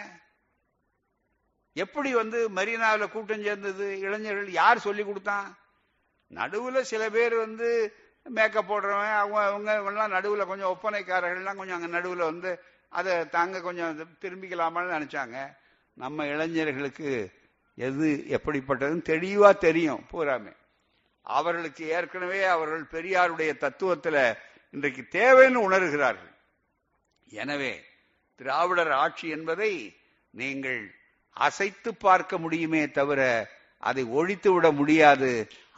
[1.73, 3.99] எப்படி வந்து மரீனாவில் கூட்டம் சேர்ந்தது?
[3.99, 5.59] இளைஞர்கள் யார் சொல்லி கொடுத்தான்?
[6.35, 12.19] நடுவுல சில பேர் வந்து மேக்கப் போடுறவன் அவங்க அவங்க எல்லாம் நடுவுல கொஞ்சம் ஒப்பனைக்காரர்கள்லாம் கொஞ்சம் அங்கே நடுவில்
[12.19, 12.63] வந்து
[12.99, 15.37] அதை தாங்க கொஞ்சம் திரும்பிக்கலாமான்னு நினைச்சாங்க.
[16.03, 17.09] நம்ம இளைஞர்களுக்கு
[17.75, 20.53] எது எப்படிப்பட்டதுன்னு தெளிவா தெரியும் பூராமே.
[21.27, 24.17] அவர்களுக்கு ஏற்கனவே அவர்கள் பெரியாருடைய தத்துவத்துல
[24.71, 26.33] இன்றைக்கு தேவைன்னு உணர்கிறார்கள்.
[27.43, 27.75] எனவே
[28.41, 29.73] திராவிடர் ஆட்சி என்பதை
[30.31, 30.81] நீங்கள்
[31.37, 33.21] அசைத்து பார்க்க முடியுமே தவிர
[33.79, 35.31] அதை ஒழித்து விட முடியாது.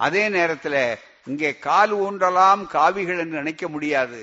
[0.06, 0.80] அதே நேரத்தில்
[1.26, 4.20] இங்கே கால் ஊன்றலாம் காவிகள் என்று நினைக்க முடியாது.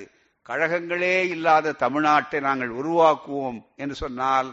[0.50, 4.50] கழகங்களே இல்லாத தமிழ்நாட்டை நாங்கள் உருவாக்குவோம் என்று சொன்னால்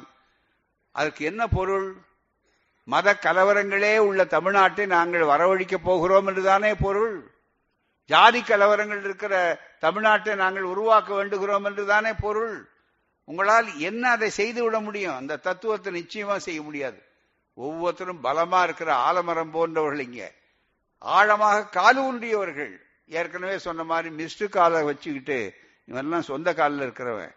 [0.92, 1.88] அதற்கு என்ன பொருள்?
[2.84, 7.32] மத கலவரங்களே உள்ள தமிழ்நாட்டை நாங்கள் வரவழிக்க போகிறோம் என்றுதானே பொருள்?
[8.04, 9.34] ஜாதி கலவரங்கள் இருக்கிற
[9.80, 12.68] தமிழ்நாட்டை நாங்கள் உருவாக்க வேண்டுகிறோம் என்றுதானே பொருள்?
[13.24, 15.16] உங்களால் என்ன அதை செய்து விட முடியும்?
[15.16, 17.02] அந்த தத்துவத்தை நிச்சயமா செய்ய முடியாது.
[17.54, 20.32] ஒவ்வொருத்தரும் பலமா இருக்கிற ஆலமரம் போன்றவர்கள் இங்க.
[20.98, 22.72] ஆழமாக காலு ஊன்றியவர்கள்
[23.06, 25.38] ஏற்கனவே சொன்ன மாதிரி மிஸ்டு காலை வச்சுக்கிட்டு
[25.90, 27.34] இவெல்லாம் சொந்த காலில் இருக்கிறவன்.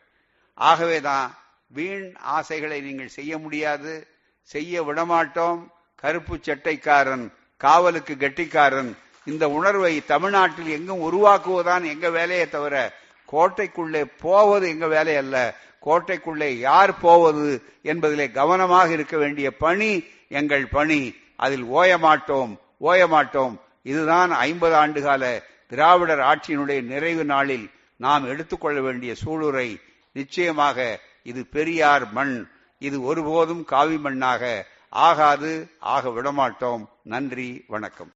[0.53, 1.35] ஆகவேதான்
[1.67, 4.07] வீண் ஆசைகளை நீங்கள் செய்ய முடியாது.
[4.41, 5.67] செய்ய விடமாட்டோம்.
[5.95, 8.97] கருப்பு சட்டைக்காரன் காவலுக்கு கெட்டிக்காரன்.
[9.25, 12.93] இந்த உணர்வை தமிழ்நாட்டில் எங்கும் உருவாக்குவதுதான் எங்க வேலையை தவிர
[13.31, 15.55] கோட்டைக்குள்ளே போவது எங்க வேலை அல்ல.
[15.85, 21.15] கோட்டைக்குள்ளே யார் போவது என்பதிலே கவனமாக இருக்க வேண்டிய பணி எங்கள் பணி.
[21.35, 23.57] அதில் ஓயமாட்டோம் ஓயமாட்டோம்.
[23.81, 27.69] இதுதான் ஐம்பது ஆண்டுகால திராவிடர் ஆட்சியினுடைய நிறைவு நாளில்
[28.03, 29.69] நாம் எடுத்துக்கொள்ள வேண்டிய சூளுரை
[30.13, 32.47] நிச்சயமாக இது பெரியார் மண்.
[32.79, 36.85] இது ஒருபோதும் காவி மண்ணாக ஆகாது ஆக விடமாட்டோம்.
[37.03, 38.11] நன்றி வணக்கம்.